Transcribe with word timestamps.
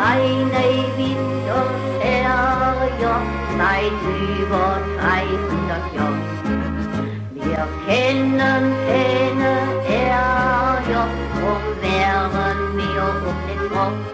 seine 0.00 0.64
Winter 0.96 1.62
her, 2.00 2.74
seit 3.58 4.00
über 4.40 4.68
300 4.98 5.94
Jahren. 5.94 6.24
Wir 7.34 7.62
kennen 7.86 8.64
keine 8.88 9.52
Ärger, 9.88 11.06
drum 11.34 11.64
wären 11.82 12.60
wir 12.76 13.04
um 13.28 13.38
den 13.48 13.62
Kopf. 13.70 14.04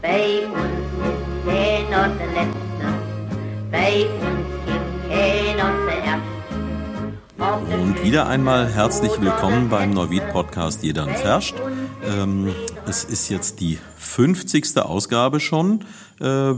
Bei 0.00 0.24
uns 0.46 0.88
ist 1.10 1.24
keiner 1.46 2.04
der 2.18 2.30
Letzte, 2.38 2.86
bei 3.70 3.92
uns 4.26 4.48
gibt 4.66 4.90
keiner 5.10 5.70
zuerst. 5.84 6.36
Und 7.80 8.02
wieder 8.02 8.26
einmal 8.28 8.66
herzlich 8.68 9.12
willkommen 9.20 9.68
beim 9.68 9.90
Neuwied 9.90 10.26
Podcast 10.30 10.82
Jeder 10.82 11.06
Ferscht. 11.06 11.54
Ähm, 12.06 12.54
es 12.86 13.04
ist 13.04 13.28
jetzt 13.28 13.60
die 13.60 13.78
50. 13.96 14.78
Ausgabe 14.78 15.40
schon. 15.40 15.80
Äh, 16.20 16.54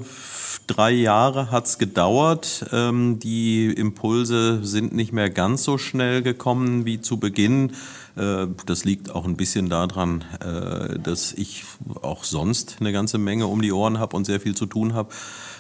drei 0.66 0.90
Jahre 0.90 1.50
hat's 1.50 1.78
gedauert. 1.78 2.66
Ähm, 2.72 3.18
die 3.18 3.66
Impulse 3.66 4.64
sind 4.64 4.92
nicht 4.92 5.12
mehr 5.12 5.30
ganz 5.30 5.64
so 5.64 5.78
schnell 5.78 6.22
gekommen 6.22 6.84
wie 6.84 7.00
zu 7.00 7.18
Beginn. 7.18 7.72
Äh, 8.16 8.46
das 8.66 8.84
liegt 8.84 9.14
auch 9.14 9.24
ein 9.24 9.36
bisschen 9.36 9.68
daran, 9.68 10.24
äh, 10.40 10.98
dass 10.98 11.32
ich 11.32 11.64
auch 12.02 12.24
sonst 12.24 12.76
eine 12.80 12.92
ganze 12.92 13.18
Menge 13.18 13.46
um 13.46 13.62
die 13.62 13.72
Ohren 13.72 13.98
habe 13.98 14.16
und 14.16 14.26
sehr 14.26 14.40
viel 14.40 14.54
zu 14.54 14.66
tun 14.66 14.94
habe. 14.94 15.10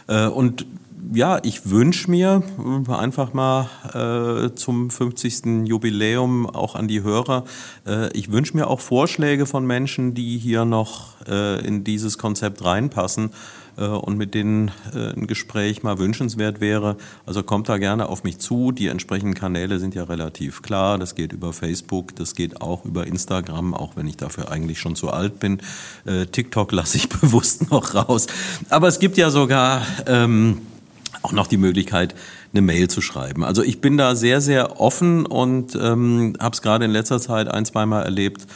Äh, 0.06 0.26
und 0.26 0.66
ja, 1.12 1.38
ich 1.42 1.70
wünsche 1.70 2.10
mir 2.10 2.42
äh, 2.88 2.92
einfach 2.92 3.32
mal 3.32 3.68
äh, 3.92 4.54
zum 4.54 4.90
50. 4.90 5.66
Jubiläum 5.66 6.46
auch 6.46 6.74
an 6.74 6.88
die 6.88 7.02
Hörer, 7.02 7.44
äh, 7.86 8.12
ich 8.16 8.30
wünsche 8.30 8.56
mir 8.56 8.66
auch 8.66 8.80
Vorschläge 8.80 9.46
von 9.46 9.66
Menschen, 9.66 10.14
die 10.14 10.38
hier 10.38 10.64
noch 10.64 11.14
äh, 11.26 11.64
in 11.66 11.84
dieses 11.84 12.18
Konzept 12.18 12.64
reinpassen 12.64 13.30
äh, 13.76 13.86
und 13.86 14.16
mit 14.16 14.34
denen 14.34 14.70
äh, 14.94 15.12
ein 15.12 15.26
Gespräch 15.26 15.82
mal 15.82 15.98
wünschenswert 15.98 16.60
wäre. 16.60 16.96
Also 17.26 17.42
kommt 17.42 17.68
da 17.68 17.78
gerne 17.78 18.08
auf 18.08 18.24
mich 18.24 18.38
zu. 18.38 18.72
Die 18.72 18.88
entsprechenden 18.88 19.34
Kanäle 19.34 19.78
sind 19.78 19.94
ja 19.94 20.04
relativ 20.04 20.62
klar. 20.62 20.98
Das 20.98 21.14
geht 21.14 21.32
über 21.32 21.52
Facebook, 21.52 22.16
das 22.16 22.34
geht 22.34 22.60
auch 22.60 22.84
über 22.84 23.06
Instagram, 23.06 23.74
auch 23.74 23.96
wenn 23.96 24.06
ich 24.06 24.16
dafür 24.16 24.50
eigentlich 24.50 24.78
schon 24.78 24.96
zu 24.96 25.10
alt 25.10 25.38
bin. 25.38 25.60
TikTok 26.32 26.72
lasse 26.72 26.96
ich 26.96 27.08
bewusst 27.20 27.70
noch 27.70 27.94
raus. 27.94 28.26
Aber 28.68 28.88
es 28.88 28.98
gibt 28.98 29.16
ja 29.16 29.30
sogar... 29.30 29.86
Ähm, 30.06 30.62
auch 31.22 31.32
noch 31.32 31.46
die 31.46 31.56
Möglichkeit, 31.56 32.14
eine 32.52 32.62
Mail 32.62 32.88
zu 32.88 33.00
schreiben. 33.00 33.44
Also 33.44 33.62
ich 33.62 33.80
bin 33.80 33.96
da 33.96 34.14
sehr, 34.14 34.40
sehr 34.40 34.80
offen 34.80 35.26
und 35.26 35.74
ähm, 35.74 36.34
habe 36.40 36.54
es 36.54 36.62
gerade 36.62 36.84
in 36.84 36.90
letzter 36.90 37.20
Zeit 37.20 37.48
ein, 37.48 37.64
zweimal 37.64 38.04
erlebt, 38.04 38.46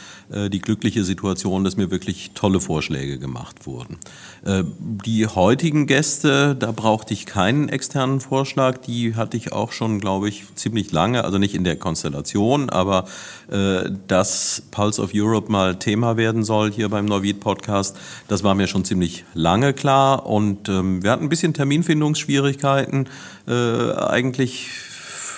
die 0.49 0.59
glückliche 0.59 1.03
Situation, 1.03 1.63
dass 1.63 1.77
mir 1.77 1.91
wirklich 1.91 2.31
tolle 2.33 2.59
Vorschläge 2.59 3.19
gemacht 3.19 3.65
wurden. 3.65 3.97
Äh, 4.45 4.63
die 4.79 5.27
heutigen 5.27 5.87
Gäste, 5.87 6.55
da 6.55 6.71
brauchte 6.71 7.13
ich 7.13 7.25
keinen 7.25 7.69
externen 7.69 8.19
Vorschlag, 8.19 8.77
die 8.79 9.15
hatte 9.15 9.37
ich 9.37 9.51
auch 9.51 9.71
schon, 9.71 9.99
glaube 9.99 10.29
ich, 10.29 10.43
ziemlich 10.55 10.91
lange, 10.91 11.23
also 11.23 11.37
nicht 11.37 11.55
in 11.55 11.63
der 11.63 11.77
Konstellation, 11.77 12.69
aber 12.69 13.05
äh, 13.49 13.89
dass 14.07 14.63
Pulse 14.71 15.01
of 15.01 15.11
Europe 15.13 15.51
mal 15.51 15.77
Thema 15.79 16.17
werden 16.17 16.43
soll 16.43 16.71
hier 16.71 16.89
beim 16.89 17.05
Neuwied 17.05 17.39
Podcast, 17.39 17.97
das 18.27 18.43
war 18.43 18.55
mir 18.55 18.67
schon 18.67 18.85
ziemlich 18.85 19.23
lange 19.33 19.73
klar 19.73 20.25
und 20.25 20.67
ähm, 20.69 21.03
wir 21.03 21.11
hatten 21.11 21.23
ein 21.23 21.29
bisschen 21.29 21.53
Terminfindungsschwierigkeiten. 21.53 23.07
Äh, 23.47 23.91
eigentlich 23.93 24.69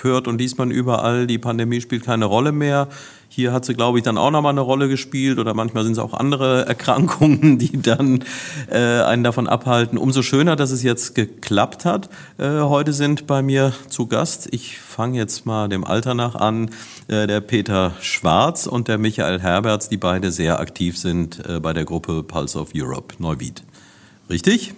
hört 0.05 0.29
und 0.29 0.39
liest 0.39 0.57
man 0.57 0.71
überall, 0.71 1.27
die 1.27 1.37
Pandemie 1.37 1.81
spielt 1.81 2.05
keine 2.05 2.23
Rolle 2.23 2.53
mehr. 2.53 2.87
Hier 3.27 3.51
hat 3.51 3.65
sie, 3.65 3.73
glaube 3.73 3.97
ich, 3.97 4.03
dann 4.05 4.17
auch 4.17 4.31
nochmal 4.31 4.53
eine 4.53 4.61
Rolle 4.61 4.87
gespielt 4.87 5.39
oder 5.39 5.53
manchmal 5.53 5.83
sind 5.83 5.91
es 5.91 5.99
auch 5.99 6.13
andere 6.13 6.65
Erkrankungen, 6.67 7.59
die 7.59 7.81
dann 7.81 8.23
äh, 8.71 9.01
einen 9.01 9.25
davon 9.25 9.47
abhalten. 9.47 9.97
Umso 9.97 10.21
schöner, 10.21 10.55
dass 10.55 10.71
es 10.71 10.83
jetzt 10.83 11.15
geklappt 11.15 11.83
hat. 11.83 12.09
Äh, 12.37 12.61
heute 12.61 12.93
sind 12.93 13.27
bei 13.27 13.41
mir 13.41 13.73
zu 13.89 14.07
Gast, 14.07 14.47
ich 14.51 14.79
fange 14.79 15.17
jetzt 15.17 15.45
mal 15.45 15.67
dem 15.67 15.83
Alter 15.83 16.13
nach 16.13 16.35
an, 16.35 16.69
äh, 17.09 17.27
der 17.27 17.41
Peter 17.41 17.91
Schwarz 17.99 18.67
und 18.67 18.87
der 18.87 18.97
Michael 18.97 19.41
Herberts, 19.41 19.89
die 19.89 19.97
beide 19.97 20.31
sehr 20.31 20.61
aktiv 20.61 20.97
sind 20.97 21.45
äh, 21.45 21.59
bei 21.59 21.73
der 21.73 21.83
Gruppe 21.83 22.23
Pulse 22.23 22.57
of 22.57 22.69
Europe 22.73 23.15
Neuwied. 23.19 23.63
Richtig? 24.29 24.75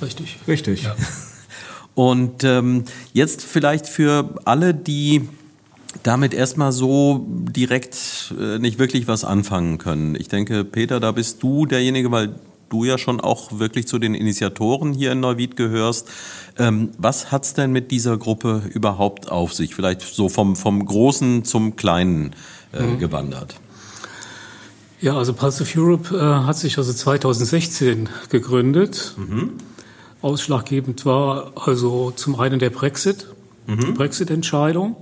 Richtig. 0.00 0.38
Richtig. 0.46 0.84
Ja. 0.84 0.94
Und 1.94 2.44
ähm, 2.44 2.84
jetzt 3.12 3.42
vielleicht 3.42 3.86
für 3.86 4.36
alle, 4.44 4.74
die 4.74 5.28
damit 6.02 6.34
erstmal 6.34 6.72
so 6.72 7.26
direkt 7.28 8.32
äh, 8.38 8.58
nicht 8.58 8.78
wirklich 8.78 9.08
was 9.08 9.24
anfangen 9.24 9.78
können. 9.78 10.14
Ich 10.14 10.28
denke, 10.28 10.64
Peter, 10.64 11.00
da 11.00 11.12
bist 11.12 11.42
du 11.42 11.66
derjenige, 11.66 12.10
weil 12.10 12.34
du 12.68 12.84
ja 12.84 12.96
schon 12.96 13.20
auch 13.20 13.58
wirklich 13.58 13.86
zu 13.88 13.98
den 13.98 14.14
Initiatoren 14.14 14.92
hier 14.92 15.12
in 15.12 15.20
Neuwied 15.20 15.56
gehörst. 15.56 16.08
Ähm, 16.56 16.90
was 16.98 17.32
hat's 17.32 17.54
denn 17.54 17.72
mit 17.72 17.90
dieser 17.90 18.16
Gruppe 18.16 18.62
überhaupt 18.72 19.30
auf 19.30 19.52
sich? 19.52 19.74
Vielleicht 19.74 20.00
so 20.02 20.28
vom, 20.28 20.56
vom 20.56 20.86
Großen 20.86 21.44
zum 21.44 21.76
Kleinen 21.76 22.34
äh, 22.72 22.82
mhm. 22.82 22.98
gewandert. 22.98 23.56
Ja, 25.00 25.16
also 25.16 25.32
Pulse 25.32 25.62
of 25.62 25.76
Europe 25.76 26.16
äh, 26.16 26.46
hat 26.46 26.58
sich 26.58 26.78
also 26.78 26.92
2016 26.92 28.08
gegründet. 28.28 29.14
Mhm. 29.16 29.54
Ausschlaggebend 30.22 31.06
war 31.06 31.52
also 31.54 32.10
zum 32.10 32.38
einen 32.38 32.58
der 32.58 32.70
Brexit, 32.70 33.26
mhm. 33.66 33.80
die 33.80 33.92
Brexit-Entscheidung 33.92 34.96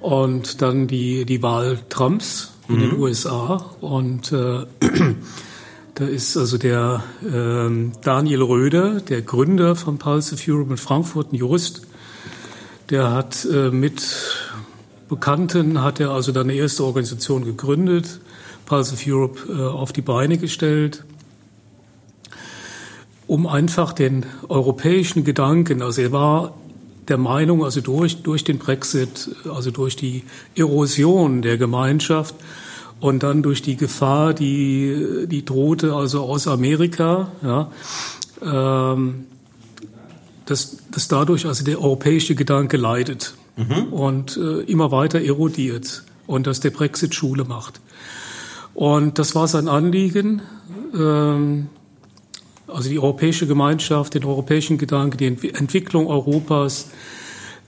und 0.00 0.62
dann 0.62 0.86
die, 0.86 1.24
die 1.24 1.42
Wahl 1.42 1.78
Trumps 1.88 2.52
in 2.68 2.76
mhm. 2.76 2.80
den 2.80 2.98
USA. 2.98 3.64
Und 3.80 4.32
äh, 4.32 4.66
da 5.94 6.04
ist 6.04 6.36
also 6.36 6.56
der 6.58 7.02
äh, 7.24 7.90
Daniel 8.02 8.42
Röder, 8.42 9.00
der 9.00 9.22
Gründer 9.22 9.74
von 9.74 9.98
Pulse 9.98 10.34
of 10.34 10.42
Europe 10.46 10.70
in 10.70 10.76
Frankfurt, 10.76 11.32
ein 11.32 11.36
Jurist, 11.36 11.82
der 12.90 13.10
hat 13.10 13.44
äh, 13.44 13.70
mit 13.70 14.02
Bekannten, 15.08 15.82
hat 15.82 15.98
er 15.98 16.10
also 16.10 16.30
dann 16.30 16.48
eine 16.48 16.54
erste 16.54 16.84
Organisation 16.84 17.44
gegründet, 17.44 18.20
Pulse 18.66 18.94
of 18.94 19.02
Europe 19.04 19.52
äh, 19.52 19.62
auf 19.62 19.92
die 19.92 20.02
Beine 20.02 20.38
gestellt 20.38 21.04
um 23.26 23.46
einfach 23.46 23.92
den 23.92 24.26
europäischen 24.48 25.24
Gedanken, 25.24 25.82
also 25.82 26.02
er 26.02 26.12
war 26.12 26.54
der 27.08 27.18
Meinung, 27.18 27.64
also 27.64 27.80
durch, 27.80 28.22
durch 28.22 28.44
den 28.44 28.58
Brexit, 28.58 29.30
also 29.48 29.70
durch 29.70 29.96
die 29.96 30.24
Erosion 30.54 31.42
der 31.42 31.56
Gemeinschaft 31.56 32.34
und 33.00 33.22
dann 33.22 33.42
durch 33.42 33.62
die 33.62 33.76
Gefahr, 33.76 34.34
die, 34.34 35.26
die 35.26 35.44
drohte 35.44 35.94
also 35.94 36.22
aus 36.22 36.48
Amerika, 36.48 37.30
ja, 37.42 37.70
ähm, 38.42 39.26
dass, 40.46 40.78
dass 40.90 41.08
dadurch 41.08 41.46
also 41.46 41.64
der 41.64 41.80
europäische 41.80 42.34
Gedanke 42.34 42.76
leidet 42.76 43.34
mhm. 43.56 43.92
und 43.92 44.36
äh, 44.36 44.60
immer 44.62 44.90
weiter 44.90 45.20
erodiert 45.20 46.04
und 46.26 46.46
dass 46.46 46.60
der 46.60 46.70
Brexit 46.70 47.14
Schule 47.14 47.44
macht. 47.44 47.80
Und 48.74 49.18
das 49.18 49.34
war 49.34 49.48
sein 49.48 49.68
Anliegen, 49.68 50.42
ähm, 50.94 51.68
also 52.66 52.88
die 52.88 52.98
europäische 52.98 53.46
Gemeinschaft, 53.46 54.14
den 54.14 54.24
europäischen 54.24 54.78
Gedanken, 54.78 55.18
die 55.18 55.54
Entwicklung 55.54 56.06
Europas 56.06 56.90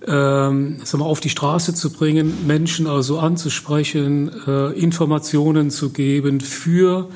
ähm, 0.07 0.79
sagen 0.85 1.03
wir, 1.03 1.07
auf 1.07 1.21
die 1.21 1.29
Straße 1.29 1.75
zu 1.75 1.93
bringen, 1.93 2.47
Menschen 2.47 2.87
also 2.87 3.19
anzusprechen, 3.19 4.31
äh, 4.47 4.73
Informationen 4.73 5.71
zu 5.71 5.91
geben, 5.91 6.41
für 6.41 7.09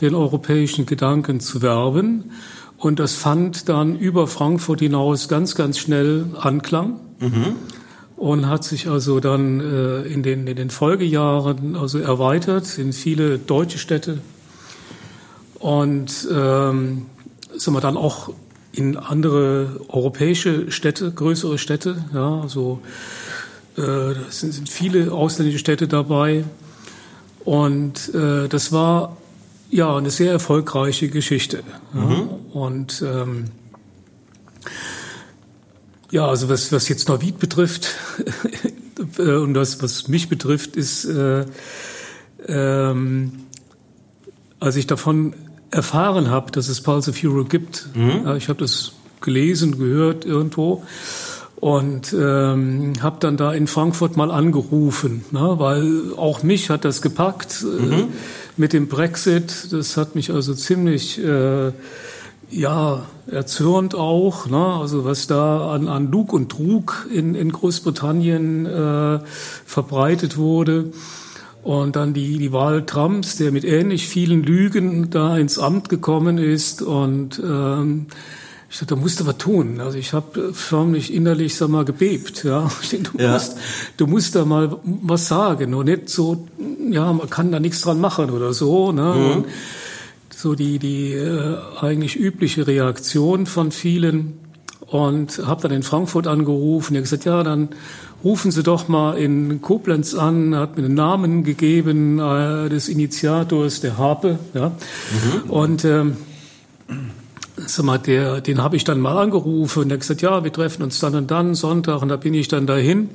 den 0.00 0.14
europäischen 0.14 0.86
Gedanken 0.86 1.40
zu 1.40 1.60
werben. 1.60 2.30
Und 2.78 2.98
das 2.98 3.14
fand 3.14 3.68
dann 3.68 3.98
über 3.98 4.26
Frankfurt 4.26 4.80
hinaus 4.80 5.28
ganz, 5.28 5.54
ganz 5.54 5.78
schnell 5.78 6.26
Anklang. 6.38 6.98
Mhm. 7.18 7.56
Und 8.16 8.48
hat 8.48 8.64
sich 8.64 8.88
also 8.88 9.20
dann 9.20 9.60
äh, 9.60 10.02
in, 10.02 10.22
den, 10.22 10.46
in 10.46 10.56
den 10.56 10.70
Folgejahren 10.70 11.74
also 11.76 11.98
erweitert 11.98 12.78
in 12.78 12.92
viele 12.92 13.38
deutsche 13.38 13.78
Städte. 13.78 14.18
Und 15.58 16.28
ähm, 16.30 17.06
sind 17.60 17.74
wir 17.74 17.80
dann 17.80 17.96
auch 17.96 18.32
in 18.72 18.96
andere 18.96 19.80
europäische 19.88 20.70
Städte, 20.70 21.10
größere 21.10 21.58
Städte, 21.58 22.04
ja, 22.14 22.40
also 22.40 22.80
äh, 23.76 23.82
da 23.82 24.14
sind, 24.30 24.54
sind 24.54 24.68
viele 24.68 25.12
ausländische 25.12 25.58
Städte 25.58 25.88
dabei. 25.88 26.44
Und 27.44 28.14
äh, 28.14 28.48
das 28.48 28.72
war 28.72 29.16
ja 29.70 29.96
eine 29.96 30.10
sehr 30.10 30.32
erfolgreiche 30.32 31.08
Geschichte. 31.08 31.62
Ja. 31.94 32.00
Mhm. 32.00 32.28
Und 32.52 33.02
ähm, 33.06 33.44
ja, 36.10 36.26
also 36.26 36.48
was, 36.48 36.72
was 36.72 36.88
jetzt 36.88 37.08
Neuwied 37.08 37.38
betrifft 37.38 37.96
äh, 39.18 39.22
und 39.22 39.54
das, 39.54 39.82
was 39.82 40.08
mich 40.08 40.28
betrifft, 40.28 40.76
ist, 40.76 41.04
äh, 41.04 41.44
ähm, 42.46 43.32
als 44.58 44.76
ich 44.76 44.86
davon 44.86 45.34
erfahren 45.70 46.30
habe, 46.30 46.50
dass 46.50 46.68
es 46.68 46.80
Pulse 46.80 47.10
of 47.10 47.22
Hero 47.22 47.44
gibt. 47.44 47.88
Mhm. 47.94 48.36
Ich 48.36 48.48
habe 48.48 48.60
das 48.60 48.92
gelesen, 49.20 49.78
gehört 49.78 50.24
irgendwo 50.24 50.82
und 51.56 52.14
ähm, 52.14 52.94
habe 53.02 53.18
dann 53.20 53.36
da 53.36 53.52
in 53.52 53.66
Frankfurt 53.66 54.16
mal 54.16 54.30
angerufen, 54.30 55.24
ne, 55.30 55.56
weil 55.58 56.14
auch 56.16 56.42
mich 56.42 56.70
hat 56.70 56.84
das 56.84 57.02
gepackt. 57.02 57.62
Mhm. 57.62 58.08
mit 58.56 58.72
dem 58.72 58.88
Brexit, 58.88 59.72
das 59.72 59.96
hat 59.96 60.14
mich 60.14 60.30
also 60.30 60.54
ziemlich 60.54 61.18
äh, 61.22 61.72
ja, 62.50 63.06
erzürnt 63.30 63.94
auch, 63.94 64.46
ne? 64.46 64.76
also 64.80 65.04
was 65.04 65.26
da 65.26 65.72
an, 65.72 65.88
an 65.88 66.10
Lug 66.10 66.32
und 66.32 66.50
Trug 66.50 67.06
in, 67.12 67.34
in 67.34 67.52
Großbritannien 67.52 68.66
äh, 68.66 69.20
verbreitet 69.64 70.36
wurde. 70.36 70.92
Und 71.62 71.96
dann 71.96 72.14
die, 72.14 72.38
die 72.38 72.52
Wahl 72.52 72.86
Trumps, 72.86 73.36
der 73.36 73.52
mit 73.52 73.64
ähnlich 73.64 74.08
vielen 74.08 74.42
Lügen 74.42 75.10
da 75.10 75.36
ins 75.36 75.58
Amt 75.58 75.88
gekommen 75.88 76.38
ist. 76.38 76.80
Und 76.80 77.38
ähm, 77.38 78.06
ich 78.70 78.78
dachte, 78.78 78.94
da 78.94 78.96
musst 78.96 79.20
du 79.20 79.26
was 79.26 79.36
tun. 79.36 79.80
Also 79.80 79.98
ich 79.98 80.12
habe 80.12 80.54
förmlich 80.54 81.12
innerlich, 81.12 81.56
sag 81.56 81.68
mal, 81.68 81.84
gebebt. 81.84 82.44
Ja, 82.44 82.70
denke, 82.90 83.10
du, 83.16 83.22
ja. 83.22 83.32
musst, 83.32 83.56
du 83.96 84.06
musst 84.06 84.34
da 84.34 84.44
mal 84.44 84.78
was 84.84 85.28
sagen 85.28 85.74
und 85.74 85.86
nicht 85.86 86.08
so, 86.08 86.46
ja, 86.90 87.12
man 87.12 87.28
kann 87.28 87.52
da 87.52 87.60
nichts 87.60 87.82
dran 87.82 88.00
machen 88.00 88.30
oder 88.30 88.52
so. 88.54 88.92
Ne? 88.92 89.14
Mhm 89.14 89.44
so 90.40 90.54
die, 90.54 90.78
die 90.78 91.12
äh, 91.12 91.56
eigentlich 91.80 92.16
übliche 92.16 92.66
Reaktion 92.66 93.46
von 93.46 93.70
vielen 93.70 94.38
und 94.86 95.42
habe 95.46 95.62
dann 95.62 95.72
in 95.72 95.82
Frankfurt 95.82 96.26
angerufen. 96.26 96.94
Er 96.94 97.02
gesagt, 97.02 97.24
ja, 97.24 97.42
dann 97.42 97.68
rufen 98.24 98.50
Sie 98.50 98.62
doch 98.62 98.88
mal 98.88 99.16
in 99.16 99.60
Koblenz 99.62 100.14
an, 100.14 100.54
hat 100.54 100.76
mir 100.76 100.82
den 100.82 100.94
Namen 100.94 101.44
gegeben 101.44 102.18
äh, 102.18 102.68
des 102.68 102.88
Initiators 102.88 103.80
der 103.80 103.98
Harpe. 103.98 104.38
Ja. 104.54 104.68
Mhm. 104.68 105.50
Und 105.50 105.84
ähm, 105.84 106.16
sag 107.56 107.84
mal, 107.84 107.98
der, 107.98 108.40
den 108.40 108.62
habe 108.62 108.76
ich 108.76 108.84
dann 108.84 109.00
mal 109.00 109.18
angerufen 109.18 109.84
und 109.84 109.90
er 109.90 109.94
hat 109.94 110.00
gesagt, 110.00 110.22
ja, 110.22 110.44
wir 110.44 110.52
treffen 110.52 110.82
uns 110.82 110.98
dann 110.98 111.14
und 111.14 111.30
dann 111.30 111.54
Sonntag 111.54 112.02
und 112.02 112.08
da 112.08 112.16
bin 112.16 112.34
ich 112.34 112.48
dann 112.48 112.66
dahin. 112.66 113.10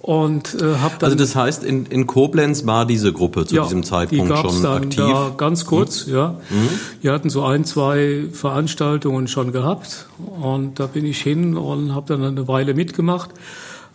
Und 0.00 0.54
äh, 0.54 0.76
habe 0.76 0.94
dann. 0.98 1.10
Also 1.10 1.16
das 1.16 1.36
heißt, 1.36 1.64
in, 1.64 1.84
in 1.84 2.06
Koblenz 2.06 2.64
war 2.64 2.86
diese 2.86 3.12
Gruppe 3.12 3.44
zu 3.44 3.56
ja, 3.56 3.64
diesem 3.64 3.82
Zeitpunkt 3.82 4.32
die 4.32 4.36
schon 4.36 4.62
dann 4.62 4.84
aktiv. 4.84 5.04
Da 5.04 5.32
ganz 5.36 5.66
kurz, 5.66 6.06
mhm. 6.06 6.14
ja. 6.14 6.28
Mhm. 6.48 6.68
Wir 7.02 7.12
hatten 7.12 7.28
so 7.28 7.44
ein, 7.44 7.66
zwei 7.66 8.24
Veranstaltungen 8.32 9.28
schon 9.28 9.52
gehabt 9.52 10.06
und 10.40 10.80
da 10.80 10.86
bin 10.86 11.04
ich 11.04 11.20
hin 11.20 11.58
und 11.58 11.94
habe 11.94 12.06
dann 12.14 12.24
eine 12.24 12.48
Weile 12.48 12.72
mitgemacht. 12.72 13.30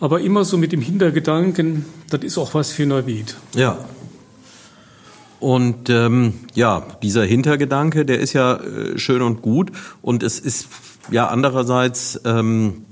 Aber 0.03 0.19
immer 0.19 0.43
so 0.43 0.57
mit 0.57 0.73
dem 0.73 0.81
Hintergedanken, 0.81 1.85
das 2.09 2.23
ist 2.23 2.37
auch 2.37 2.53
was 2.53 2.73
für 2.73 2.85
Neuwied. 2.85 3.37
Ja. 3.55 3.77
Und 5.39 5.89
ähm, 5.89 6.33
ja, 6.55 6.85
dieser 7.01 7.23
Hintergedanke, 7.23 8.03
der 8.03 8.19
ist 8.19 8.33
ja 8.33 8.55
äh, 8.57 8.99
schön 8.99 9.21
und 9.21 9.41
gut. 9.41 9.71
Und 10.01 10.21
es 10.21 10.39
ist 10.39 10.67
ja 11.09 11.27
andererseits 11.27 12.19
ähm, 12.25 12.83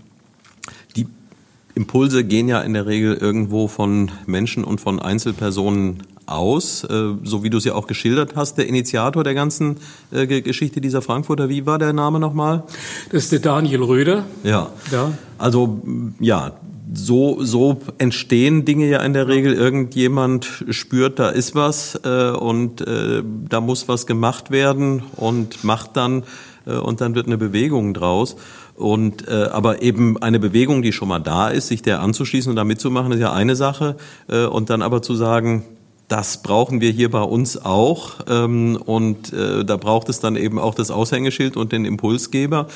Impulse 1.75 2.23
gehen 2.23 2.47
ja 2.47 2.61
in 2.61 2.71
der 2.71 2.85
Regel 2.85 3.15
irgendwo 3.15 3.67
von 3.67 4.11
Menschen 4.25 4.63
und 4.63 4.79
von 4.79 5.01
Einzelpersonen 5.01 6.03
aus, 6.27 6.85
äh, 6.85 7.15
so 7.23 7.43
wie 7.43 7.49
du 7.49 7.57
es 7.57 7.65
ja 7.65 7.73
auch 7.73 7.87
geschildert 7.87 8.37
hast. 8.37 8.57
Der 8.57 8.67
Initiator 8.67 9.25
der 9.25 9.33
ganzen 9.33 9.77
äh, 10.11 10.41
Geschichte 10.41 10.79
dieser 10.79 11.01
Frankfurter, 11.01 11.49
wie 11.49 11.65
war 11.65 11.77
der 11.77 11.91
Name 11.91 12.21
nochmal? 12.21 12.63
Das 13.11 13.23
ist 13.23 13.33
der 13.33 13.39
Daniel 13.39 13.83
Röder. 13.83 14.23
Ja. 14.43 14.69
ja. 14.93 15.11
Also 15.37 15.81
ja, 16.21 16.53
so, 16.93 17.43
so 17.43 17.79
entstehen 17.97 18.65
Dinge 18.65 18.87
ja 18.87 18.99
in 19.01 19.13
der 19.13 19.27
Regel. 19.27 19.53
Irgendjemand 19.53 20.65
spürt, 20.69 21.19
da 21.19 21.29
ist 21.29 21.55
was 21.55 21.99
äh, 22.03 22.31
und 22.31 22.81
äh, 22.81 23.23
da 23.49 23.61
muss 23.61 23.87
was 23.87 24.05
gemacht 24.05 24.51
werden 24.51 25.03
und 25.15 25.63
macht 25.63 25.95
dann 25.95 26.23
äh, 26.65 26.73
und 26.73 27.01
dann 27.01 27.15
wird 27.15 27.27
eine 27.27 27.37
Bewegung 27.37 27.93
draus. 27.93 28.35
Und 28.75 29.27
äh, 29.27 29.49
aber 29.51 29.81
eben 29.81 30.21
eine 30.21 30.39
Bewegung, 30.39 30.81
die 30.81 30.91
schon 30.91 31.07
mal 31.07 31.19
da 31.19 31.49
ist, 31.49 31.67
sich 31.67 31.81
der 31.81 32.01
anzuschließen 32.01 32.49
und 32.49 32.55
da 32.55 32.63
mitzumachen, 32.63 33.11
ist 33.11 33.19
ja 33.19 33.31
eine 33.31 33.55
Sache. 33.55 33.95
Äh, 34.27 34.45
und 34.45 34.69
dann 34.69 34.81
aber 34.81 35.01
zu 35.01 35.15
sagen, 35.15 35.63
das 36.11 36.41
brauchen 36.41 36.81
wir 36.81 36.91
hier 36.91 37.09
bei 37.09 37.21
uns 37.21 37.57
auch. 37.57 38.15
Ähm, 38.27 38.75
und 38.75 39.31
äh, 39.31 39.63
da 39.63 39.77
braucht 39.77 40.09
es 40.09 40.19
dann 40.19 40.35
eben 40.35 40.59
auch 40.59 40.75
das 40.75 40.91
Aushängeschild 40.91 41.55
und 41.55 41.71
den 41.71 41.85
Impulsgeber. 41.85 42.67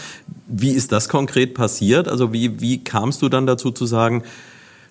Wie 0.48 0.72
ist 0.72 0.94
das 0.94 1.10
konkret 1.10 1.54
passiert? 1.54 2.08
Also 2.08 2.32
wie, 2.32 2.62
wie 2.62 2.82
kamst 2.82 3.22
du 3.22 3.28
dann 3.28 3.46
dazu 3.46 3.72
zu 3.72 3.86
sagen, 3.86 4.24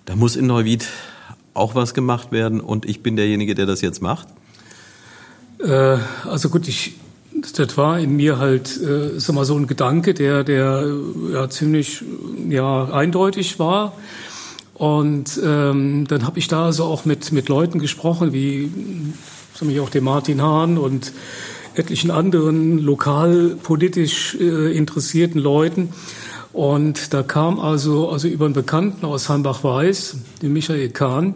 da 0.04 0.14
muss 0.14 0.36
in 0.36 0.46
Neuwied 0.46 0.86
auch 1.54 1.74
was 1.74 1.94
gemacht 1.94 2.32
werden 2.32 2.60
und 2.60 2.84
ich 2.84 3.02
bin 3.02 3.16
derjenige, 3.16 3.54
der 3.54 3.64
das 3.64 3.80
jetzt 3.80 4.02
macht? 4.02 4.28
Äh, 5.60 5.96
also 6.28 6.50
gut, 6.50 6.68
ich 6.68 6.96
das 7.56 7.76
war 7.76 7.98
in 7.98 8.14
mir 8.14 8.38
halt, 8.38 8.78
äh, 8.80 9.32
mal, 9.32 9.44
so 9.44 9.56
ein 9.56 9.66
Gedanke, 9.66 10.14
der, 10.14 10.44
der 10.44 10.86
ja 11.32 11.48
ziemlich 11.48 12.02
ja 12.48 12.84
eindeutig 12.92 13.58
war. 13.58 13.94
Und 14.74 15.40
ähm, 15.44 16.06
dann 16.08 16.26
habe 16.26 16.38
ich 16.38 16.48
da 16.48 16.66
also 16.66 16.84
auch 16.84 17.04
mit 17.04 17.32
mit 17.32 17.48
Leuten 17.48 17.78
gesprochen, 17.78 18.32
wie 18.32 18.70
sag 19.54 19.68
ich 19.68 19.80
auch 19.80 19.90
dem 19.90 20.04
Martin 20.04 20.42
Hahn 20.42 20.78
und 20.78 21.12
etlichen 21.74 22.10
anderen 22.10 22.78
lokalpolitisch 22.78 24.36
äh, 24.40 24.76
interessierten 24.76 25.40
Leuten. 25.40 25.90
Und 26.52 27.14
da 27.14 27.22
kam 27.22 27.58
also, 27.58 28.10
also 28.10 28.28
über 28.28 28.44
einen 28.44 28.54
Bekannten 28.54 29.04
aus 29.06 29.28
Hambach-Weiß, 29.28 30.16
den 30.42 30.52
Michael 30.52 30.90
Kahn, 30.90 31.34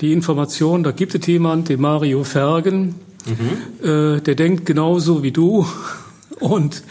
die 0.00 0.12
Information, 0.12 0.82
da 0.82 0.90
gibt 0.90 1.14
es 1.14 1.24
jemand, 1.26 1.68
den 1.68 1.80
Mario 1.80 2.24
Fergen, 2.24 2.96
Mhm. 3.26 3.86
Äh, 3.88 4.20
der 4.20 4.34
denkt 4.34 4.66
genauso 4.66 5.22
wie 5.22 5.32
du. 5.32 5.66
Und 6.40 6.82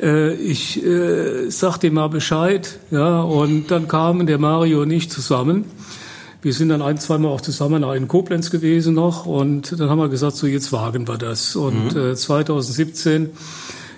äh, 0.00 0.34
ich 0.34 0.84
äh, 0.84 1.50
sag 1.50 1.78
dem 1.78 1.94
mal 1.94 2.08
Bescheid, 2.08 2.78
ja, 2.90 3.20
und 3.20 3.70
dann 3.70 3.88
kamen 3.88 4.26
der 4.26 4.38
Mario 4.38 4.82
und 4.82 4.90
ich 4.90 5.10
zusammen. 5.10 5.64
Wir 6.40 6.52
sind 6.52 6.68
dann 6.68 6.82
ein, 6.82 6.98
zweimal 6.98 7.32
auch 7.32 7.40
zusammen 7.40 7.82
in 7.82 8.06
Koblenz 8.06 8.50
gewesen 8.50 8.94
noch 8.94 9.26
und 9.26 9.78
dann 9.78 9.90
haben 9.90 9.98
wir 9.98 10.08
gesagt, 10.08 10.36
so 10.36 10.46
jetzt 10.46 10.72
wagen 10.72 11.08
wir 11.08 11.18
das. 11.18 11.56
Und 11.56 11.94
mhm. 11.94 12.10
äh, 12.12 12.14
2017 12.14 13.30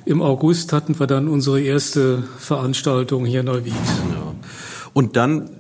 im 0.07 0.23
August 0.23 0.73
hatten 0.73 0.99
wir 0.99 1.07
dann 1.07 1.29
unsere 1.29 1.61
erste 1.61 2.23
Veranstaltung 2.39 3.27
hier 3.27 3.41
in 3.41 3.47
Neuwied. 3.47 3.75
Ja. 3.75 4.35
Und 4.95 5.17
dann 5.17 5.51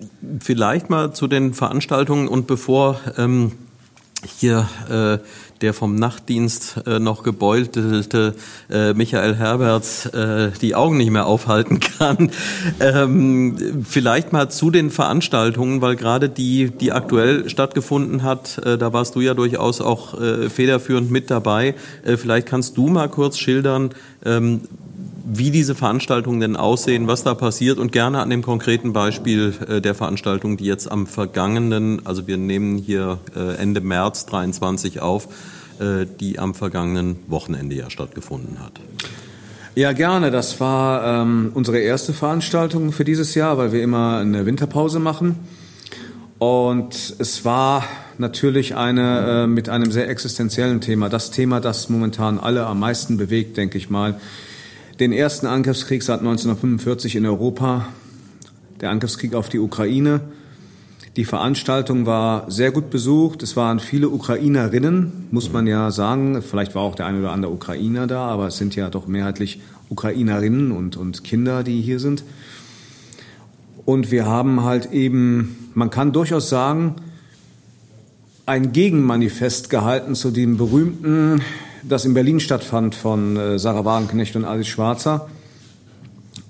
vielleicht 0.40 0.88
mal 0.88 1.12
zu 1.12 1.26
den 1.26 1.52
Veranstaltungen 1.52 2.28
und 2.28 2.46
bevor 2.46 2.98
ähm, 3.18 3.52
hier 4.26 4.68
äh, 4.88 5.18
der 5.60 5.74
vom 5.74 5.94
Nachtdienst 5.94 6.82
äh, 6.86 6.98
noch 6.98 7.22
gebeutelte 7.22 8.34
äh, 8.70 8.94
Michael 8.94 9.36
Herberts 9.36 10.06
äh, 10.06 10.50
die 10.60 10.74
Augen 10.74 10.96
nicht 10.96 11.10
mehr 11.10 11.26
aufhalten 11.26 11.80
kann. 11.98 12.30
Ähm, 12.80 13.84
vielleicht 13.88 14.32
mal 14.32 14.50
zu 14.50 14.70
den 14.70 14.90
Veranstaltungen, 14.90 15.82
weil 15.82 15.96
gerade 15.96 16.28
die, 16.28 16.70
die 16.70 16.92
aktuell 16.92 17.48
stattgefunden 17.48 18.22
hat, 18.22 18.58
äh, 18.58 18.78
da 18.78 18.92
warst 18.92 19.14
du 19.16 19.20
ja 19.20 19.34
durchaus 19.34 19.80
auch 19.80 20.20
äh, 20.20 20.48
federführend 20.48 21.10
mit 21.10 21.30
dabei. 21.30 21.74
Äh, 22.04 22.16
vielleicht 22.16 22.46
kannst 22.46 22.76
du 22.76 22.88
mal 22.88 23.08
kurz 23.08 23.38
schildern, 23.38 23.90
ähm, 24.24 24.62
wie 25.32 25.52
diese 25.52 25.76
Veranstaltungen 25.76 26.40
denn 26.40 26.56
aussehen, 26.56 27.06
was 27.06 27.22
da 27.22 27.34
passiert 27.34 27.78
und 27.78 27.92
gerne 27.92 28.20
an 28.20 28.30
dem 28.30 28.42
konkreten 28.42 28.92
Beispiel 28.92 29.54
äh, 29.68 29.80
der 29.80 29.94
Veranstaltung, 29.94 30.56
die 30.56 30.64
jetzt 30.64 30.90
am 30.90 31.06
vergangenen, 31.06 32.04
also 32.04 32.26
wir 32.26 32.36
nehmen 32.36 32.78
hier 32.78 33.18
äh, 33.36 33.54
Ende 33.56 33.80
März 33.80 34.26
23 34.26 35.00
auf, 35.00 35.28
äh, 35.78 36.04
die 36.18 36.40
am 36.40 36.54
vergangenen 36.54 37.16
Wochenende 37.28 37.76
ja 37.76 37.90
stattgefunden 37.90 38.58
hat. 38.58 38.72
Ja, 39.76 39.92
gerne. 39.92 40.32
Das 40.32 40.58
war 40.58 41.22
ähm, 41.22 41.52
unsere 41.54 41.78
erste 41.78 42.12
Veranstaltung 42.12 42.90
für 42.90 43.04
dieses 43.04 43.36
Jahr, 43.36 43.56
weil 43.56 43.70
wir 43.70 43.84
immer 43.84 44.18
eine 44.18 44.46
Winterpause 44.46 44.98
machen. 44.98 45.36
Und 46.38 47.14
es 47.18 47.44
war 47.44 47.84
natürlich 48.18 48.74
eine 48.74 49.44
äh, 49.44 49.46
mit 49.46 49.68
einem 49.68 49.92
sehr 49.92 50.08
existenziellen 50.08 50.80
Thema. 50.80 51.08
Das 51.08 51.30
Thema, 51.30 51.60
das 51.60 51.88
momentan 51.88 52.40
alle 52.40 52.66
am 52.66 52.80
meisten 52.80 53.16
bewegt, 53.16 53.56
denke 53.58 53.78
ich 53.78 53.90
mal 53.90 54.18
den 55.00 55.12
ersten 55.12 55.46
Angriffskrieg 55.46 56.02
seit 56.02 56.20
1945 56.20 57.16
in 57.16 57.24
Europa, 57.24 57.88
der 58.82 58.90
Angriffskrieg 58.90 59.34
auf 59.34 59.48
die 59.48 59.58
Ukraine. 59.58 60.20
Die 61.16 61.24
Veranstaltung 61.24 62.04
war 62.04 62.50
sehr 62.50 62.70
gut 62.70 62.90
besucht. 62.90 63.42
Es 63.42 63.56
waren 63.56 63.80
viele 63.80 64.10
Ukrainerinnen, 64.10 65.28
muss 65.30 65.52
man 65.52 65.66
ja 65.66 65.90
sagen. 65.90 66.42
Vielleicht 66.42 66.74
war 66.74 66.82
auch 66.82 66.94
der 66.94 67.06
eine 67.06 67.18
oder 67.18 67.32
andere 67.32 67.50
Ukrainer 67.50 68.06
da, 68.06 68.26
aber 68.26 68.48
es 68.48 68.58
sind 68.58 68.76
ja 68.76 68.90
doch 68.90 69.06
mehrheitlich 69.06 69.60
Ukrainerinnen 69.88 70.70
und, 70.70 70.96
und 70.98 71.24
Kinder, 71.24 71.62
die 71.62 71.80
hier 71.80 71.98
sind. 71.98 72.22
Und 73.86 74.10
wir 74.10 74.26
haben 74.26 74.62
halt 74.62 74.92
eben, 74.92 75.70
man 75.74 75.88
kann 75.88 76.12
durchaus 76.12 76.50
sagen, 76.50 76.96
ein 78.44 78.72
Gegenmanifest 78.72 79.70
gehalten 79.70 80.14
zu 80.14 80.30
dem 80.30 80.58
berühmten 80.58 81.40
das 81.82 82.04
in 82.04 82.14
Berlin 82.14 82.40
stattfand 82.40 82.94
von 82.94 83.36
äh, 83.36 83.58
Sarah 83.58 83.84
Wagenknecht 83.84 84.36
und 84.36 84.44
Alice 84.44 84.68
Schwarzer. 84.68 85.28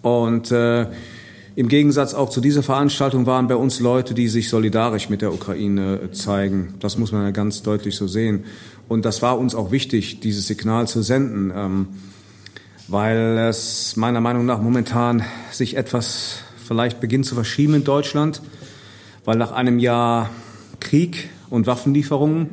Und 0.03 0.51
äh, 0.51 0.87
im 1.57 1.69
Gegensatz 1.69 2.15
auch 2.15 2.31
zu 2.31 2.41
dieser 2.41 2.63
Veranstaltung 2.63 3.27
waren 3.27 3.49
bei 3.49 3.57
uns 3.57 3.81
Leute, 3.81 4.15
die 4.15 4.29
sich 4.29 4.49
solidarisch 4.49 5.09
mit 5.09 5.21
der 5.21 5.33
Ukraine 5.33 6.01
äh, 6.05 6.13
zeigen. 6.13 6.75
Das 6.81 6.97
muss 6.97 7.13
man 7.13 7.25
ja 7.25 7.31
ganz 7.31 7.63
deutlich 7.63 7.97
so 7.97 8.07
sehen. 8.07 8.45
Und 8.89 9.05
das 9.05 9.23
war 9.23 9.39
uns 9.39 9.55
auch 9.55 9.71
wichtig, 9.71 10.21
dieses 10.21 10.47
Signal 10.47 10.89
zu 10.89 11.03
senden, 11.03 11.53
ähm, 11.55 11.89
weil 12.89 13.39
es 13.39 13.97
meiner 13.97 14.21
Meinung 14.21 14.47
nach 14.47 14.61
momentan 14.61 15.23
sich 15.53 15.77
etwas 15.77 16.39
vielleicht 16.67 17.01
beginnt 17.01 17.27
zu 17.27 17.35
verschieben 17.35 17.75
in 17.75 17.85
Deutschland, 17.85 18.43
weil 19.25 19.37
nach 19.37 19.53
einem 19.53 19.79
Jahr 19.79 20.31
Krieg 20.81 21.29
und 21.51 21.67
Waffenlieferungen 21.67 22.49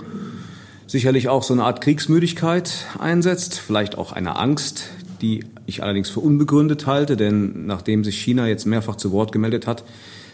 sicherlich 0.88 1.27
auch 1.27 1.44
so 1.44 1.53
eine 1.53 1.65
Art 1.65 1.82
Kriegsmüdigkeit 1.82 2.86
einsetzt, 2.98 3.60
vielleicht 3.60 3.98
auch 3.98 4.13
eine 4.13 4.38
Angst, 4.38 4.89
die 5.22 5.44
ich 5.65 5.84
allerdings 5.84 6.10
für 6.10 6.22
unbegründet 6.22 6.88
halte, 6.88 7.17
denn 7.17 7.65
nachdem 7.65 8.03
sich 8.03 8.20
China 8.20 8.48
jetzt 8.48 8.65
mehrfach 8.65 8.96
zu 8.96 9.12
Wort 9.12 9.32
gemeldet 9.32 9.67
hat, 9.67 9.84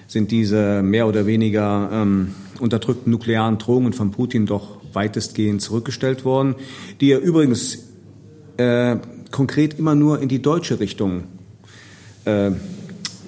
sind 0.08 0.30
diese 0.32 0.84
mehr 0.84 1.08
oder 1.08 1.26
weniger 1.26 1.90
ähm, 1.92 2.36
unterdrückten 2.60 3.12
nuklearen 3.12 3.58
Drohungen 3.58 3.94
von 3.94 4.12
Putin 4.12 4.46
doch 4.46 4.78
weitestgehend 4.94 5.62
zurückgestellt 5.62 6.24
worden, 6.24 6.56
die 7.02 7.12
er 7.12 7.20
übrigens 7.20 7.80
äh, 8.58 8.98
konkret 9.32 9.80
immer 9.80 9.96
nur 9.96 10.22
in 10.22 10.30
die 10.30 10.42
deutsche 10.42 10.80
Richtung 10.80 11.24
äh, 12.26 12.52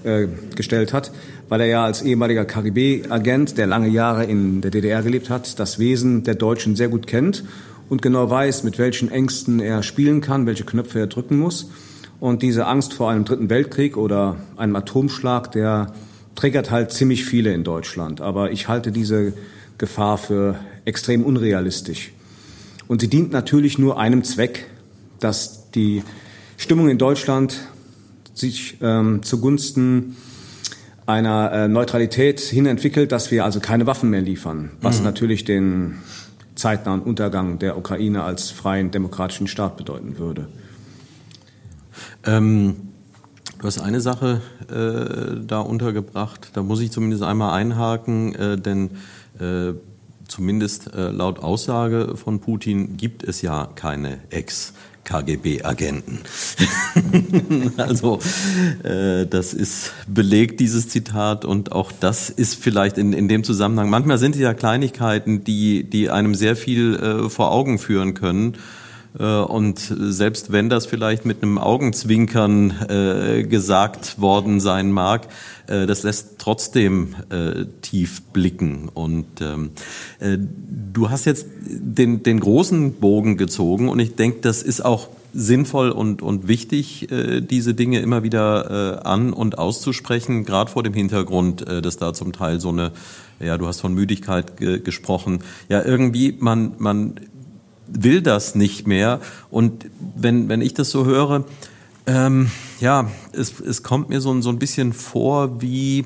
äh, 0.03 0.27
gestellt 0.55 0.93
hat, 0.93 1.11
weil 1.49 1.61
er 1.61 1.67
ja 1.67 1.85
als 1.85 2.01
ehemaliger 2.01 2.45
KGB-Agent, 2.45 3.57
der 3.57 3.67
lange 3.67 3.87
Jahre 3.87 4.25
in 4.25 4.61
der 4.61 4.71
DDR 4.71 5.01
gelebt 5.01 5.29
hat, 5.29 5.59
das 5.59 5.79
Wesen 5.79 6.23
der 6.23 6.35
Deutschen 6.35 6.75
sehr 6.75 6.89
gut 6.89 7.07
kennt 7.07 7.43
und 7.89 8.01
genau 8.01 8.29
weiß, 8.29 8.63
mit 8.63 8.79
welchen 8.79 9.11
Ängsten 9.11 9.59
er 9.59 9.83
spielen 9.83 10.21
kann, 10.21 10.45
welche 10.45 10.63
Knöpfe 10.63 10.99
er 10.99 11.07
drücken 11.07 11.37
muss. 11.37 11.69
Und 12.19 12.41
diese 12.41 12.65
Angst 12.65 12.93
vor 12.93 13.11
einem 13.11 13.25
dritten 13.25 13.49
Weltkrieg 13.49 13.97
oder 13.97 14.37
einem 14.57 14.75
Atomschlag, 14.75 15.51
der 15.51 15.93
triggert 16.33 16.71
halt 16.71 16.91
ziemlich 16.91 17.25
viele 17.25 17.53
in 17.53 17.63
Deutschland. 17.63 18.21
Aber 18.21 18.51
ich 18.51 18.67
halte 18.67 18.91
diese 18.91 19.33
Gefahr 19.77 20.17
für 20.17 20.59
extrem 20.85 21.23
unrealistisch. 21.23 22.11
Und 22.87 23.01
sie 23.01 23.07
dient 23.07 23.31
natürlich 23.31 23.77
nur 23.77 23.99
einem 23.99 24.23
Zweck, 24.23 24.67
dass 25.19 25.71
die 25.71 26.03
Stimmung 26.57 26.89
in 26.89 26.97
Deutschland 26.97 27.67
sich 28.33 28.77
ähm, 28.81 29.23
zugunsten 29.23 30.15
einer 31.05 31.51
äh, 31.51 31.67
Neutralität 31.67 32.39
hin 32.39 32.65
entwickelt, 32.65 33.11
dass 33.11 33.31
wir 33.31 33.45
also 33.45 33.59
keine 33.59 33.85
Waffen 33.85 34.09
mehr 34.09 34.21
liefern, 34.21 34.71
was 34.81 34.99
mhm. 34.99 35.05
natürlich 35.05 35.45
den 35.45 35.97
zeitnahen 36.55 37.01
Untergang 37.01 37.59
der 37.59 37.77
Ukraine 37.77 38.23
als 38.23 38.49
freien 38.49 38.91
demokratischen 38.91 39.47
Staat 39.47 39.77
bedeuten 39.77 40.17
würde. 40.17 40.47
Ähm, 42.25 42.75
du 43.59 43.67
hast 43.67 43.79
eine 43.79 44.01
Sache 44.01 44.41
äh, 44.69 45.45
da 45.45 45.59
untergebracht, 45.59 46.51
da 46.53 46.63
muss 46.63 46.79
ich 46.79 46.91
zumindest 46.91 47.23
einmal 47.23 47.53
einhaken, 47.53 48.33
äh, 48.35 48.57
denn 48.57 48.91
äh, 49.39 49.73
zumindest 50.27 50.93
äh, 50.93 51.09
laut 51.09 51.39
Aussage 51.39 52.15
von 52.15 52.39
Putin 52.39 52.97
gibt 52.97 53.23
es 53.23 53.41
ja 53.41 53.69
keine 53.75 54.19
Ex. 54.29 54.73
KGB-Agenten. 55.05 56.19
also 57.77 58.19
äh, 58.83 59.25
das 59.25 59.53
ist 59.53 59.93
belegt, 60.07 60.59
dieses 60.59 60.89
Zitat, 60.89 61.45
und 61.45 61.71
auch 61.71 61.91
das 61.91 62.29
ist 62.29 62.55
vielleicht 62.55 62.97
in, 62.97 63.13
in 63.13 63.27
dem 63.27 63.43
Zusammenhang, 63.43 63.89
manchmal 63.89 64.17
sind 64.17 64.35
es 64.35 64.41
ja 64.41 64.53
Kleinigkeiten, 64.53 65.43
die, 65.43 65.83
die 65.83 66.09
einem 66.09 66.35
sehr 66.35 66.55
viel 66.55 66.95
äh, 66.95 67.29
vor 67.29 67.51
Augen 67.51 67.79
führen 67.79 68.13
können. 68.13 68.57
Äh, 69.19 69.23
und 69.23 69.79
selbst 69.79 70.51
wenn 70.51 70.69
das 70.69 70.85
vielleicht 70.85 71.25
mit 71.25 71.41
einem 71.41 71.57
Augenzwinkern 71.57 72.71
äh, 72.89 73.43
gesagt 73.43 74.19
worden 74.19 74.59
sein 74.59 74.91
mag, 74.91 75.27
äh, 75.67 75.85
das 75.85 76.03
lässt 76.03 76.39
trotzdem 76.39 77.15
tief 77.81 78.21
blicken. 78.33 78.89
Und 78.93 79.41
ähm, 79.41 79.71
äh, 80.19 80.37
du 80.37 81.09
hast 81.09 81.25
jetzt 81.25 81.47
den, 81.65 82.23
den 82.23 82.39
großen 82.39 82.93
Bogen 82.93 83.37
gezogen 83.37 83.89
und 83.89 83.99
ich 83.99 84.15
denke, 84.15 84.39
das 84.41 84.61
ist 84.61 84.83
auch 84.83 85.07
sinnvoll 85.33 85.89
und, 85.89 86.21
und 86.21 86.47
wichtig, 86.47 87.09
diese 87.09 87.73
Dinge 87.73 87.99
immer 87.99 88.23
wieder 88.23 89.05
an 89.05 89.33
und 89.33 89.57
auszusprechen, 89.57 90.45
gerade 90.45 90.71
vor 90.71 90.81
dem 90.81 90.93
Hintergrund, 90.93 91.65
dass 91.67 91.97
da 91.97 92.13
zum 92.13 92.31
Teil 92.31 92.61
so 92.61 92.69
eine, 92.69 92.93
ja, 93.41 93.57
du 93.57 93.67
hast 93.67 93.81
von 93.81 93.93
Müdigkeit 93.93 94.55
ge 94.55 94.79
gesprochen, 94.79 95.39
ja, 95.67 95.83
irgendwie 95.83 96.37
man, 96.39 96.75
man 96.77 97.19
will 97.87 98.21
das 98.21 98.55
nicht 98.55 98.87
mehr. 98.87 99.19
Und 99.49 99.85
wenn, 100.15 100.49
wenn 100.49 100.61
ich 100.61 100.73
das 100.73 100.91
so 100.91 101.05
höre, 101.05 101.45
ähm, 102.07 102.51
ja, 102.79 103.09
es, 103.31 103.59
es 103.59 103.83
kommt 103.83 104.09
mir 104.09 104.21
so, 104.21 104.39
so 104.41 104.49
ein 104.49 104.59
bisschen 104.59 104.93
vor, 104.93 105.61
wie 105.61 106.05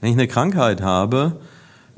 wenn 0.00 0.10
ich 0.10 0.16
eine 0.16 0.28
Krankheit 0.28 0.80
habe 0.80 1.40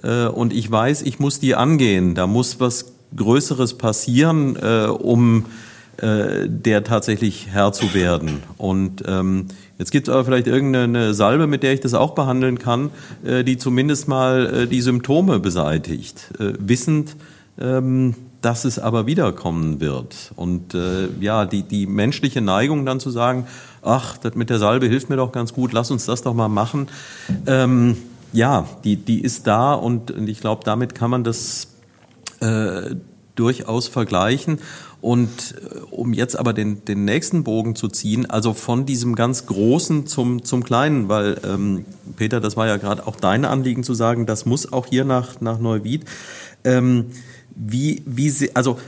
äh, 0.03 0.27
und 0.27 0.53
ich 0.53 0.71
weiß, 0.71 1.03
ich 1.03 1.19
muss 1.19 1.41
die 1.41 1.55
angehen, 1.55 2.15
da 2.15 2.27
muss 2.27 2.61
was 2.61 2.93
Größeres 3.15 3.77
passieren, 3.77 4.57
äh, 4.57 4.87
um 4.87 5.47
äh, 5.97 6.49
der 6.49 6.85
tatsächlich 6.85 7.49
Herr 7.51 7.73
zu 7.73 7.93
werden. 7.93 8.43
Und 8.57 9.03
ähm, 9.07 9.47
jetzt 9.79 9.91
gibt 9.91 10.09
es 10.09 10.15
aber 10.15 10.25
vielleicht 10.25 10.47
irgendeine 10.47 11.13
Salbe, 11.13 11.47
mit 11.47 11.63
der 11.63 11.75
ich 11.75 11.81
das 11.81 11.93
auch 11.95 12.15
behandeln 12.15 12.59
kann, 12.59 12.91
äh, 13.25 13.45
die 13.45 13.59
zumindest 13.59 14.09
mal 14.09 14.63
äh, 14.63 14.67
die 14.67 14.81
Symptome 14.81 15.41
beseitigt, 15.41 16.31
äh, 16.39 16.53
wissend, 16.59 17.17
ähm, 17.61 18.15
dass 18.41 18.65
es 18.65 18.79
aber 18.79 19.07
wiederkommen 19.07 19.81
wird. 19.81 20.33
Und 20.37 20.75
äh, 20.75 21.09
ja, 21.21 21.45
die, 21.45 21.63
die 21.63 21.87
menschliche 21.87 22.41
Neigung 22.41 22.87
dann 22.87 23.01
zu 23.01 23.11
sagen, 23.11 23.47
ach, 23.83 24.17
das 24.19 24.35
mit 24.35 24.51
der 24.51 24.59
Salbe 24.59 24.87
hilft 24.87 25.11
mir 25.11 25.17
doch 25.17 25.33
ganz 25.33 25.53
gut, 25.53 25.73
lass 25.73 25.91
uns 25.91 26.07
das 26.07 26.23
doch 26.23 26.35
mal 26.35 26.49
machen. 26.49 26.89
Ähm, 27.47 27.97
ja, 28.33 28.67
die, 28.85 28.97
die 28.97 29.21
ist 29.21 29.47
da 29.47 29.75
und, 29.75 30.11
und 30.11 30.29
ich 30.29 30.41
glaube, 30.41 30.63
damit 30.65 30.95
kann 30.95 31.11
man 31.11 31.25
das 31.25 31.69
äh, 32.41 32.95
durchaus 33.35 33.89
vergleichen. 33.89 34.59
Und 35.01 35.55
äh, 35.63 35.79
um 35.91 36.13
jetzt 36.13 36.39
aber 36.39 36.53
den, 36.53 36.85
den 36.85 37.05
nächsten 37.05 37.43
Bogen 37.43 37.75
zu 37.75 37.89
ziehen, 37.89 38.29
also 38.29 38.53
von 38.53 38.87
diesem 38.87 39.15
ganz 39.15 39.47
Großen 39.47 40.07
zum, 40.07 40.45
zum 40.45 40.63
Kleinen, 40.63 41.09
weil 41.09 41.41
ähm, 41.45 41.85
Peter, 42.17 42.41
das 42.41 42.57
war 42.57 42.67
ja 42.67 42.77
gerade 42.77 43.07
auch 43.07 43.17
dein 43.17 43.45
Anliegen 43.45 43.83
zu 43.83 43.95
sagen, 43.95 44.27
das 44.27 44.47
muss 44.47 44.73
auch 44.73 44.87
hier 44.87 45.05
nach, 45.05 45.41
nach 45.41 45.59
Neuwied. 45.59 46.05
Ähm, 46.65 47.07
wie, 47.63 48.03
wie, 48.07 48.51
also, 48.55 48.79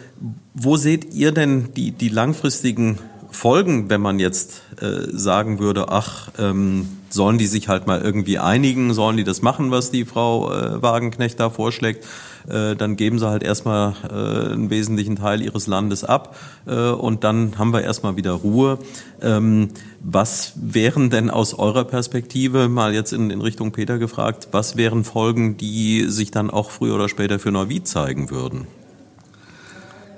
wo 0.55 0.77
seht 0.77 1.13
ihr 1.13 1.33
denn 1.33 1.75
die, 1.75 1.91
die 1.91 2.09
langfristigen 2.09 2.99
Folgen, 3.31 3.91
wenn 3.91 4.01
man 4.01 4.19
jetzt 4.19 4.63
äh, 4.81 5.09
sagen 5.11 5.59
würde, 5.59 5.89
ach, 5.91 6.31
ähm, 6.39 6.89
sollen 7.11 7.39
die 7.39 7.47
sich 7.47 7.69
halt 7.69 7.87
mal 7.87 8.01
irgendwie 8.01 8.39
einigen, 8.39 8.95
sollen 8.95 9.17
die 9.17 9.25
das 9.25 9.43
machen, 9.43 9.71
was 9.71 9.91
die 9.91 10.05
Frau 10.05 10.53
äh, 10.53 10.83
Wagenknecht 10.83 11.39
da 11.39 11.51
vorschlägt, 11.51 12.05
äh, 12.49 12.77
dann 12.77 12.97
geben 12.97 13.19
sie 13.19 13.29
halt 13.29 13.43
erstmal 13.43 13.95
äh, 14.05 14.53
einen 14.53 14.71
wesentlichen 14.71 15.17
Teil 15.17 15.43
ihres 15.43 15.67
Landes 15.67 16.05
ab 16.05 16.37
äh, 16.67 16.91
und 16.91 17.25
dann 17.25 17.59
haben 17.59 17.73
wir 17.73 17.83
erstmal 17.83 18.17
wieder 18.17 18.33
Ruhe. 18.33 18.79
Ähm, 19.21 19.69
was 20.01 20.53
wären 20.57 21.11
denn 21.11 21.31
aus 21.31 21.55
eurer 21.55 21.85
Perspektive, 21.85 22.69
mal 22.69 22.95
jetzt 22.95 23.13
in, 23.13 23.31
in 23.31 23.41
Richtung 23.41 23.73
Peter 23.73 23.99
gefragt, 23.99 24.49
was 24.53 24.77
wären 24.77 25.05
Folgen, 25.05 25.57
die 25.57 26.07
sich 26.09 26.31
dann 26.31 26.51
auch 26.51 26.71
früher 26.71 26.95
oder 26.95 27.09
später 27.09 27.39
für 27.39 27.53
Neuwied 27.53 27.87
zeigen 27.87 28.31
würden? 28.31 28.67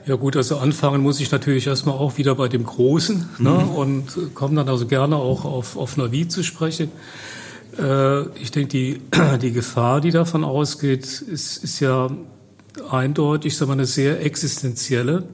Ja 0.07 0.17
gut, 0.17 0.37
also 0.37 0.59
anfangen 0.59 1.03
muss 1.03 1.19
ich 1.21 1.31
natürlich 1.31 1.67
erstmal 1.67 1.95
auch 1.95 2.19
wieder 2.19 2.35
bei 2.35 2.49
dem 2.49 2.65
Großen 2.65 3.27
ne, 3.39 3.51
mhm. 3.51 3.71
und 3.71 4.35
komme 4.35 4.57
dann 4.57 4.69
also 4.69 4.87
gerne 4.87 5.17
auch 5.17 5.47
auf, 5.47 5.79
auf 5.79 5.97
Navi 5.97 6.29
zu 6.29 6.43
sprechen. 6.43 6.91
Äh, 7.79 8.23
ich 8.39 8.51
denke, 8.51 8.69
die, 8.69 9.01
die 9.43 9.53
Gefahr, 9.53 10.01
die 10.01 10.11
davon 10.11 10.45
ausgeht, 10.45 11.05
ist, 11.05 11.63
ist 11.63 11.81
ja 11.81 12.11
eindeutig, 12.91 13.57
wir, 13.71 13.75
eine 13.75 13.87
sehr 13.87 14.25
existenzielle. 14.25 15.25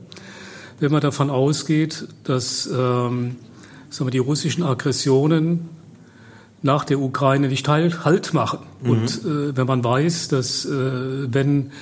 Wenn 0.79 0.93
man 0.93 1.01
davon 1.01 1.31
ausgeht, 1.31 2.09
dass 2.25 2.67
ähm, 2.67 3.37
sagen 3.91 4.07
wir, 4.07 4.11
die 4.11 4.19
russischen 4.19 4.63
Aggressionen 4.63 5.69
nach 6.63 6.85
der 6.85 7.01
Ukraine 7.01 7.49
nicht 7.49 7.69
halt, 7.69 8.05
halt 8.05 8.35
machen. 8.35 8.61
Mhm. 8.83 8.91
Und 8.91 9.25
äh, 9.25 9.57
wenn 9.57 9.67
man 9.67 9.83
weiß, 9.83 10.29
dass 10.29 10.65
äh, 10.65 11.33
wenn 11.33 11.73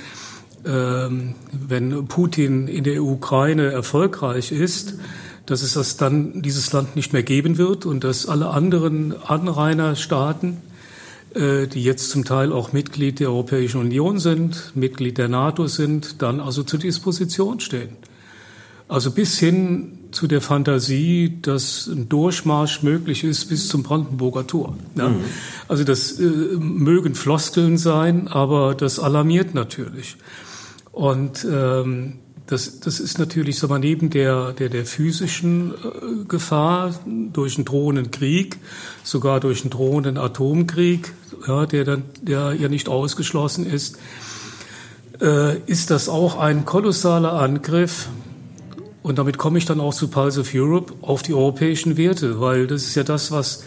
ähm, 0.67 1.35
wenn 1.53 2.07
Putin 2.07 2.69
in 2.69 2.85
der 2.85 3.03
Ukraine 3.03 3.71
erfolgreich 3.71 4.53
ist, 4.53 4.95
dass 5.51 5.63
es 5.63 5.75
das 5.75 5.97
dann 5.97 6.43
dieses 6.43 6.73
Land 6.73 6.95
nicht 6.95 7.13
mehr 7.13 7.23
geben 7.23 7.57
wird 7.57 7.87
und 7.87 8.05
dass 8.05 8.27
alle 8.27 8.49
anderen 8.51 9.15
Anrainerstaaten, 9.23 10.59
äh, 11.35 11.67
die 11.67 11.83
jetzt 11.83 12.11
zum 12.11 12.25
Teil 12.25 12.53
auch 12.53 12.73
Mitglied 12.73 13.19
der 13.21 13.31
Europäischen 13.31 13.81
Union 13.81 14.19
sind, 14.19 14.73
Mitglied 14.75 15.17
der 15.17 15.29
NATO 15.29 15.67
sind, 15.67 16.21
dann 16.21 16.41
also 16.41 16.63
zur 16.63 16.79
Disposition 16.79 17.61
stehen. 17.61 17.97
Also 18.89 19.11
bis 19.11 19.39
hin 19.39 19.99
zu 20.11 20.27
der 20.27 20.41
Fantasie, 20.41 21.39
dass 21.41 21.87
ein 21.87 22.09
Durchmarsch 22.09 22.83
möglich 22.83 23.25
ist 23.25 23.47
bis 23.47 23.69
zum 23.69 23.83
Brandenburger 23.83 24.47
Tor. 24.47 24.77
Ja. 24.97 25.09
Mhm. 25.09 25.25
Also 25.67 25.85
das 25.85 26.19
äh, 26.21 26.25
mögen 26.25 27.15
Floskeln 27.15 27.79
sein, 27.79 28.29
aber 28.29 28.75
das 28.75 28.99
alarmiert 28.99 29.55
natürlich. 29.55 30.17
Und 30.93 31.47
ähm, 31.51 32.15
das, 32.49 32.81
das 32.81 32.99
ist 32.99 33.19
natürlich 33.19 33.59
so 33.59 33.69
mal 33.69 33.79
neben 33.79 34.09
der, 34.09 34.53
der, 34.55 34.71
der 34.71 34.87
physischen 34.87 35.73
äh, 35.73 36.25
Gefahr 36.27 36.95
durch 37.05 37.57
einen 37.57 37.67
drohenden 37.67 38.11
Krieg, 38.11 38.57
sogar 39.05 39.39
durch 39.39 39.61
einen 39.61 39.71
drohenden 39.71 40.17
Atomkrieg, 40.17 41.13
ja, 41.47 41.67
der 41.67 41.85
dann 41.85 42.05
der 42.23 42.55
ja 42.55 42.69
nicht 42.69 42.89
ausgeschlossen 42.89 43.67
ist, 43.67 43.99
äh, 45.21 45.59
ist 45.67 45.91
das 45.91 46.09
auch 46.09 46.39
ein 46.39 46.65
kolossaler 46.65 47.35
Angriff. 47.35 48.09
Und 49.03 49.19
damit 49.19 49.37
komme 49.37 49.59
ich 49.59 49.67
dann 49.67 49.79
auch 49.79 49.95
zu 49.95 50.09
Pulse 50.09 50.41
of 50.41 50.55
Europe 50.55 50.95
auf 51.03 51.23
die 51.23 51.35
europäischen 51.35 51.99
Werte, 51.99 52.41
weil 52.41 52.67
das 52.67 52.85
ist 52.85 52.95
ja 52.95 53.05
das, 53.05 53.31
was 53.31 53.63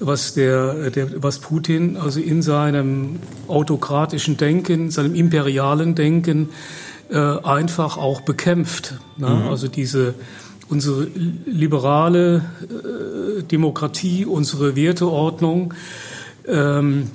was 0.00 0.34
der, 0.34 0.90
der, 0.90 1.22
was 1.22 1.40
Putin 1.40 1.96
also 1.96 2.20
in 2.20 2.40
seinem 2.42 3.18
autokratischen 3.48 4.36
Denken, 4.36 4.90
seinem 4.90 5.14
imperialen 5.14 5.96
Denken 5.96 6.50
äh, 7.10 7.16
einfach 7.16 7.96
auch 7.96 8.20
bekämpft. 8.20 8.94
Ne? 9.16 9.28
Mhm. 9.28 9.48
Also 9.48 9.68
diese 9.68 10.14
unsere 10.68 11.08
liberale 11.46 12.44
äh, 12.62 13.42
Demokratie, 13.42 14.26
unsere 14.26 14.76
Werteordnung, 14.76 15.74
ähm, 16.46 17.10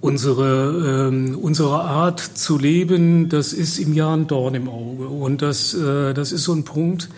unsere, 0.00 1.08
ähm, 1.08 1.38
unsere 1.40 1.80
Art 1.80 2.20
zu 2.20 2.58
leben, 2.58 3.28
das 3.28 3.52
ist 3.52 3.78
im 3.78 3.92
Jahr 3.92 4.16
ein 4.16 4.26
Dorn 4.26 4.54
im 4.54 4.68
Auge. 4.68 5.08
Und 5.08 5.42
das, 5.42 5.74
äh, 5.74 6.14
das 6.14 6.32
ist 6.32 6.44
so 6.44 6.52
ein 6.52 6.64
Punkt, 6.64 7.08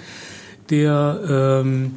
der, 0.70 1.20
ähm, 1.62 1.92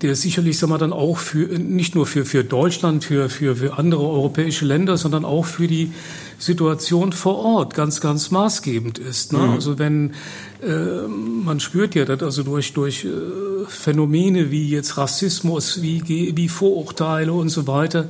der 0.00 0.16
sicherlich, 0.16 0.58
sagen 0.58 0.72
wir 0.72 0.78
dann 0.78 0.92
auch 0.92 1.18
für, 1.18 1.58
nicht 1.58 1.94
nur 1.94 2.06
für, 2.06 2.24
für 2.24 2.44
Deutschland, 2.44 3.04
für, 3.04 3.28
für, 3.28 3.56
für 3.56 3.78
andere 3.78 4.02
europäische 4.02 4.64
Länder, 4.64 4.96
sondern 4.96 5.24
auch 5.24 5.44
für 5.44 5.66
die 5.66 5.92
Situation 6.44 7.12
vor 7.12 7.38
Ort 7.38 7.74
ganz, 7.74 8.00
ganz 8.00 8.30
maßgebend 8.30 8.98
ist. 8.98 9.32
Ne? 9.32 9.38
Mhm. 9.38 9.50
Also 9.50 9.78
wenn 9.78 10.12
äh, 10.62 11.08
man 11.08 11.58
spürt 11.58 11.94
ja 11.94 12.04
das 12.04 12.22
also 12.22 12.42
durch 12.42 12.72
durch 12.74 13.04
äh, 13.04 13.08
Phänomene 13.66 14.50
wie 14.50 14.68
jetzt 14.68 14.98
Rassismus, 14.98 15.80
wie 15.82 16.02
wie 16.36 16.48
Vorurteile 16.48 17.32
und 17.32 17.48
so 17.48 17.66
weiter, 17.66 18.08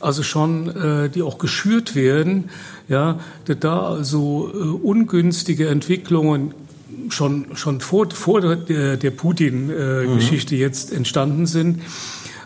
also 0.00 0.22
schon 0.22 0.68
äh, 0.68 1.08
die 1.08 1.22
auch 1.22 1.38
geschürt 1.38 1.94
werden, 1.94 2.50
ja, 2.88 3.18
da 3.46 3.80
also 3.80 4.50
ungünstige 4.82 5.68
Entwicklungen 5.68 6.54
schon 7.08 7.46
schon 7.54 7.80
vor 7.80 8.10
vor 8.10 8.40
der, 8.40 8.96
der 8.96 9.10
Putin-Geschichte 9.10 10.54
mhm. 10.54 10.60
jetzt 10.60 10.92
entstanden 10.92 11.46
sind 11.46 11.80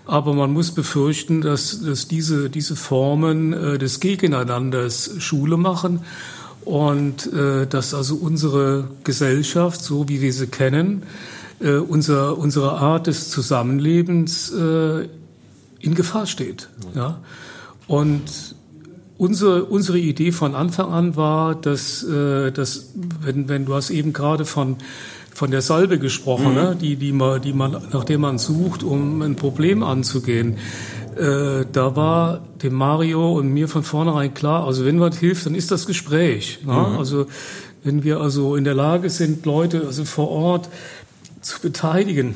aber 0.06 0.32
man 0.34 0.52
muss 0.52 0.70
befürchten, 0.70 1.40
dass, 1.40 1.82
dass 1.82 2.08
diese, 2.08 2.48
diese 2.48 2.76
Formen 2.76 3.52
äh, 3.52 3.78
des 3.78 4.00
Gegeneinanders 4.00 5.14
Schule 5.18 5.56
machen 5.56 6.00
und 6.64 7.32
äh, 7.32 7.66
dass 7.66 7.94
also 7.94 8.16
unsere 8.16 8.88
Gesellschaft, 9.04 9.82
so 9.82 10.08
wie 10.08 10.20
wir 10.20 10.32
sie 10.32 10.46
kennen, 10.46 11.02
äh, 11.60 11.76
unser, 11.76 12.38
unsere 12.38 12.72
Art 12.72 13.06
des 13.06 13.30
Zusammenlebens 13.30 14.52
äh, 14.52 15.08
in 15.80 15.94
Gefahr 15.94 16.26
steht. 16.26 16.68
Ja? 16.94 17.20
Und 17.88 18.54
unsere, 19.18 19.64
unsere 19.64 19.98
Idee 19.98 20.32
von 20.32 20.54
Anfang 20.54 20.92
an 20.92 21.16
war, 21.16 21.54
dass, 21.54 22.02
äh, 22.02 22.52
dass 22.52 22.90
wenn, 23.20 23.48
wenn 23.48 23.64
du 23.64 23.74
hast 23.74 23.90
eben 23.90 24.12
gerade 24.12 24.44
von 24.44 24.76
von 25.36 25.50
der 25.50 25.60
Salbe 25.60 25.98
gesprochen, 25.98 26.48
mhm. 26.48 26.54
ne? 26.54 26.76
die, 26.80 26.96
die 26.96 27.12
man, 27.12 27.42
die 27.42 27.52
man, 27.52 27.72
nach 27.92 28.04
der 28.04 28.18
man 28.18 28.38
sucht, 28.38 28.82
um 28.82 29.20
ein 29.20 29.36
Problem 29.36 29.82
anzugehen. 29.82 30.56
Äh, 31.14 31.66
da 31.70 31.94
war 31.94 32.40
dem 32.62 32.72
Mario 32.72 33.34
und 33.34 33.52
mir 33.52 33.68
von 33.68 33.82
vornherein 33.82 34.32
klar, 34.32 34.64
also 34.64 34.86
wenn 34.86 34.98
was 34.98 35.18
hilft, 35.18 35.44
dann 35.44 35.54
ist 35.54 35.70
das 35.70 35.86
Gespräch. 35.86 36.60
Ne? 36.64 36.72
Mhm. 36.72 36.98
Also 36.98 37.26
wenn 37.84 38.02
wir 38.02 38.20
also 38.20 38.56
in 38.56 38.64
der 38.64 38.72
Lage 38.72 39.10
sind, 39.10 39.44
Leute 39.44 39.82
also 39.86 40.06
vor 40.06 40.30
Ort 40.30 40.70
zu 41.42 41.60
beteiligen, 41.60 42.34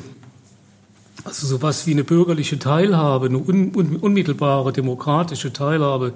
also 1.23 1.47
sowas 1.47 1.87
wie 1.87 1.93
eine 1.93 2.03
bürgerliche 2.03 2.59
Teilhabe, 2.59 3.25
eine 3.25 3.39
un, 3.39 3.73
un, 3.73 3.95
unmittelbare 3.95 4.73
demokratische 4.73 5.51
Teilhabe 5.51 6.13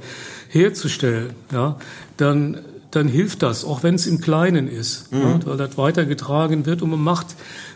herzustellen, 0.50 1.32
ja, 1.52 1.78
dann 2.18 2.60
dann 2.96 3.08
hilft 3.08 3.44
das, 3.44 3.66
auch 3.66 3.84
wenn 3.84 3.96
es 3.96 4.08
im 4.08 4.22
Kleinen 4.22 4.68
ist, 4.68 5.12
mhm. 5.12 5.20
ne, 5.20 5.40
weil 5.46 5.58
das 5.58 5.78
weitergetragen 5.78 6.66
wird 6.66 6.82
und 6.82 6.92
man 6.92 7.02
macht, 7.02 7.28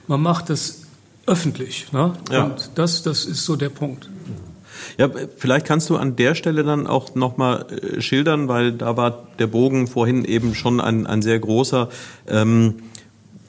man 0.07 0.21
macht 0.21 0.49
das 0.49 0.83
öffentlich. 1.25 1.91
Ne? 1.91 2.13
Ja. 2.31 2.45
Und 2.45 2.71
das, 2.75 3.03
das 3.03 3.25
ist 3.25 3.45
so 3.45 3.55
der 3.55 3.69
Punkt. 3.69 4.09
Ja, 4.97 5.09
vielleicht 5.37 5.65
kannst 5.65 5.89
du 5.89 5.97
an 5.97 6.15
der 6.15 6.35
Stelle 6.35 6.63
dann 6.63 6.87
auch 6.87 7.15
nochmal 7.15 7.65
äh, 7.69 8.01
schildern, 8.01 8.47
weil 8.47 8.71
da 8.71 8.97
war 8.97 9.27
der 9.37 9.47
Bogen 9.47 9.87
vorhin 9.87 10.25
eben 10.25 10.55
schon 10.55 10.79
ein, 10.81 11.05
ein 11.05 11.21
sehr 11.21 11.39
großer. 11.39 11.89
Ähm, 12.27 12.75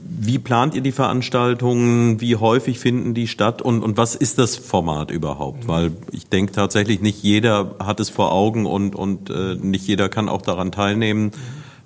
wie 0.02 0.38
plant 0.38 0.74
ihr 0.74 0.80
die 0.80 0.92
Veranstaltungen? 0.92 2.20
Wie 2.20 2.36
häufig 2.36 2.78
finden 2.78 3.14
die 3.14 3.28
statt? 3.28 3.62
Und, 3.62 3.82
und 3.82 3.96
was 3.96 4.14
ist 4.14 4.38
das 4.38 4.56
Format 4.56 5.10
überhaupt? 5.10 5.68
Weil 5.68 5.92
ich 6.10 6.28
denke 6.28 6.52
tatsächlich, 6.52 7.00
nicht 7.00 7.22
jeder 7.22 7.76
hat 7.78 8.00
es 8.00 8.10
vor 8.10 8.32
Augen 8.32 8.66
und, 8.66 8.94
und 8.96 9.30
äh, 9.30 9.54
nicht 9.54 9.86
jeder 9.86 10.08
kann 10.08 10.28
auch 10.28 10.42
daran 10.42 10.72
teilnehmen. 10.72 11.30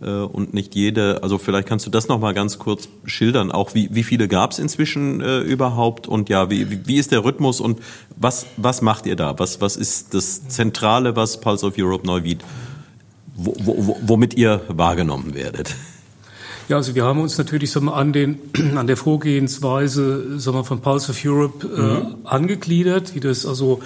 Äh, 0.05 0.11
und 0.11 0.53
nicht 0.53 0.75
jede, 0.75 1.23
also 1.23 1.39
vielleicht 1.39 1.67
kannst 1.67 1.87
du 1.87 1.91
das 1.91 2.09
nochmal 2.09 2.35
ganz 2.35 2.59
kurz 2.59 2.89
schildern, 3.07 3.51
auch 3.51 3.75
wie, 3.75 3.89
wie 3.93 4.03
viele 4.03 4.29
gab 4.29 4.53
es 4.53 4.59
inzwischen 4.59 5.21
äh, 5.21 5.41
überhaupt 5.41 6.07
und 6.07 6.29
ja, 6.29 6.51
wie, 6.51 6.87
wie 6.87 6.97
ist 6.97 7.13
der 7.13 7.25
Rhythmus 7.25 7.61
und 7.61 7.81
was, 8.17 8.47
was 8.57 8.83
macht 8.83 9.07
ihr 9.07 9.17
da? 9.17 9.39
Was, 9.39 9.61
was 9.61 9.77
ist 9.77 10.13
das 10.13 10.47
Zentrale, 10.49 11.17
was 11.17 11.41
Pulse 11.41 11.67
of 11.67 11.75
Europe 11.79 12.07
Neuwied, 12.07 12.45
wo, 13.35 13.55
wo, 13.59 13.97
womit 14.03 14.35
ihr 14.35 14.61
wahrgenommen 14.69 15.35
werdet? 15.35 15.75
Ja, 16.69 16.77
also 16.77 16.95
wir 16.95 17.05
haben 17.05 17.21
uns 17.21 17.37
natürlich 17.37 17.71
sagen 17.71 17.87
wir, 17.87 17.95
an, 17.95 18.13
den, 18.13 18.39
an 18.77 18.87
der 18.87 18.97
Vorgehensweise 18.97 20.39
sagen 20.39 20.59
wir, 20.59 20.65
von 20.65 20.81
Pulse 20.81 21.13
of 21.13 21.19
Europe 21.25 21.67
äh, 21.67 21.81
mhm. 21.81 22.17
angegliedert, 22.25 23.15
wie 23.15 23.21
das 23.21 23.47
also 23.47 23.81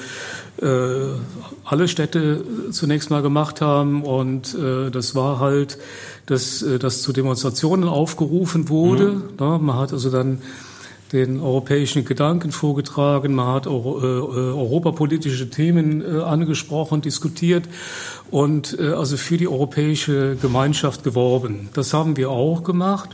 alle 0.61 1.89
Städte 1.89 2.45
zunächst 2.71 3.11
mal 3.11 3.23
gemacht 3.23 3.61
haben. 3.61 4.03
Und 4.03 4.55
äh, 4.55 4.91
das 4.91 5.15
war 5.15 5.39
halt, 5.39 5.79
dass, 6.27 6.63
äh, 6.63 6.79
dass 6.79 7.03
zu 7.03 7.13
Demonstrationen 7.13 7.89
aufgerufen 7.89 8.69
wurde. 8.69 9.13
Mhm. 9.13 9.23
Ja, 9.39 9.59
man 9.59 9.77
hat 9.77 9.93
also 9.93 10.11
dann 10.11 10.41
den 11.13 11.41
europäischen 11.41 12.05
Gedanken 12.05 12.53
vorgetragen, 12.53 13.35
man 13.35 13.55
hat 13.55 13.67
auch, 13.67 14.03
äh, 14.03 14.07
äh, 14.07 14.11
europapolitische 14.11 15.49
Themen 15.49 16.03
äh, 16.03 16.21
angesprochen, 16.21 17.01
diskutiert 17.01 17.65
und 18.31 18.79
äh, 18.79 18.89
also 18.89 19.17
für 19.17 19.39
die 19.39 19.49
europäische 19.49 20.37
Gemeinschaft 20.37 21.05
geworben. 21.05 21.71
Das 21.73 21.95
haben 21.95 22.17
wir 22.17 22.31
auch 22.31 22.63
gemacht. 22.63 23.11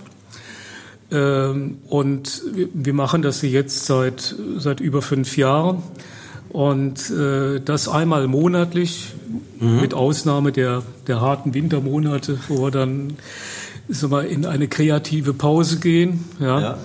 Ähm, 1.12 1.78
und 1.88 2.42
wir 2.72 2.94
machen 2.94 3.22
das 3.22 3.42
jetzt 3.42 3.86
seit, 3.86 4.34
seit 4.56 4.80
über 4.80 5.00
fünf 5.00 5.36
Jahren. 5.36 5.82
Und 6.54 7.10
äh, 7.10 7.58
das 7.58 7.88
einmal 7.88 8.28
monatlich, 8.28 9.12
mhm. 9.58 9.80
mit 9.80 9.92
Ausnahme 9.92 10.52
der, 10.52 10.84
der 11.08 11.20
harten 11.20 11.52
Wintermonate, 11.52 12.38
wo 12.46 12.62
wir 12.62 12.70
dann 12.70 13.14
sagen 13.88 14.12
wir, 14.12 14.28
in 14.28 14.46
eine 14.46 14.68
kreative 14.68 15.34
Pause 15.34 15.80
gehen. 15.80 16.24
Ja. 16.38 16.60
ja. 16.60 16.78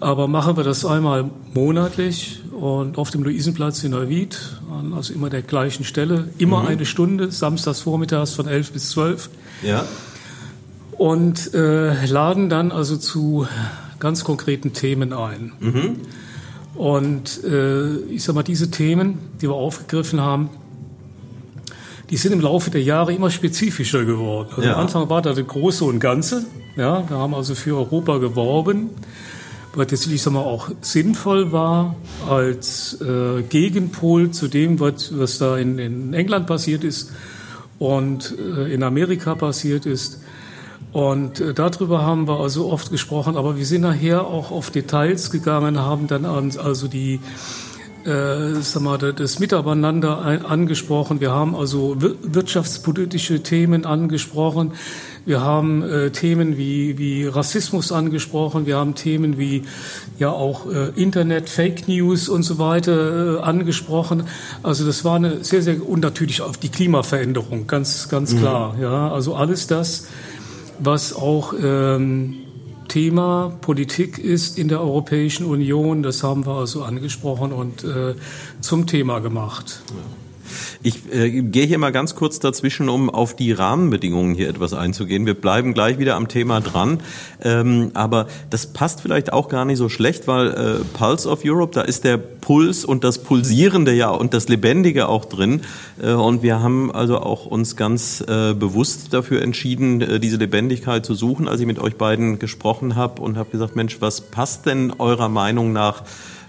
Aber 0.00 0.28
machen 0.28 0.58
wir 0.58 0.64
das 0.64 0.84
einmal 0.84 1.30
monatlich 1.54 2.42
und 2.52 2.98
auf 2.98 3.10
dem 3.10 3.22
Luisenplatz 3.22 3.82
in 3.84 3.92
Neuwied, 3.92 4.38
an 4.70 4.92
also 4.92 5.14
immer 5.14 5.30
der 5.30 5.40
gleichen 5.40 5.84
Stelle, 5.84 6.28
immer 6.36 6.60
mhm. 6.60 6.66
eine 6.66 6.84
Stunde, 6.84 7.32
samstags 7.32 7.80
vormittags 7.80 8.34
von 8.34 8.46
11 8.46 8.72
bis 8.72 8.90
12. 8.90 9.30
Ja. 9.62 9.86
Und 10.92 11.54
äh, 11.54 12.04
laden 12.04 12.50
dann 12.50 12.70
also 12.70 12.98
zu 12.98 13.48
ganz 13.98 14.24
konkreten 14.24 14.74
Themen 14.74 15.14
ein. 15.14 15.52
Mhm. 15.58 16.00
Und 16.76 17.42
äh, 17.44 17.96
ich 18.10 18.24
sag 18.24 18.34
mal, 18.34 18.42
diese 18.42 18.70
Themen, 18.70 19.18
die 19.40 19.48
wir 19.48 19.54
aufgegriffen 19.54 20.20
haben, 20.20 20.50
die 22.10 22.16
sind 22.16 22.32
im 22.32 22.40
Laufe 22.40 22.70
der 22.70 22.82
Jahre 22.82 23.12
immer 23.12 23.30
spezifischer 23.30 24.04
geworden. 24.04 24.50
Also 24.50 24.62
ja. 24.62 24.74
Am 24.74 24.82
Anfang 24.82 25.08
war 25.08 25.22
da 25.22 25.32
das 25.32 25.46
Große 25.46 25.84
und 25.84 25.98
Ganze. 25.98 26.44
Ja, 26.76 27.08
wir 27.08 27.16
haben 27.16 27.34
also 27.34 27.54
für 27.54 27.76
Europa 27.76 28.18
geworben 28.18 28.90
was 29.76 29.90
jetzt, 29.90 30.06
ich 30.06 30.22
sag 30.22 30.32
mal, 30.32 30.40
auch 30.40 30.70
sinnvoll 30.80 31.52
war 31.52 31.96
als 32.28 32.98
äh, 33.00 33.42
Gegenpol 33.42 34.30
zu 34.30 34.48
dem, 34.48 34.80
was, 34.80 35.16
was 35.16 35.38
da 35.38 35.58
in, 35.58 35.78
in 35.78 36.14
England 36.14 36.46
passiert 36.46 36.82
ist 36.82 37.12
und 37.78 38.34
äh, 38.38 38.72
in 38.72 38.82
Amerika 38.82 39.34
passiert 39.34 39.84
ist. 39.84 40.22
Und 40.96 41.40
äh, 41.40 41.52
darüber 41.52 42.06
haben 42.06 42.26
wir 42.26 42.40
also 42.40 42.72
oft 42.72 42.90
gesprochen, 42.90 43.36
aber 43.36 43.58
wir 43.58 43.66
sind 43.66 43.82
nachher 43.82 44.26
auch 44.26 44.50
auf 44.50 44.70
Details 44.70 45.30
gegangen, 45.30 45.78
haben 45.78 46.06
dann 46.06 46.24
also 46.24 46.88
die 46.88 47.20
äh, 48.06 48.54
sag 48.62 48.82
mal, 48.82 48.96
das 48.96 49.38
Miteinander 49.38 50.24
angesprochen. 50.48 51.20
Wir 51.20 51.32
haben 51.32 51.54
also 51.54 51.96
wirtschaftspolitische 51.98 53.42
Themen 53.42 53.84
angesprochen. 53.84 54.72
Wir 55.26 55.42
haben 55.42 55.82
äh, 55.82 56.12
Themen 56.12 56.56
wie, 56.56 56.96
wie 56.96 57.26
Rassismus 57.26 57.92
angesprochen. 57.92 58.64
Wir 58.64 58.78
haben 58.78 58.94
Themen 58.94 59.36
wie 59.36 59.64
ja 60.18 60.30
auch 60.30 60.64
äh, 60.64 60.90
Internet, 60.94 61.50
Fake 61.50 61.88
News 61.88 62.30
und 62.30 62.42
so 62.42 62.58
weiter 62.58 63.40
äh, 63.40 63.42
angesprochen. 63.42 64.22
Also 64.62 64.86
das 64.86 65.04
war 65.04 65.16
eine 65.16 65.44
sehr, 65.44 65.60
sehr, 65.60 65.86
und 65.86 66.00
natürlich 66.00 66.40
auf 66.40 66.56
die 66.56 66.70
Klimaveränderung, 66.70 67.66
ganz, 67.66 68.08
ganz 68.08 68.32
mhm. 68.32 68.38
klar. 68.38 68.76
Ja, 68.80 69.10
also 69.10 69.34
alles 69.34 69.66
das, 69.66 70.06
was 70.78 71.14
auch, 71.14 71.54
ähm, 71.60 72.46
Thema 72.88 73.52
Politik 73.60 74.18
ist 74.18 74.58
in 74.58 74.68
der 74.68 74.80
Europäischen 74.80 75.44
Union. 75.44 76.02
Das 76.02 76.22
haben 76.22 76.46
wir 76.46 76.54
also 76.54 76.82
angesprochen 76.82 77.52
und 77.52 77.84
äh, 77.84 78.14
zum 78.60 78.86
Thema 78.86 79.18
gemacht. 79.18 79.82
Ich 80.82 81.12
äh, 81.12 81.42
gehe 81.42 81.66
hier 81.66 81.78
mal 81.78 81.92
ganz 81.92 82.14
kurz 82.14 82.38
dazwischen, 82.38 82.88
um 82.88 83.10
auf 83.10 83.36
die 83.36 83.52
Rahmenbedingungen 83.52 84.34
hier 84.34 84.48
etwas 84.48 84.72
einzugehen. 84.72 85.26
Wir 85.26 85.34
bleiben 85.34 85.74
gleich 85.74 85.98
wieder 85.98 86.16
am 86.16 86.28
Thema 86.28 86.60
dran, 86.60 87.00
ähm, 87.42 87.90
aber 87.94 88.26
das 88.50 88.66
passt 88.66 89.00
vielleicht 89.00 89.32
auch 89.32 89.48
gar 89.48 89.64
nicht 89.64 89.78
so 89.78 89.88
schlecht, 89.88 90.26
weil 90.26 90.48
äh, 90.48 90.84
Pulse 90.96 91.28
of 91.28 91.40
Europe, 91.44 91.72
da 91.74 91.82
ist 91.82 92.04
der 92.04 92.16
Puls 92.18 92.84
und 92.84 93.02
das 93.02 93.18
Pulsierende 93.18 93.92
ja 93.92 94.10
und 94.10 94.32
das 94.32 94.48
Lebendige 94.48 95.08
auch 95.08 95.24
drin. 95.24 95.62
Äh, 96.00 96.12
und 96.12 96.42
wir 96.42 96.60
haben 96.60 96.92
also 96.92 97.18
auch 97.18 97.46
uns 97.46 97.74
ganz 97.76 98.20
äh, 98.20 98.54
bewusst 98.54 99.12
dafür 99.12 99.42
entschieden, 99.42 100.00
äh, 100.00 100.20
diese 100.20 100.36
Lebendigkeit 100.36 101.04
zu 101.04 101.14
suchen, 101.14 101.48
als 101.48 101.60
ich 101.60 101.66
mit 101.66 101.78
euch 101.78 101.96
beiden 101.96 102.38
gesprochen 102.38 102.94
habe 102.94 103.20
und 103.22 103.36
habe 103.36 103.50
gesagt, 103.50 103.74
Mensch, 103.74 104.00
was 104.00 104.20
passt 104.20 104.66
denn 104.66 104.92
eurer 104.98 105.28
Meinung 105.28 105.72
nach? 105.72 106.04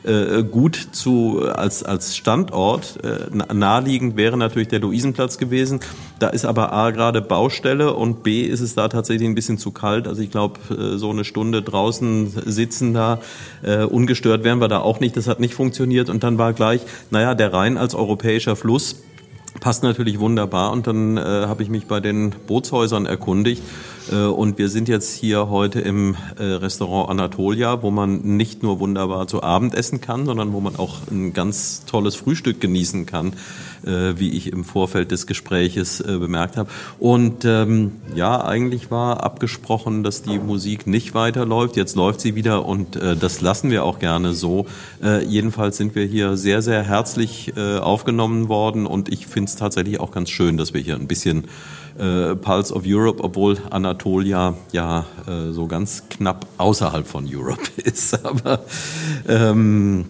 Äh, 0.08 0.44
gut 0.44 0.76
zu 0.94 1.42
als 1.54 1.84
als 1.84 2.16
Standort 2.16 2.98
äh, 3.04 3.54
naheliegend 3.54 4.16
wäre 4.16 4.38
natürlich 4.38 4.70
der 4.70 4.80
Luisenplatz 4.80 5.38
gewesen. 5.38 5.82
Da 6.20 6.30
ist 6.30 6.46
aber 6.46 6.72
a 6.72 6.92
gerade 6.92 7.22
Baustelle 7.22 7.94
und 7.94 8.24
b 8.24 8.44
ist 8.44 8.62
es 8.62 8.74
da 8.74 8.88
tatsächlich 8.88 9.28
ein 9.28 9.36
bisschen 9.36 9.58
zu 9.58 9.72
kalt. 9.72 10.08
Also 10.08 10.22
ich 10.22 10.32
glaube, 10.32 10.60
äh, 10.74 10.98
so 10.98 11.10
eine 11.10 11.26
Stunde 11.26 11.62
draußen 11.62 12.32
sitzen 12.46 12.94
da 12.94 13.20
äh, 13.64 13.84
ungestört 13.84 14.46
wären 14.46 14.60
wir 14.60 14.70
da 14.70 14.80
auch 14.80 15.02
nicht. 15.02 15.18
Das 15.18 15.28
hat 15.28 15.42
nicht 15.42 15.54
funktioniert 15.54 16.10
und 16.10 16.24
dann 16.24 16.38
war 16.38 16.54
gleich, 16.54 16.82
naja, 17.12 17.36
der 17.36 17.52
Rhein 17.52 17.78
als 17.78 17.94
europäischer 17.94 18.56
Fluss 18.56 19.04
passt 19.60 19.84
natürlich 19.84 20.20
wunderbar 20.20 20.72
und 20.72 20.88
dann 20.88 21.18
äh, 21.18 21.22
habe 21.22 21.64
ich 21.64 21.70
mich 21.70 21.86
bei 21.86 22.00
den 22.00 22.34
Bootshäusern 22.48 23.06
erkundigt 23.06 23.62
und 24.16 24.58
wir 24.58 24.70
sind 24.70 24.88
jetzt 24.88 25.16
hier 25.16 25.50
heute 25.50 25.80
im 25.80 26.16
äh, 26.38 26.44
Restaurant 26.44 27.10
Anatolia, 27.10 27.82
wo 27.82 27.92
man 27.92 28.22
nicht 28.38 28.64
nur 28.64 28.80
wunderbar 28.80 29.28
zu 29.28 29.44
Abend 29.44 29.76
essen 29.76 30.02
kann, 30.02 30.26
sondern 30.26 30.54
wo 30.54 30.60
man 30.60 30.76
auch 30.76 30.96
ein 31.12 31.34
ganz 31.34 31.84
tolles 31.86 32.16
Frühstück 32.16 32.62
genießen 32.62 33.06
kann, 33.06 33.34
äh, 33.86 34.14
wie 34.18 34.32
ich 34.32 34.52
im 34.52 34.64
Vorfeld 34.64 35.12
des 35.12 35.28
Gespräches 35.28 36.04
bemerkt 36.04 36.58
habe. 36.58 36.70
Und 37.00 37.46
ähm, 37.46 37.94
ja, 38.16 38.44
eigentlich 38.44 38.92
war 38.92 39.24
abgesprochen, 39.24 40.04
dass 40.04 40.22
die 40.22 40.40
Musik 40.40 40.88
nicht 40.88 41.14
weiterläuft. 41.14 41.76
Jetzt 41.76 41.96
läuft 41.96 42.22
sie 42.22 42.36
wieder 42.36 42.66
und 42.66 42.96
das 42.96 43.42
lassen 43.42 43.72
wir 43.72 43.84
auch 43.84 44.00
gerne 44.00 44.34
so. 44.34 44.66
jedenfalls 45.28 45.78
sind 45.78 45.96
wir 45.96 46.06
hier 46.06 46.38
sehr, 46.38 46.62
sehr 46.62 46.84
herzlich 46.84 47.54
aufgenommen 47.58 48.50
worden 48.50 48.86
und 48.86 49.10
ich 49.10 49.28
finde 49.28 49.50
es 49.50 49.56
tatsächlich 49.56 50.00
auch 50.00 50.12
ganz 50.12 50.30
schön, 50.30 50.58
dass 50.58 50.74
wir 50.74 50.82
hier 50.82 50.96
ein 50.96 51.08
bisschen 51.08 51.46
äh, 51.98 52.36
Pulse 52.36 52.74
of 52.74 52.84
Europe, 52.86 53.24
obwohl 53.24 53.58
Anatolia 53.70 54.56
ja 54.72 55.06
äh, 55.28 55.52
so 55.52 55.68
ganz 55.68 56.04
knapp 56.10 56.46
außerhalb 56.58 57.08
von 57.08 57.28
Europe 57.28 57.62
ist. 57.78 58.26
Aber 58.26 58.62
ähm, 59.28 60.06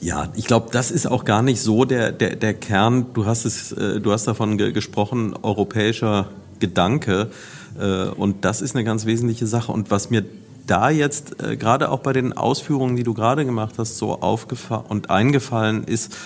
ja, 0.00 0.28
ich 0.34 0.46
glaube, 0.46 0.68
das 0.72 0.90
ist 0.90 1.06
auch 1.06 1.24
gar 1.24 1.42
nicht 1.42 1.60
so 1.60 1.84
der, 1.84 2.12
der, 2.12 2.36
der 2.36 2.54
Kern. 2.54 3.06
Du 3.14 3.26
hast 3.26 3.44
es, 3.44 3.72
äh, 3.72 4.00
du 4.00 4.12
hast 4.12 4.26
davon 4.26 4.58
ge 4.58 4.72
gesprochen, 4.72 5.34
europäischer 5.42 6.28
Gedanke. 6.60 7.30
Äh, 7.78 8.08
und 8.08 8.44
das 8.44 8.60
ist 8.62 8.74
eine 8.74 8.84
ganz 8.84 9.06
wesentliche 9.06 9.46
Sache. 9.46 9.72
Und 9.72 9.90
was 9.90 10.10
mir 10.10 10.24
da 10.66 10.90
jetzt 10.90 11.42
äh, 11.42 11.56
gerade 11.56 11.90
auch 11.90 12.00
bei 12.00 12.12
den 12.12 12.32
Ausführungen, 12.32 12.96
die 12.96 13.02
du 13.02 13.14
gerade 13.14 13.44
gemacht 13.44 13.74
hast, 13.78 13.98
so 13.98 14.20
aufgefallen 14.20 14.84
und 14.88 15.10
eingefallen 15.10 15.84
ist, 15.84 16.16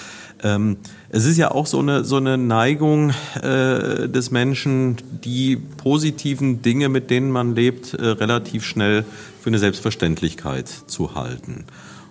ähm, 0.42 0.78
es 1.14 1.26
ist 1.26 1.36
ja 1.36 1.50
auch 1.50 1.66
so 1.66 1.78
eine, 1.78 2.04
so 2.04 2.16
eine 2.16 2.38
Neigung 2.38 3.10
äh, 3.34 4.08
des 4.08 4.30
Menschen, 4.30 4.96
die 5.22 5.56
positiven 5.56 6.62
Dinge, 6.62 6.88
mit 6.88 7.10
denen 7.10 7.30
man 7.30 7.54
lebt, 7.54 7.92
äh, 7.92 8.06
relativ 8.06 8.64
schnell 8.64 9.04
für 9.40 9.50
eine 9.50 9.58
Selbstverständlichkeit 9.58 10.68
zu 10.68 11.14
halten. 11.14 11.66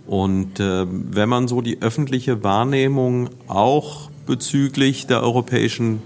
Und 0.06 0.60
äh, 0.60 0.86
wenn 0.88 1.30
man 1.30 1.48
so 1.48 1.62
die 1.62 1.82
öffentliche 1.82 2.44
Wahrnehmung 2.44 3.32
auch 3.48 4.12
bezüglich 4.28 5.08
der 5.08 5.24
europäischen 5.24 6.04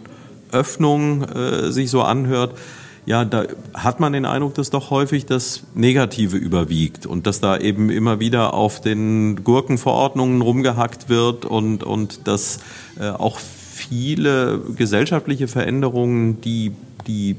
Öffnung 0.54 1.24
äh, 1.24 1.74
sich 1.74 1.90
so 1.90 2.02
anhört, 2.02 2.58
ja, 3.06 3.24
da 3.24 3.46
hat 3.74 4.00
man 4.00 4.14
den 4.14 4.26
Eindruck, 4.26 4.56
dass 4.56 4.72
doch 4.72 4.90
häufig 4.90 5.26
das 5.26 5.64
Negative 5.76 6.38
überwiegt 6.38 7.06
und 7.06 7.28
dass 7.28 7.40
da 7.40 7.58
eben 7.58 7.90
immer 7.90 8.20
wieder 8.20 8.54
auf 8.54 8.82
den 8.82 9.44
Gurkenverordnungen 9.44 10.42
rumgehackt 10.42 11.08
wird 11.08 11.46
und, 11.46 11.84
und 11.84 12.28
dass 12.28 12.60
äh, 13.00 13.10
auch 13.10 13.40
viele 13.40 14.60
gesellschaftliche 14.76 15.48
Veränderungen, 15.48 16.42
die, 16.42 16.72
die 17.06 17.36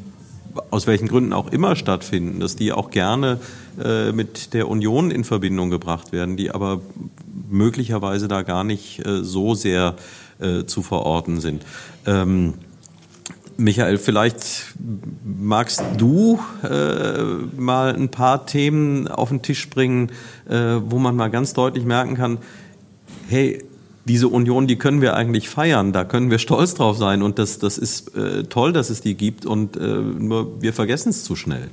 aus 0.71 0.87
welchen 0.87 1.09
Gründen 1.09 1.33
auch 1.33 1.51
immer 1.51 1.75
stattfinden, 1.75 2.41
dass 2.41 2.57
die 2.57 2.73
auch 2.73 2.91
gerne 2.91 3.41
äh, 3.83 4.13
mit 4.13 4.55
der 4.55 4.69
Union 4.69 5.11
in 5.11 5.25
Verbindung 5.25 5.71
gebracht 5.71 6.13
werden, 6.13 6.37
die 6.37 6.51
aber 6.51 6.81
möglicherweise 7.51 8.29
da 8.29 8.43
gar 8.43 8.65
nicht 8.65 9.05
äh, 9.05 9.25
so 9.25 9.55
sehr 9.55 9.97
äh, 10.39 10.65
zu 10.65 10.83
verorten 10.83 11.41
sind. 11.41 11.65
Ähm, 12.07 12.55
Michael, 13.59 13.97
vielleicht 13.99 14.75
magst 15.25 15.83
du 15.97 16.39
äh, 16.63 17.23
mal 17.57 17.95
ein 17.95 18.11
paar 18.11 18.45
Themen 18.47 19.09
auf 19.09 19.31
den 19.31 19.41
Tisch 19.41 19.71
bringen, 19.71 20.11
äh, 20.49 20.77
wo 20.85 20.99
man 20.99 21.17
mal 21.17 21.29
ganz 21.29 21.55
deutlich 21.55 21.85
merken 21.85 22.17
kann, 22.17 22.39
hey, 23.29 23.63
diese 24.05 24.29
Union, 24.29 24.67
die 24.67 24.77
können 24.77 25.01
wir 25.01 25.15
eigentlich 25.15 25.49
feiern, 25.49 25.93
da 25.93 26.05
können 26.05 26.31
wir 26.31 26.39
stolz 26.39 26.75
drauf 26.75 26.97
sein 26.97 27.23
und 27.23 27.39
das, 27.39 27.59
das 27.59 27.77
ist 27.79 28.15
äh, 28.15 28.45
toll, 28.45 28.73
dass 28.73 28.91
es 28.91 29.01
die 29.01 29.15
gibt 29.15 29.47
und 29.47 29.77
äh, 29.77 29.81
nur 29.81 30.63
wir 30.63 30.73
vergessen 30.73 31.09
es 31.09 31.25
zu 31.25 31.35
schnell. 31.35 31.71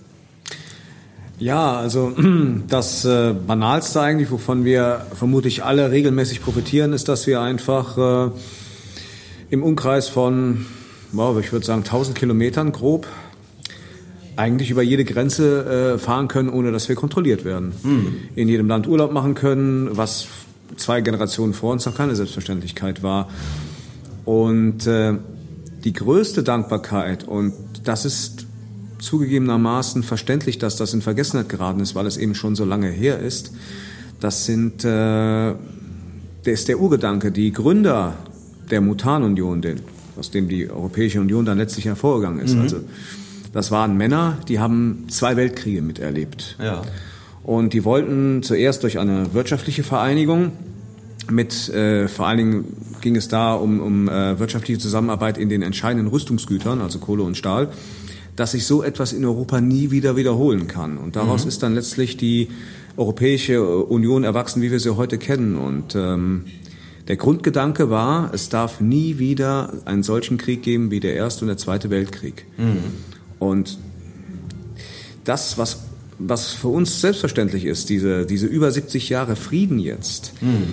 Ja, 1.38 1.76
also 1.76 2.13
das 2.69 3.06
äh, 3.06 3.34
Banalste 3.34 4.02
eigentlich, 4.02 4.32
wovon 4.32 4.63
wir 4.63 5.06
vermutlich 5.13 5.63
alle 5.63 5.91
regelmäßig 5.91 6.41
profitieren, 6.41 6.93
ist, 6.93 7.10
dass 7.10 7.28
wir 7.28 7.41
einfach 7.41 7.98
äh, 7.98 8.32
im 9.50 9.62
Umkreis 9.62 10.08
von 10.08 10.65
ich 11.39 11.52
würde 11.52 11.65
sagen 11.65 11.84
1000 11.84 12.17
Kilometern 12.17 12.71
grob 12.71 13.08
eigentlich 14.36 14.71
über 14.71 14.82
jede 14.82 15.06
Grenze 15.06 15.93
äh, 15.95 15.99
fahren 15.99 16.28
können, 16.28 16.49
ohne 16.49 16.71
dass 16.71 16.89
wir 16.89 16.95
kontrolliert 16.95 17.45
werden. 17.45 17.73
Mhm. 17.84 18.15
In 18.36 18.47
jedem 18.47 18.67
Land 18.67 18.88
Urlaub 18.88 19.12
machen 19.12 19.36
können, 19.36 19.95
was 19.95 20.28
zwei 20.76 21.02
Generationen 21.02 21.54
vor 21.54 21.71
uns 21.71 21.86
noch 21.86 21.95
keine 21.95 22.15
Selbstverständlichkeit 22.15 23.04
war. 23.04 23.30
Und 24.26 24.88
äh, 24.88 25.17
die 25.84 25.93
größte 25.93 26.43
Dankbarkeit, 26.43 27.28
und 27.28 27.54
das 27.84 28.06
ist 28.06 28.47
zugegebenermaßen 28.99 30.02
verständlich, 30.02 30.58
dass 30.58 30.78
das 30.78 30.93
in 30.93 31.02
Vergessenheit 31.02 31.49
geraten 31.49 31.82
ist, 31.82 31.93
weil 31.93 32.08
es 32.08 32.17
eben 32.17 32.36
schon 32.36 32.56
so 32.56 32.65
lange 32.65 32.88
her 32.88 33.19
ist, 33.19 33.54
das 34.19 34.45
sind, 34.45 34.86
äh, 34.86 34.88
der 34.88 35.58
ist 36.45 36.69
der 36.69 36.80
Urgedanke, 36.80 37.32
die 37.32 37.52
Gründer 37.52 38.15
der 38.71 38.80
Mutanunion, 38.80 39.62
den 39.62 39.82
aus 40.17 40.32
dem 40.32 40.47
die 40.47 40.69
Europäische 40.69 41.19
Union 41.19 41.45
dann 41.45 41.58
letztlich 41.58 41.86
hervorgegangen 41.86 42.39
ist. 42.39 42.56
Mhm. 42.56 42.62
Also 42.62 42.78
das 43.54 43.71
waren 43.71 43.97
Männer, 43.97 44.38
die 44.47 44.60
haben 44.60 45.06
zwei 45.10 45.36
Weltkriege 45.36 45.82
miterlebt. 45.82 46.58
Ja. 46.62 46.82
Und 47.43 47.73
die 47.73 47.84
wollten 47.84 48.41
zuerst 48.41 48.84
durch 48.84 48.99
eine 48.99 49.34
wirtschaftliche 49.34 49.84
Vereinigung 49.84 50.54
mit, 51.30 51.69
äh, 51.69 52.08
vor 52.08 52.28
allen 52.28 52.38
Dingen 52.38 52.65
ging 53.02 53.15
es 53.15 53.28
da 53.28 53.54
um, 53.54 53.80
um 53.80 54.10
äh, 54.10 54.39
wirtschaftliche 54.39 54.80
Zusammenarbeit 54.80 55.38
in 55.38 55.49
den 55.49 55.62
entscheidenden 55.62 56.08
Rüstungsgütern, 56.08 56.82
also 56.82 56.99
Kohle 56.99 57.23
und 57.23 57.38
Stahl, 57.38 57.69
dass 58.36 58.52
sich 58.52 58.65
so 58.65 58.82
etwas 58.82 59.13
in 59.13 59.23
Europa 59.23 59.62
nie 59.62 59.91
wieder 59.91 60.15
wiederholen 60.15 60.67
kann. 60.67 60.97
Und 60.97 61.15
daraus 61.15 61.43
mhm. 61.43 61.49
ist 61.49 61.63
dann 61.63 61.76
letztlich 61.76 62.17
die 62.17 62.49
Europäische 62.97 63.63
Union 63.63 64.23
erwachsen, 64.23 64.62
wie 64.62 64.71
wir 64.71 64.80
sie 64.80 64.95
heute 64.95 65.17
kennen. 65.17 65.56
Und 65.56 65.95
ähm, 65.95 66.45
der 67.08 67.18
Grundgedanke 67.18 67.89
war, 67.89 68.34
es 68.34 68.50
darf 68.50 68.80
nie 68.80 69.20
wieder 69.20 69.74
einen 69.86 70.04
solchen 70.04 70.38
Krieg 70.38 70.63
geben 70.63 70.89
wie 70.89 71.00
der 71.00 71.16
Erste 71.16 71.42
und 71.44 71.48
der 71.48 71.58
Zweite 71.58 71.89
Weltkrieg. 71.89 72.46
Mhm. 72.58 72.78
Und 73.39 73.78
das, 75.26 75.58
was, 75.58 75.84
was 76.18 76.54
für 76.54 76.70
uns 76.70 77.02
selbstverständlich 77.02 77.66
ist, 77.66 77.89
diese, 77.89 78.26
diese 78.26 78.48
über 78.48 78.72
70 78.72 79.10
Jahre 79.10 79.36
Frieden 79.36 79.80
jetzt, 79.80 80.34
mhm. 80.42 80.68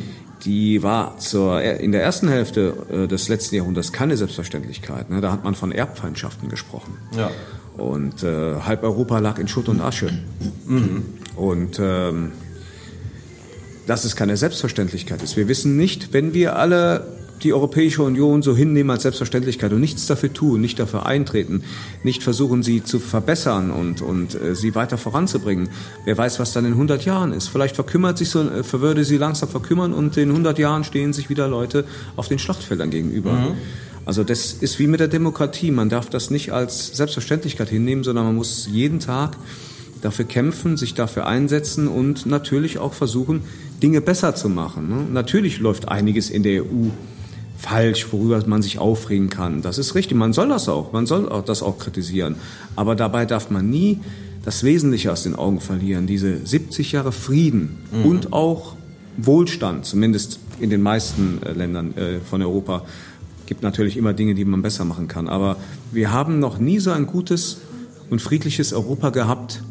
die 0.45 0.85
war 0.85 1.19
zur, 1.19 1.62
in 1.62 1.90
der 1.90 2.03
ersten 2.03 2.29
Hälfte 2.29 2.75
äh, 2.93 3.09
des 3.09 3.29
letzten 3.29 3.57
Jahrhunderts 3.57 3.93
keine 3.93 4.16
Selbstverständlichkeit. 4.16 5.11
Ne? 5.11 5.21
Da 5.21 5.33
hat 5.33 5.43
man 5.43 5.57
von 5.57 5.73
Erbfeindschaften 5.73 6.49
gesprochen. 6.49 6.97
Ja. 7.16 7.31
Und 7.77 8.23
äh, 8.23 8.61
halb 8.61 8.85
Europa 8.85 9.19
lag 9.19 9.38
in 9.38 9.49
Schutt 9.49 9.69
und 9.69 9.81
Asche. 9.81 10.11
Mhm. 10.66 11.03
Und 11.35 11.81
ähm, 11.81 12.33
dass 13.90 14.05
es 14.05 14.14
keine 14.14 14.37
Selbstverständlichkeit 14.37 15.20
ist. 15.20 15.37
Wir 15.37 15.48
wissen 15.48 15.76
nicht, 15.76 16.12
wenn 16.12 16.33
wir 16.33 16.55
alle 16.55 17.09
die 17.42 17.53
Europäische 17.53 18.05
Union 18.05 18.40
so 18.40 18.55
hinnehmen 18.55 18.88
als 18.88 19.03
Selbstverständlichkeit 19.03 19.72
und 19.72 19.81
nichts 19.81 20.07
dafür 20.07 20.33
tun, 20.33 20.61
nicht 20.61 20.79
dafür 20.79 21.07
eintreten, 21.07 21.64
nicht 22.05 22.22
versuchen, 22.22 22.62
sie 22.62 22.85
zu 22.85 23.00
verbessern 23.00 23.72
und, 23.72 24.00
und 24.00 24.40
äh, 24.40 24.55
sie 24.55 24.76
weiter 24.76 24.96
voranzubringen. 24.96 25.70
Wer 26.05 26.16
weiß, 26.16 26.38
was 26.38 26.53
dann 26.53 26.66
in 26.66 26.74
100 26.74 27.05
Jahren 27.05 27.33
ist. 27.33 27.48
Vielleicht 27.48 27.74
verkümmert 27.74 28.16
sich 28.16 28.29
so, 28.29 28.42
äh, 28.42 28.62
würde 28.74 29.03
sie 29.03 29.16
langsam 29.16 29.48
verkümmern 29.48 29.92
und 29.92 30.16
in 30.16 30.29
100 30.29 30.57
Jahren 30.61 30.85
stehen 30.85 31.12
sich 31.12 31.29
wieder 31.29 31.48
Leute 31.48 31.85
auf 32.14 32.29
den 32.29 32.38
Schlachtfeldern 32.38 32.90
gegenüber. 32.90 33.33
Mhm. 33.33 33.55
Also 34.05 34.22
das 34.22 34.53
ist 34.53 34.79
wie 34.79 34.87
mit 34.87 35.00
der 35.00 35.09
Demokratie. 35.09 35.72
Man 35.72 35.88
darf 35.88 36.09
das 36.11 36.31
nicht 36.31 36.53
als 36.53 36.96
Selbstverständlichkeit 36.96 37.68
hinnehmen, 37.68 38.05
sondern 38.05 38.24
man 38.26 38.37
muss 38.37 38.68
jeden 38.70 39.00
Tag 39.00 39.37
dafür 40.01 40.25
kämpfen, 40.25 40.77
sich 40.77 40.95
dafür 40.95 41.27
einsetzen 41.27 41.89
und 41.89 42.27
natürlich 42.27 42.79
auch 42.79 42.95
versuchen, 42.95 43.43
Dinge 43.83 44.01
besser 44.01 44.35
zu 44.35 44.49
machen. 44.49 44.89
Ne? 44.89 45.07
Natürlich 45.13 45.59
läuft 45.59 45.89
einiges 45.89 46.31
in 46.31 46.43
der 46.43 46.63
EU 46.63 46.89
falsch, 47.57 48.07
worüber 48.11 48.43
man 48.47 48.63
sich 48.63 48.79
aufregen 48.79 49.29
kann. 49.29 49.63
Das 49.63 49.79
ist 49.79 49.95
richtig, 49.95 50.17
man 50.17 50.33
soll 50.33 50.49
das 50.49 50.69
auch, 50.69 50.93
man 50.93 51.07
soll 51.07 51.29
auch 51.29 51.45
das 51.45 51.63
auch 51.63 51.79
kritisieren. 51.79 52.37
Aber 52.77 52.97
dabei 52.97 53.27
darf 53.27 53.51
man 53.51 53.69
nie 53.69 54.01
das 54.45 54.65
Wesentliche 54.65 55.13
aus 55.13 55.23
den 55.23 55.35
Augen 55.35 55.61
verlieren, 55.61 56.07
diese 56.07 56.45
70 56.45 56.93
Jahre 56.93 57.13
Frieden 57.13 57.79
mhm. 57.93 58.05
und 58.07 58.33
auch 58.33 58.77
Wohlstand, 59.19 59.85
zumindest 59.85 60.41
in 60.61 60.71
den 60.71 60.83
meisten 60.83 61.43
äh, 61.43 61.53
Ländern 61.53 61.95
äh, 61.97 62.21
von 62.21 62.41
Europa. 62.43 62.85
Gibt 63.47 63.63
natürlich 63.63 63.97
immer 63.97 64.15
Dinge, 64.15 64.35
die 64.35 64.45
man 64.45 64.63
besser 64.63 64.85
machen 64.85 65.09
kann. 65.09 65.29
Aber 65.29 65.57
wir 65.93 66.13
haben 66.13 66.39
noch 66.39 66.59
nie 66.59 66.79
so 66.79 66.93
ein 66.93 67.07
gutes 67.07 67.59
und 68.09 68.23
friedliches 68.23 68.73
Europa 68.73 69.11
gehabt 69.11 69.63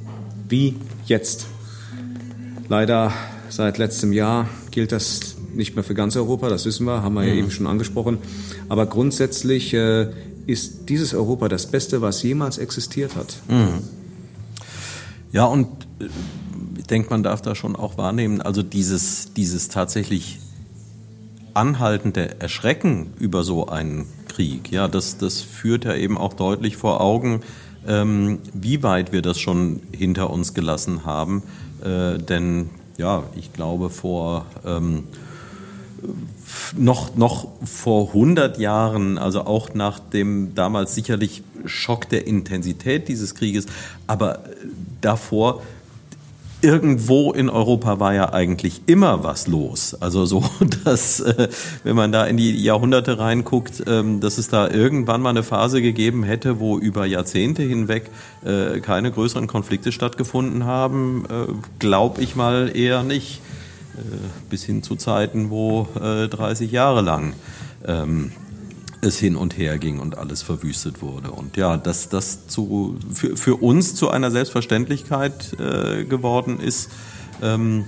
wie 0.49 0.75
jetzt. 1.05 1.47
Leider 2.67 3.13
seit 3.49 3.77
letztem 3.77 4.13
Jahr 4.13 4.49
gilt 4.71 4.91
das 4.91 5.37
nicht 5.53 5.75
mehr 5.75 5.83
für 5.83 5.95
ganz 5.95 6.15
Europa, 6.15 6.49
das 6.49 6.65
wissen 6.65 6.85
wir, 6.85 7.01
haben 7.01 7.15
wir 7.15 7.23
ja 7.23 7.33
mhm. 7.33 7.39
eben 7.39 7.51
schon 7.51 7.67
angesprochen. 7.67 8.19
Aber 8.69 8.85
grundsätzlich 8.85 9.73
äh, 9.73 10.11
ist 10.45 10.89
dieses 10.89 11.13
Europa 11.13 11.47
das 11.47 11.67
Beste, 11.67 12.01
was 12.01 12.23
jemals 12.23 12.57
existiert 12.57 13.15
hat. 13.15 13.37
Mhm. 13.47 13.83
Ja, 15.31 15.45
und 15.45 15.67
äh, 15.99 16.07
ich 16.77 16.87
denke, 16.87 17.09
man 17.09 17.23
darf 17.23 17.41
da 17.41 17.55
schon 17.55 17.75
auch 17.75 17.97
wahrnehmen, 17.97 18.41
also 18.41 18.63
dieses, 18.63 19.33
dieses 19.33 19.67
tatsächlich 19.69 20.39
anhaltende 21.53 22.39
Erschrecken 22.39 23.13
über 23.19 23.43
so 23.43 23.67
einen 23.67 24.05
Krieg, 24.27 24.71
ja, 24.71 24.87
das, 24.87 25.17
das 25.17 25.41
führt 25.41 25.85
ja 25.85 25.95
eben 25.95 26.17
auch 26.17 26.33
deutlich 26.33 26.77
vor 26.77 27.01
Augen, 27.01 27.41
ähm, 27.87 28.39
wie 28.53 28.83
weit 28.83 29.11
wir 29.11 29.21
das 29.21 29.39
schon 29.39 29.81
hinter 29.91 30.29
uns 30.29 30.53
gelassen 30.53 31.05
haben. 31.05 31.43
Äh, 31.83 32.17
denn 32.17 32.69
ja, 32.97 33.23
ich 33.35 33.53
glaube, 33.53 33.89
vor 33.89 34.45
ähm, 34.65 35.05
noch, 36.75 37.15
noch 37.15 37.47
vor 37.63 38.07
100 38.09 38.57
Jahren, 38.57 39.17
also 39.17 39.41
auch 39.41 39.73
nach 39.73 39.99
dem 39.99 40.55
damals 40.55 40.95
sicherlich 40.95 41.43
Schock 41.65 42.09
der 42.09 42.27
Intensität 42.27 43.07
dieses 43.07 43.35
Krieges, 43.35 43.65
aber 44.07 44.39
davor 45.01 45.61
irgendwo 46.61 47.31
in 47.31 47.49
Europa 47.49 47.99
war 47.99 48.13
ja 48.13 48.33
eigentlich 48.33 48.81
immer 48.85 49.23
was 49.23 49.47
los. 49.47 49.95
Also 49.99 50.25
so, 50.25 50.43
dass 50.83 51.19
äh, 51.19 51.49
wenn 51.83 51.95
man 51.95 52.11
da 52.11 52.25
in 52.25 52.37
die 52.37 52.61
Jahrhunderte 52.61 53.19
reinguckt, 53.19 53.83
ähm, 53.87 54.19
dass 54.19 54.37
es 54.37 54.49
da 54.49 54.69
irgendwann 54.69 55.21
mal 55.21 55.29
eine 55.29 55.43
Phase 55.43 55.81
gegeben 55.81 56.23
hätte, 56.23 56.59
wo 56.59 56.77
über 56.77 57.05
Jahrzehnte 57.05 57.63
hinweg 57.63 58.09
äh, 58.43 58.79
keine 58.79 59.11
größeren 59.11 59.47
Konflikte 59.47 59.91
stattgefunden 59.91 60.65
haben, 60.65 61.25
äh, 61.29 61.51
glaube 61.79 62.21
ich 62.21 62.35
mal 62.35 62.71
eher 62.73 63.03
nicht. 63.03 63.41
Bis 64.49 64.63
hin 64.63 64.81
zu 64.81 64.95
Zeiten, 64.95 65.49
wo 65.49 65.85
30 65.93 66.71
Jahre 66.71 67.01
lang 67.01 67.33
ähm, 67.85 68.31
es 69.01 69.17
hin 69.17 69.35
und 69.35 69.57
her 69.57 69.77
ging 69.77 69.99
und 69.99 70.17
alles 70.17 70.41
verwüstet 70.41 71.01
wurde. 71.01 71.31
Und 71.31 71.57
ja, 71.57 71.77
dass 71.77 72.09
das 72.09 72.47
zu, 72.47 72.97
für, 73.13 73.37
für 73.37 73.55
uns 73.55 73.95
zu 73.95 74.09
einer 74.09 74.31
Selbstverständlichkeit 74.31 75.53
äh, 75.59 76.03
geworden 76.03 76.59
ist, 76.59 76.89
ähm, 77.41 77.85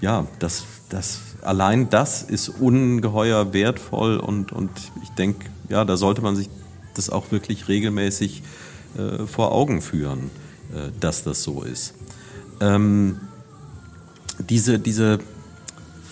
ja, 0.00 0.26
das, 0.40 0.64
das, 0.88 1.20
allein 1.42 1.88
das 1.90 2.22
ist 2.22 2.48
ungeheuer 2.48 3.52
wertvoll 3.52 4.16
und, 4.16 4.52
und 4.52 4.70
ich 5.02 5.10
denke, 5.10 5.46
ja, 5.68 5.84
da 5.84 5.96
sollte 5.96 6.22
man 6.22 6.34
sich 6.34 6.48
das 6.94 7.08
auch 7.08 7.30
wirklich 7.30 7.68
regelmäßig 7.68 8.42
äh, 8.98 9.26
vor 9.26 9.52
Augen 9.52 9.80
führen, 9.80 10.30
äh, 10.74 10.90
dass 10.98 11.22
das 11.22 11.42
so 11.42 11.62
ist. 11.62 11.94
Ähm, 12.60 13.20
diese, 14.38 14.78
diese 14.78 15.20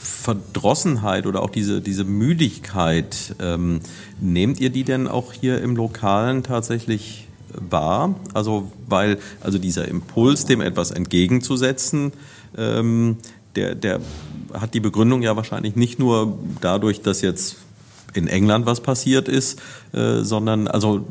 Verdrossenheit 0.03 1.27
oder 1.27 1.43
auch 1.43 1.51
diese, 1.51 1.83
diese 1.83 2.05
Müdigkeit, 2.05 3.35
ähm, 3.39 3.81
nehmt 4.21 4.59
ihr 4.59 4.71
die 4.71 4.85
denn 4.85 5.07
auch 5.07 5.33
hier 5.33 5.61
im 5.61 5.77
Lokalen 5.77 6.43
tatsächlich 6.43 7.29
wahr? 7.53 8.15
Also, 8.33 8.73
weil, 8.89 9.19
also 9.43 9.59
dieser 9.59 9.89
Impuls, 9.89 10.47
dem 10.47 10.63
etwas 10.63 10.91
entgegenzusetzen, 10.91 12.13
ähm, 12.57 13.19
der, 13.57 13.75
der 13.75 14.01
hat 14.55 14.73
die 14.75 14.81
Begründung 14.81 15.23
ja 15.23 15.37
wahrscheinlich 15.37 15.77
nicht 15.77 15.99
nur 15.99 16.39
dadurch, 16.61 17.03
dass 17.03 17.21
jetzt 17.21 17.57
in 18.15 18.27
England 18.27 18.67
was 18.67 18.81
passiert 18.81 19.29
ist, 19.29 19.61
äh, 19.93 20.23
sondern 20.23 20.67
also 20.67 21.05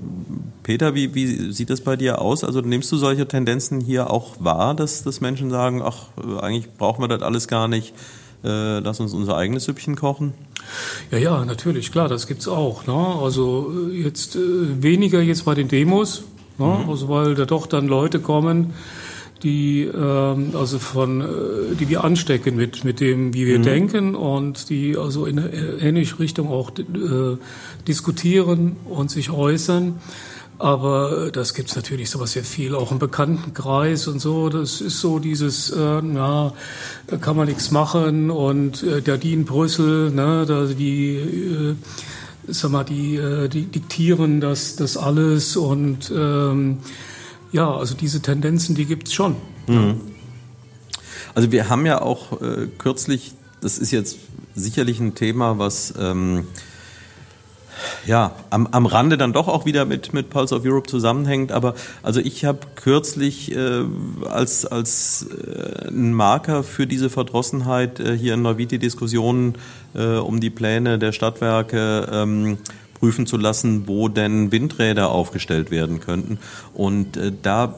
Peter, 0.63 0.95
wie, 0.95 1.13
wie 1.15 1.52
sieht 1.52 1.69
das 1.69 1.82
bei 1.82 1.95
dir 1.95 2.19
aus? 2.21 2.43
Also 2.43 2.62
nimmst 2.62 2.91
du 2.91 2.97
solche 2.97 3.28
Tendenzen 3.28 3.80
hier 3.82 4.10
auch 4.10 4.36
wahr, 4.39 4.75
dass, 4.75 5.04
dass 5.04 5.21
Menschen 5.21 5.49
sagen, 5.49 5.82
ach, 5.84 6.08
eigentlich 6.41 6.73
brauchen 6.73 7.04
wir 7.04 7.08
das 7.08 7.21
alles 7.21 7.47
gar 7.47 7.67
nicht, 7.67 7.93
äh, 8.43 8.80
lass 8.80 8.99
uns 8.99 9.13
unser 9.13 9.38
eigenes 9.38 9.65
Süppchen 9.65 9.95
kochen? 9.95 10.34
Ja, 11.12 11.17
ja, 11.17 11.45
natürlich, 11.45 11.91
klar, 11.91 12.08
das 12.08 12.28
gibt's 12.28 12.47
auch. 12.47 12.86
Ne? 12.88 12.93
Also 12.93 13.73
äh, 13.91 14.04
jetzt 14.04 14.36
äh, 14.36 14.39
weniger 14.82 15.21
jetzt 15.21 15.45
bei 15.45 15.56
den 15.56 15.67
Demos, 15.67 16.23
ne? 16.58 16.65
Mhm. 16.65 16.89
also 16.89 17.10
weil 17.10 17.36
da 17.36 17.45
doch 17.45 17.67
dann 17.67 17.88
Leute 17.88 18.19
kommen, 18.19 18.73
die 19.43 19.84
ähm, 19.84 20.52
also 20.54 20.80
von 20.80 21.21
äh, 21.21 21.75
die 21.80 21.89
wir 21.89 22.04
anstecken 22.04 22.56
mit 22.58 22.84
mit 22.84 22.99
dem 22.99 23.34
wie 23.34 23.47
wir 23.47 23.60
mhm. 23.60 23.63
denken 23.63 24.15
und 24.15 24.69
die 24.69 24.97
also 24.97 25.25
in 25.25 25.38
ähnliche 25.82 26.19
Richtung 26.19 26.49
auch 26.49 26.71
äh, 26.78 27.38
diskutieren 27.88 28.75
und 28.86 29.10
sich 29.10 29.32
äußern 29.32 29.95
aber 30.60 31.32
das 31.32 31.54
gibt's 31.54 31.76
natürlich 31.78 32.10
sowas 32.10 32.34
sehr 32.34 32.43
viel, 32.43 32.76
auch 32.76 32.91
im 32.91 33.00
Bekanntenkreis 33.00 34.08
und 34.08 34.19
so. 34.19 34.50
Das 34.50 34.82
ist 34.82 35.00
so 35.00 35.17
dieses, 35.17 35.69
äh, 35.72 36.02
na, 36.02 36.54
da 37.08 37.17
kann 37.17 37.38
man 37.38 37.48
nichts 37.48 37.72
machen 37.72 38.30
und 38.30 38.84
äh, 38.84 39.02
der 39.02 39.17
die 39.17 39.34
in 39.34 39.45
Brüssel, 39.45 40.12
ne, 40.12 40.45
da 40.45 40.65
die, 40.65 41.15
äh, 41.15 41.76
sag 42.48 42.72
mal, 42.72 42.84
die, 42.84 43.15
äh, 43.15 43.48
die 43.48 43.67
diktieren 43.67 44.41
das, 44.41 44.76
das 44.76 44.98
alles 44.98 45.56
und 45.56 46.12
ähm, 46.13 46.80
ja, 47.54 47.74
also 47.74 47.95
diese 47.95 48.22
Tendenzen, 48.22 48.76
die 48.76 48.86
gibt's 48.86 49.13
schon. 49.13 49.38
Mhm. 49.67 50.02
Also 51.36 51.54
wir 51.54 51.69
haben 51.69 51.86
ja 51.86 52.02
auch 52.02 52.41
äh, 52.41 52.67
kürzlich, 52.78 53.34
das 53.62 53.78
ist 53.78 53.91
jetzt 53.91 54.17
sicherlich 54.56 55.00
ein 55.00 55.15
Thema, 55.15 55.58
was 55.58 55.93
ähm, 55.98 56.48
ja, 58.06 58.32
am, 58.50 58.68
am 58.68 58.86
Rande 58.86 59.18
dann 59.18 59.34
doch 59.34 59.48
auch 59.48 59.65
wieder 59.65 59.86
mit, 59.86 60.13
mit 60.13 60.30
Pulse 60.30 60.56
of 60.56 60.65
Europe 60.65 60.89
zusammenhängt. 60.89 61.52
Aber 61.52 61.76
also 62.04 62.20
ich 62.20 62.46
habe 62.46 62.60
kürzlich 62.76 63.56
äh, 63.56 63.84
als, 64.30 64.65
als 64.65 65.28
äh, 65.30 65.88
ein 65.88 66.13
Marker 66.13 66.63
für 66.63 66.88
diese 66.88 67.10
Verdrossenheit 67.10 68.00
äh, 68.00 68.18
hier 68.18 68.36
in 68.36 68.42
Neuwied 68.42 68.70
Diskussionen 68.82 69.56
äh, 69.94 70.15
um 70.18 70.39
die 70.39 70.50
Pläne 70.50 71.00
der 71.00 71.12
Stadtwerke 71.12 72.08
ähm, 72.12 72.58
prüfen 73.00 73.26
zu 73.26 73.38
lassen, 73.38 73.88
wo 73.88 74.10
denn 74.10 74.52
Windräder 74.52 75.10
aufgestellt 75.10 75.72
werden 75.72 76.00
könnten. 76.00 76.39
Und 76.74 77.18
äh, 77.18 77.32
da 77.42 77.76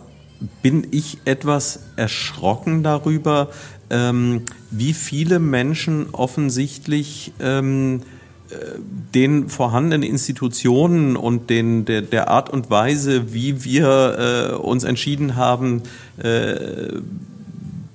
bin 0.61 0.87
ich 0.91 1.19
etwas 1.25 1.83
erschrocken 1.95 2.83
darüber, 2.83 3.49
ähm, 3.89 4.43
wie 4.71 4.93
viele 4.93 5.39
Menschen 5.39 6.09
offensichtlich 6.11 7.33
ähm, 7.39 8.01
den 9.13 9.49
vorhandenen 9.49 10.03
Institutionen 10.03 11.15
und 11.15 11.49
den, 11.49 11.85
der, 11.85 12.01
der 12.01 12.29
Art 12.29 12.49
und 12.49 12.69
Weise, 12.69 13.33
wie 13.33 13.63
wir 13.63 14.51
äh, 14.51 14.55
uns 14.55 14.83
entschieden 14.83 15.35
haben, 15.35 15.83
äh, 16.17 16.99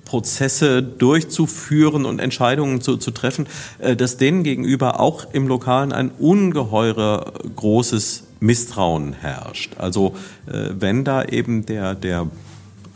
Prozesse 0.07 0.81
durchzuführen 0.81 2.05
und 2.05 2.19
Entscheidungen 2.19 2.79
zu, 2.81 2.97
zu 2.97 3.11
treffen, 3.11 3.47
äh, 3.79 3.95
dass 3.95 4.17
denen 4.17 4.43
gegenüber 4.43 4.99
auch 4.99 5.27
im 5.33 5.47
Lokalen 5.47 5.91
ein 5.91 6.11
ungeheurer 6.17 7.33
großes 7.55 8.23
Misstrauen 8.39 9.13
herrscht. 9.13 9.73
Also 9.77 10.15
äh, 10.47 10.69
wenn 10.79 11.03
da 11.03 11.25
eben 11.25 11.65
der, 11.65 11.93
der 11.93 12.27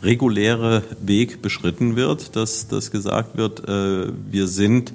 reguläre 0.02 0.82
Weg 1.00 1.42
beschritten 1.42 1.96
wird, 1.96 2.34
dass, 2.34 2.66
dass 2.68 2.90
gesagt 2.90 3.36
wird, 3.36 3.68
äh, 3.68 4.12
wir 4.30 4.46
sind 4.46 4.92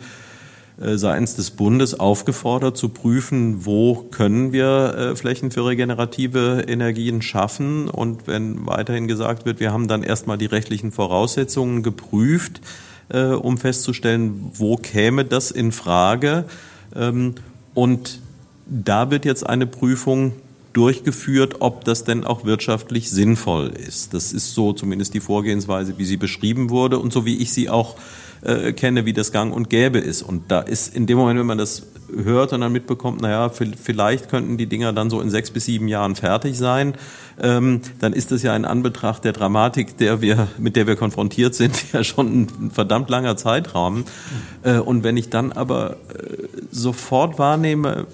seitens 0.80 1.36
des 1.36 1.52
Bundes 1.52 2.00
aufgefordert 2.00 2.78
zu 2.78 2.90
prüfen, 2.90 3.66
wo 3.66 3.96
können 3.96 4.52
wir 4.52 4.96
äh, 4.96 5.16
Flächen 5.16 5.50
für 5.50 5.66
regenerative 5.66 6.66
Energien 6.68 7.24
schaffen. 7.24 7.90
Und 7.90 8.28
wenn 8.28 8.68
weiterhin 8.68 9.08
gesagt 9.08 9.46
wird, 9.46 9.60
wir 9.60 9.74
haben 9.74 9.88
dann 9.88 10.04
erstmal 10.04 10.38
die 10.38 10.46
rechtlichen 10.46 10.92
Voraussetzungen 10.92 11.82
geprüft, 11.82 12.62
äh, 13.10 13.24
um 13.24 13.58
festzustellen, 13.58 14.52
wo 14.54 14.76
käme 14.76 15.26
das 15.26 15.50
in 15.50 15.72
Frage. 15.72 16.46
Ähm, 16.96 17.36
und 17.74 18.20
da 18.68 19.10
wird 19.10 19.26
jetzt 19.26 19.48
eine 19.48 19.66
Prüfung 19.66 20.34
durchgeführt, 20.74 21.56
ob 21.60 21.86
das 21.86 22.04
denn 22.04 22.24
auch 22.24 22.46
wirtschaftlich 22.46 23.10
sinnvoll 23.10 23.70
ist. 23.70 24.14
Das 24.14 24.32
ist 24.32 24.54
so 24.54 24.74
zumindest 24.74 25.16
die 25.16 25.22
Vorgehensweise, 25.22 25.98
wie 25.98 26.06
sie 26.06 26.18
beschrieben 26.18 26.70
wurde 26.70 27.00
und 27.00 27.12
so 27.12 27.26
wie 27.26 27.38
ich 27.38 27.52
sie 27.52 27.68
auch 27.68 27.96
äh, 27.96 28.00
kenne, 28.74 29.06
wie 29.06 29.14
das 29.14 29.32
gang 29.32 29.54
und 29.54 29.70
gäbe 29.70 30.00
ist. 30.00 30.22
Und 30.22 30.52
da 30.52 30.62
ist 30.62 30.96
in 30.96 31.06
dem 31.06 31.18
Moment, 31.18 31.40
wenn 31.40 31.46
man 31.46 31.58
das 31.58 31.84
hört 32.16 32.54
und 32.54 32.62
dann 32.62 32.72
mitbekommt, 32.72 33.22
naja, 33.22 33.50
vielleicht 33.50 34.30
könnten 34.30 34.58
die 34.58 34.68
Dinger 34.68 34.94
dann 34.94 35.10
so 35.10 35.22
in 35.22 35.30
sechs 35.30 35.52
bis 35.52 35.66
sieben 35.66 35.88
Jahren 35.88 36.16
fertig 36.16 36.58
sein, 36.58 36.94
ähm, 37.42 37.82
dann 38.00 38.14
ist 38.14 38.32
das 38.32 38.44
ja 38.44 38.56
in 38.56 38.66
Anbetracht 38.66 39.24
der 39.24 39.34
Dramatik, 39.34 39.98
der 39.98 40.22
wir, 40.22 40.48
mit 40.58 40.76
der 40.76 40.88
wir 40.88 40.96
konfrontiert 40.96 41.56
sind, 41.56 41.74
ja 41.94 42.04
schon 42.04 42.44
ein 42.44 42.72
verdammt 42.72 43.10
langer 43.10 43.38
Zeitraum. 43.38 44.06
Äh, 44.64 44.80
und 44.80 45.04
wenn 45.04 45.18
ich 45.18 45.30
dann 45.30 45.52
aber 45.52 45.98
äh, 46.14 46.48
sofort 46.72 47.40
wahrnehme, 47.40 48.08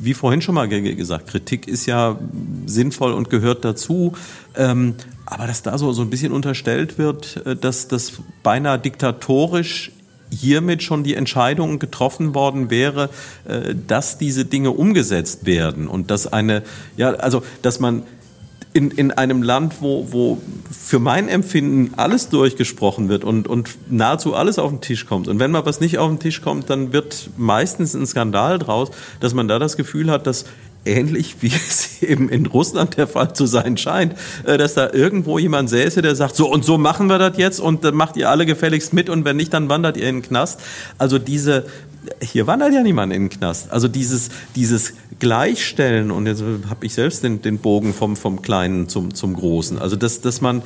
wie 0.00 0.14
vorhin 0.14 0.40
schon 0.40 0.54
mal 0.54 0.68
gesagt, 0.68 1.28
Kritik 1.28 1.66
ist 1.66 1.86
ja 1.86 2.18
sinnvoll 2.64 3.12
und 3.12 3.28
gehört 3.28 3.64
dazu. 3.64 4.12
Ähm, 4.56 4.94
aber 5.26 5.46
dass 5.46 5.62
da 5.62 5.76
so, 5.76 5.92
so 5.92 6.02
ein 6.02 6.10
bisschen 6.10 6.32
unterstellt 6.32 6.98
wird, 6.98 7.44
äh, 7.44 7.56
dass 7.56 7.88
das 7.88 8.12
beinahe 8.42 8.78
diktatorisch 8.78 9.92
hiermit 10.30 10.82
schon 10.82 11.04
die 11.04 11.14
Entscheidung 11.14 11.78
getroffen 11.78 12.34
worden 12.34 12.70
wäre, 12.70 13.10
äh, 13.44 13.74
dass 13.86 14.18
diese 14.18 14.44
Dinge 14.44 14.70
umgesetzt 14.70 15.46
werden 15.46 15.88
und 15.88 16.10
dass 16.10 16.32
eine, 16.32 16.62
ja, 16.96 17.10
also, 17.10 17.42
dass 17.62 17.80
man 17.80 18.04
in, 18.72 18.90
in 18.90 19.10
einem 19.10 19.42
Land, 19.42 19.76
wo, 19.80 20.08
wo 20.10 20.38
für 20.70 20.98
mein 20.98 21.28
Empfinden 21.28 21.94
alles 21.96 22.28
durchgesprochen 22.28 23.08
wird 23.08 23.24
und, 23.24 23.48
und 23.48 23.70
nahezu 23.88 24.34
alles 24.34 24.58
auf 24.58 24.70
den 24.70 24.82
Tisch 24.82 25.06
kommt. 25.06 25.28
Und 25.28 25.38
wenn 25.38 25.50
mal 25.50 25.64
was 25.64 25.80
nicht 25.80 25.96
auf 25.98 26.10
den 26.10 26.18
Tisch 26.18 26.42
kommt, 26.42 26.68
dann 26.68 26.92
wird 26.92 27.30
meistens 27.38 27.94
ein 27.94 28.06
Skandal 28.06 28.58
draus, 28.58 28.90
dass 29.20 29.32
man 29.32 29.48
da 29.48 29.58
das 29.58 29.78
Gefühl 29.78 30.10
hat, 30.10 30.26
dass 30.26 30.44
ähnlich 30.86 31.36
wie 31.40 31.52
es 31.68 32.02
eben 32.02 32.28
in 32.28 32.46
Russland 32.46 32.96
der 32.96 33.06
Fall 33.06 33.34
zu 33.34 33.46
sein 33.46 33.76
scheint, 33.76 34.14
äh, 34.44 34.58
dass 34.58 34.74
da 34.74 34.90
irgendwo 34.92 35.38
jemand 35.38 35.70
säße, 35.70 36.02
der 36.02 36.14
sagt, 36.14 36.36
so 36.36 36.50
und 36.50 36.64
so 36.64 36.78
machen 36.78 37.08
wir 37.08 37.18
das 37.18 37.36
jetzt 37.36 37.60
und 37.60 37.82
macht 37.94 38.16
ihr 38.16 38.30
alle 38.30 38.46
gefälligst 38.46 38.92
mit 38.92 39.08
und 39.08 39.24
wenn 39.24 39.36
nicht, 39.36 39.52
dann 39.52 39.68
wandert 39.68 39.96
ihr 39.96 40.08
in 40.08 40.16
den 40.16 40.22
Knast. 40.22 40.60
Also 40.98 41.18
diese, 41.18 41.66
hier 42.20 42.46
wandert 42.46 42.72
ja 42.72 42.82
niemand 42.82 43.12
in 43.12 43.24
den 43.24 43.30
Knast. 43.30 43.72
Also 43.72 43.88
dieses, 43.88 44.30
dieses 44.54 44.94
Gleichstellen 45.18 46.10
und 46.10 46.26
jetzt 46.26 46.42
habe 46.68 46.86
ich 46.86 46.94
selbst 46.94 47.22
den, 47.22 47.42
den 47.42 47.58
Bogen 47.58 47.94
vom, 47.94 48.16
vom 48.16 48.42
Kleinen 48.42 48.88
zum, 48.88 49.14
zum 49.14 49.34
Großen. 49.34 49.78
Also 49.78 49.96
dass, 49.96 50.20
dass 50.20 50.40
man, 50.40 50.62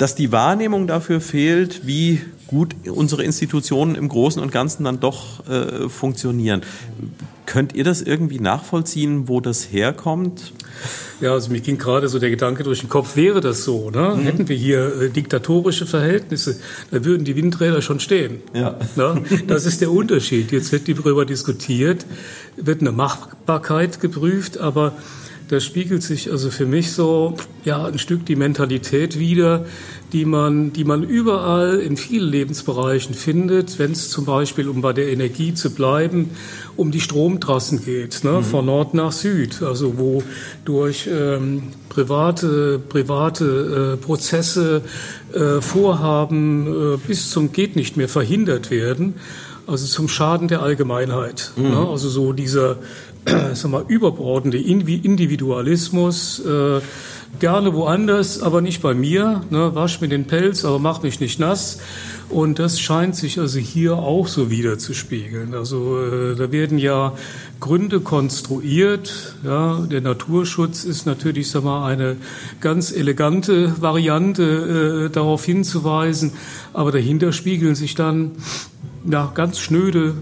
dass 0.00 0.14
die 0.14 0.32
Wahrnehmung 0.32 0.86
dafür 0.86 1.20
fehlt, 1.20 1.86
wie 1.86 2.22
gut 2.46 2.74
unsere 2.90 3.22
Institutionen 3.22 3.94
im 3.94 4.08
Großen 4.08 4.40
und 4.40 4.50
Ganzen 4.50 4.84
dann 4.84 4.98
doch 4.98 5.46
äh, 5.46 5.90
funktionieren. 5.90 6.62
Könnt 7.44 7.74
ihr 7.74 7.84
das 7.84 8.00
irgendwie 8.00 8.40
nachvollziehen, 8.40 9.28
wo 9.28 9.42
das 9.42 9.70
herkommt? 9.72 10.54
Ja, 11.20 11.32
also 11.32 11.50
mir 11.50 11.60
ging 11.60 11.76
gerade 11.76 12.08
so 12.08 12.18
der 12.18 12.30
Gedanke 12.30 12.62
durch 12.62 12.80
den 12.80 12.88
Kopf, 12.88 13.14
wäre 13.14 13.42
das 13.42 13.64
so, 13.64 13.90
ne? 13.90 14.14
Mhm. 14.16 14.22
Hätten 14.22 14.48
wir 14.48 14.56
hier 14.56 15.02
äh, 15.02 15.10
diktatorische 15.10 15.84
Verhältnisse, 15.84 16.58
da 16.90 17.04
würden 17.04 17.26
die 17.26 17.36
Windräder 17.36 17.82
schon 17.82 18.00
stehen. 18.00 18.40
Ja. 18.54 18.78
Ne? 18.96 19.22
Das 19.48 19.66
ist 19.66 19.82
der 19.82 19.90
Unterschied. 19.92 20.50
Jetzt 20.50 20.72
wird 20.72 20.88
darüber 20.88 21.26
diskutiert, 21.26 22.06
wird 22.56 22.80
eine 22.80 22.92
Machbarkeit 22.92 24.00
geprüft, 24.00 24.56
aber 24.56 24.94
da 25.50 25.58
spiegelt 25.58 26.04
sich 26.04 26.30
also 26.30 26.48
für 26.48 26.64
mich 26.64 26.92
so 26.92 27.34
ja 27.64 27.84
ein 27.84 27.98
Stück 27.98 28.24
die 28.24 28.36
Mentalität 28.36 29.18
wieder, 29.18 29.66
die 30.12 30.24
man, 30.24 30.72
die 30.72 30.84
man 30.84 31.02
überall 31.02 31.80
in 31.80 31.96
vielen 31.96 32.30
Lebensbereichen 32.30 33.16
findet, 33.16 33.80
wenn 33.80 33.90
es 33.90 34.10
zum 34.10 34.24
Beispiel, 34.24 34.68
um 34.68 34.80
bei 34.80 34.92
der 34.92 35.08
Energie 35.08 35.52
zu 35.52 35.74
bleiben, 35.74 36.30
um 36.76 36.92
die 36.92 37.00
Stromtrassen 37.00 37.84
geht, 37.84 38.22
ne, 38.22 38.30
mhm. 38.30 38.44
von 38.44 38.66
Nord 38.66 38.94
nach 38.94 39.10
Süd, 39.10 39.60
also 39.62 39.98
wo 39.98 40.22
durch 40.64 41.08
ähm, 41.12 41.64
private, 41.88 42.80
private 42.88 43.94
äh, 43.94 44.04
Prozesse, 44.04 44.82
äh, 45.32 45.60
Vorhaben 45.60 46.94
äh, 46.94 46.96
bis 47.08 47.28
zum 47.30 47.50
geht 47.50 47.74
nicht 47.74 47.96
mehr 47.96 48.08
verhindert 48.08 48.70
werden, 48.70 49.14
also 49.66 49.86
zum 49.86 50.06
Schaden 50.06 50.46
der 50.46 50.62
Allgemeinheit. 50.62 51.50
Mhm. 51.56 51.70
Ne, 51.70 51.88
also 51.88 52.08
so 52.08 52.32
dieser, 52.32 52.76
sag 53.54 53.70
mal, 53.70 53.84
überbordende 53.86 54.58
Individualismus, 54.58 56.40
äh, 56.40 56.80
gerne 57.38 57.74
woanders, 57.74 58.42
aber 58.42 58.60
nicht 58.60 58.82
bei 58.82 58.94
mir. 58.94 59.42
Ne, 59.50 59.74
wasch 59.74 60.00
mir 60.00 60.08
den 60.08 60.26
Pelz, 60.26 60.64
aber 60.64 60.78
mach 60.78 61.02
mich 61.02 61.20
nicht 61.20 61.38
nass. 61.38 61.78
Und 62.28 62.58
das 62.58 62.80
scheint 62.80 63.16
sich 63.16 63.38
also 63.38 63.58
hier 63.58 63.96
auch 63.96 64.28
so 64.28 64.50
wieder 64.50 64.78
zu 64.78 64.94
spiegeln. 64.94 65.54
Also 65.54 65.98
äh, 66.00 66.36
da 66.36 66.52
werden 66.52 66.78
ja 66.78 67.14
Gründe 67.58 68.00
konstruiert. 68.00 69.34
Ja, 69.44 69.80
der 69.80 70.00
Naturschutz 70.00 70.84
ist 70.84 71.06
natürlich, 71.06 71.50
sag 71.50 71.64
mal, 71.64 71.86
eine 71.88 72.16
ganz 72.60 72.92
elegante 72.92 73.80
Variante, 73.80 75.06
äh, 75.08 75.10
darauf 75.10 75.44
hinzuweisen. 75.44 76.32
Aber 76.72 76.92
dahinter 76.92 77.32
spiegeln 77.32 77.74
sich 77.74 77.96
dann 77.96 78.32
ja, 79.08 79.30
ganz 79.34 79.58
schnöde 79.58 80.14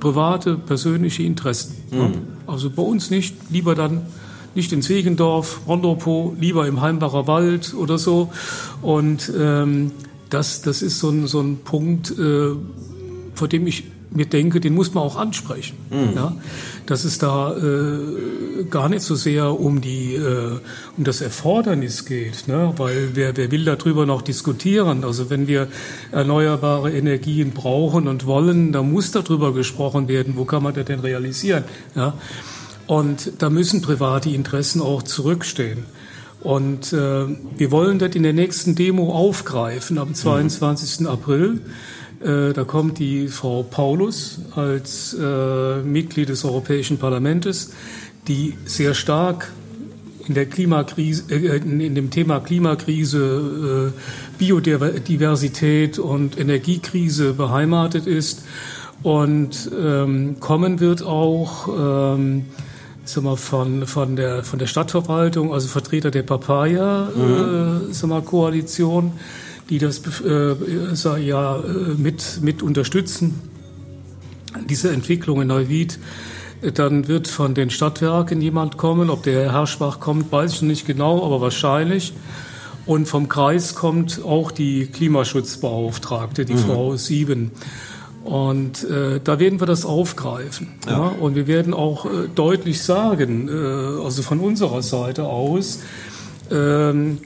private, 0.00 0.56
persönliche 0.56 1.22
Interessen. 1.22 1.76
Mhm. 1.90 1.98
Ja. 1.98 2.10
Also 2.46 2.70
bei 2.70 2.82
uns 2.82 3.10
nicht, 3.10 3.34
lieber 3.50 3.74
dann 3.74 4.02
nicht 4.54 4.72
in 4.72 4.82
Zwegendorf, 4.82 5.60
Rondopo, 5.68 6.34
lieber 6.40 6.66
im 6.66 6.80
Heimbacher 6.80 7.26
Wald 7.26 7.74
oder 7.74 7.98
so. 7.98 8.30
Und 8.82 9.32
ähm, 9.38 9.92
das, 10.30 10.62
das 10.62 10.82
ist 10.82 10.98
so 10.98 11.10
ein, 11.10 11.26
so 11.26 11.40
ein 11.40 11.58
Punkt, 11.58 12.10
äh, 12.18 12.50
vor 13.34 13.48
dem 13.48 13.66
ich 13.66 13.84
mir 14.10 14.26
denke, 14.26 14.60
den 14.60 14.74
muss 14.74 14.94
man 14.94 15.04
auch 15.04 15.16
ansprechen. 15.16 15.76
Mhm. 15.90 16.12
Ja? 16.14 16.36
Dass 16.86 17.04
es 17.04 17.18
da 17.18 17.56
äh, 17.56 18.64
gar 18.70 18.88
nicht 18.88 19.02
so 19.02 19.14
sehr 19.14 19.58
um, 19.58 19.80
die, 19.80 20.14
äh, 20.14 20.58
um 20.96 21.04
das 21.04 21.20
Erfordernis 21.20 22.04
geht, 22.04 22.48
ne? 22.48 22.72
weil 22.76 23.10
wer, 23.14 23.36
wer 23.36 23.50
will 23.50 23.64
darüber 23.64 24.06
noch 24.06 24.22
diskutieren? 24.22 25.04
Also 25.04 25.30
wenn 25.30 25.46
wir 25.46 25.68
erneuerbare 26.12 26.92
Energien 26.92 27.50
brauchen 27.50 28.08
und 28.08 28.26
wollen, 28.26 28.72
dann 28.72 28.90
muss 28.90 29.10
darüber 29.10 29.52
gesprochen 29.52 30.08
werden, 30.08 30.34
wo 30.36 30.44
kann 30.44 30.62
man 30.62 30.74
das 30.74 30.86
denn 30.86 31.00
realisieren? 31.00 31.64
Ja? 31.94 32.14
Und 32.86 33.32
da 33.38 33.50
müssen 33.50 33.82
private 33.82 34.30
Interessen 34.30 34.80
auch 34.80 35.02
zurückstehen. 35.02 35.84
Und 36.40 36.92
äh, 36.92 37.26
wir 37.56 37.70
wollen 37.70 37.98
das 37.98 38.14
in 38.14 38.22
der 38.22 38.32
nächsten 38.32 38.74
Demo 38.74 39.12
aufgreifen 39.12 39.98
am 39.98 40.14
22. 40.14 41.00
Mhm. 41.00 41.06
April. 41.06 41.60
Äh, 42.20 42.52
da 42.52 42.64
kommt 42.64 42.98
die 42.98 43.28
Frau 43.28 43.62
Paulus 43.62 44.40
als 44.54 45.14
äh, 45.14 45.82
Mitglied 45.82 46.28
des 46.28 46.44
Europäischen 46.44 46.98
Parlaments, 46.98 47.72
die 48.26 48.54
sehr 48.64 48.94
stark 48.94 49.52
in 50.26 50.34
der 50.34 50.46
Klimakrise, 50.46 51.24
äh, 51.30 51.56
in 51.56 51.94
dem 51.94 52.10
Thema 52.10 52.40
Klimakrise, 52.40 53.92
Biodiversität 54.38 55.98
und 55.98 56.38
Energiekrise 56.38 57.34
beheimatet 57.34 58.06
ist 58.06 58.44
und 59.02 59.70
ähm, 59.80 60.40
kommen 60.40 60.80
wird 60.80 61.04
auch 61.04 62.16
ähm, 62.16 62.46
sag 63.08 63.24
mal, 63.24 63.36
von, 63.36 63.86
von, 63.86 64.16
der, 64.16 64.42
von 64.44 64.58
der 64.58 64.66
Stadtverwaltung, 64.66 65.50
also 65.52 65.68
Vertreter 65.68 66.10
der 66.10 66.24
Papaya-Koalition, 66.24 69.04
mhm. 69.04 69.10
äh, 69.10 69.12
die 69.70 69.78
das 69.78 70.02
äh, 70.24 71.20
ja, 71.20 71.56
äh, 71.56 71.60
mit, 71.96 72.40
mit 72.42 72.62
unterstützen, 72.62 73.40
diese 74.68 74.90
Entwicklung 74.90 75.42
in 75.42 75.48
Neuwied. 75.48 75.98
Dann 76.74 77.06
wird 77.06 77.28
von 77.28 77.54
den 77.54 77.70
Stadtwerken 77.70 78.40
jemand 78.40 78.78
kommen. 78.78 79.10
Ob 79.10 79.22
der 79.22 79.44
Herr 79.44 79.52
Herschbach 79.52 80.00
kommt, 80.00 80.32
weiß 80.32 80.54
ich 80.54 80.62
nicht 80.62 80.86
genau, 80.86 81.24
aber 81.24 81.40
wahrscheinlich. 81.40 82.14
Und 82.84 83.06
vom 83.06 83.28
Kreis 83.28 83.74
kommt 83.74 84.24
auch 84.24 84.50
die 84.50 84.86
Klimaschutzbeauftragte, 84.86 86.44
die 86.44 86.54
mhm. 86.54 86.58
Frau 86.58 86.96
Sieben. 86.96 87.52
Und 88.24 88.84
äh, 88.84 89.20
da 89.22 89.38
werden 89.38 89.60
wir 89.60 89.66
das 89.66 89.84
aufgreifen. 89.84 90.68
Ja. 90.86 90.92
ja? 90.92 90.98
Und 91.20 91.34
wir 91.34 91.46
werden 91.46 91.74
auch 91.74 92.06
äh, 92.06 92.28
deutlich 92.34 92.82
sagen, 92.82 93.48
äh, 93.48 94.02
also 94.02 94.22
von 94.22 94.40
unserer 94.40 94.82
Seite 94.82 95.24
aus, 95.24 95.80
ähm, 96.50 97.18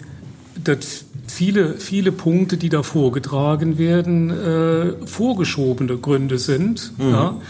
dass 0.63 1.07
viele, 1.43 1.75
viele 1.75 2.13
Punkte, 2.13 2.57
die 2.57 2.69
da 2.69 2.85
vorgetragen 2.85 3.77
werden, 3.77 4.31
äh, 4.31 5.07
vorgeschobene 5.07 5.97
Gründe 5.97 6.39
sind. 6.39 6.93
Mhm. 6.99 7.11
Ja? 7.11 7.41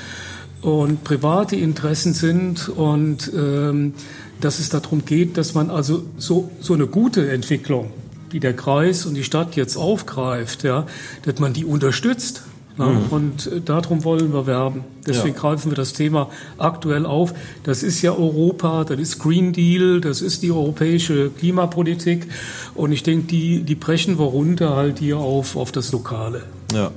Und 0.63 1.05
private 1.05 1.57
Interessen 1.57 2.15
sind 2.15 2.71
und 2.71 3.31
ähm, 3.37 3.93
dass 4.41 4.61
es 4.61 4.71
darum 4.71 5.05
geht, 5.05 5.37
dass 5.37 5.53
man 5.53 5.69
also 5.69 6.05
so, 6.17 6.51
so 6.61 6.73
eine 6.73 6.87
gute 6.87 7.31
Entwicklung, 7.31 7.91
die 8.33 8.41
der 8.41 8.57
Kreis 8.57 9.05
und 9.05 9.15
die 9.15 9.25
Stadt 9.25 9.57
jetzt 9.57 9.77
aufgreift, 9.77 10.65
ja, 10.65 10.87
dass 11.27 11.39
man 11.39 11.53
die 11.53 11.67
unterstützt. 11.67 12.45
Ja, 12.79 12.87
mhm. 12.87 13.07
Und 13.11 13.47
äh, 13.47 13.61
darum 13.61 14.05
wollen 14.05 14.33
wir 14.33 14.47
werben. 14.47 14.85
Deswegen 15.07 15.35
ja. 15.35 15.41
greifen 15.41 15.71
wir 15.71 15.77
das 15.77 15.93
Thema 15.93 16.31
aktuell 16.59 17.07
auf. 17.07 17.35
Das 17.65 17.83
ist 17.83 18.03
ja 18.03 18.13
Europa, 18.13 18.85
das 18.85 18.99
ist 18.99 19.19
Green 19.19 19.53
Deal, 19.53 20.01
das 20.01 20.23
ist 20.23 20.43
die 20.43 20.51
europäische 20.51 21.31
Klimapolitik. 21.31 22.29
Und 22.75 22.93
ich 22.93 23.03
denke, 23.03 23.27
die, 23.27 23.63
die 23.63 23.75
brechen 23.75 24.19
wir 24.19 24.27
runter 24.27 24.77
halt 24.77 25.01
hier 25.01 25.19
auf, 25.19 25.57
auf 25.57 25.73
das 25.73 25.93
Lokale. 25.93 26.45
Ja. 26.73 26.91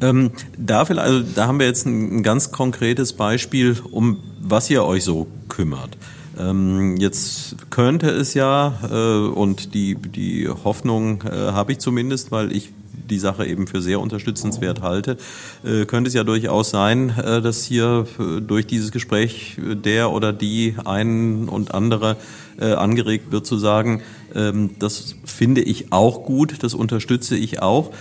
Ähm, 0.00 0.32
da, 0.58 0.82
also, 0.82 1.20
da 1.34 1.46
haben 1.46 1.58
wir 1.58 1.66
jetzt 1.66 1.86
ein, 1.86 2.18
ein 2.18 2.22
ganz 2.22 2.52
konkretes 2.52 3.12
Beispiel, 3.12 3.76
um 3.90 4.18
was 4.40 4.68
ihr 4.70 4.84
euch 4.84 5.04
so 5.04 5.26
kümmert. 5.48 5.96
Ähm, 6.38 6.96
jetzt 6.96 7.56
könnte 7.70 8.08
es 8.08 8.34
ja, 8.34 8.78
äh, 8.90 9.28
und 9.28 9.74
die, 9.74 9.96
die 9.96 10.48
Hoffnung 10.48 11.22
äh, 11.22 11.30
habe 11.30 11.72
ich 11.72 11.78
zumindest, 11.78 12.32
weil 12.32 12.52
ich 12.52 12.70
die 13.12 13.18
Sache 13.18 13.46
eben 13.46 13.66
für 13.66 13.80
sehr 13.80 14.00
unterstützenswert 14.00 14.82
halte, 14.82 15.16
äh, 15.64 15.84
könnte 15.84 16.08
es 16.08 16.14
ja 16.14 16.24
durchaus 16.24 16.70
sein, 16.70 17.10
äh, 17.10 17.40
dass 17.42 17.64
hier 17.64 18.06
äh, 18.18 18.40
durch 18.40 18.66
dieses 18.66 18.90
Gespräch 18.90 19.56
der 19.58 20.10
oder 20.10 20.32
die 20.32 20.74
einen 20.84 21.48
und 21.48 21.74
andere 21.74 22.16
angeregt 22.58 23.32
wird 23.32 23.46
zu 23.46 23.56
sagen, 23.56 24.02
ähm, 24.34 24.72
das 24.78 25.16
finde 25.24 25.62
ich 25.62 25.90
auch 25.90 26.22
gut, 26.22 26.62
das 26.62 26.74
unterstütze 26.74 27.34
ich 27.34 27.62
auch. 27.62 27.92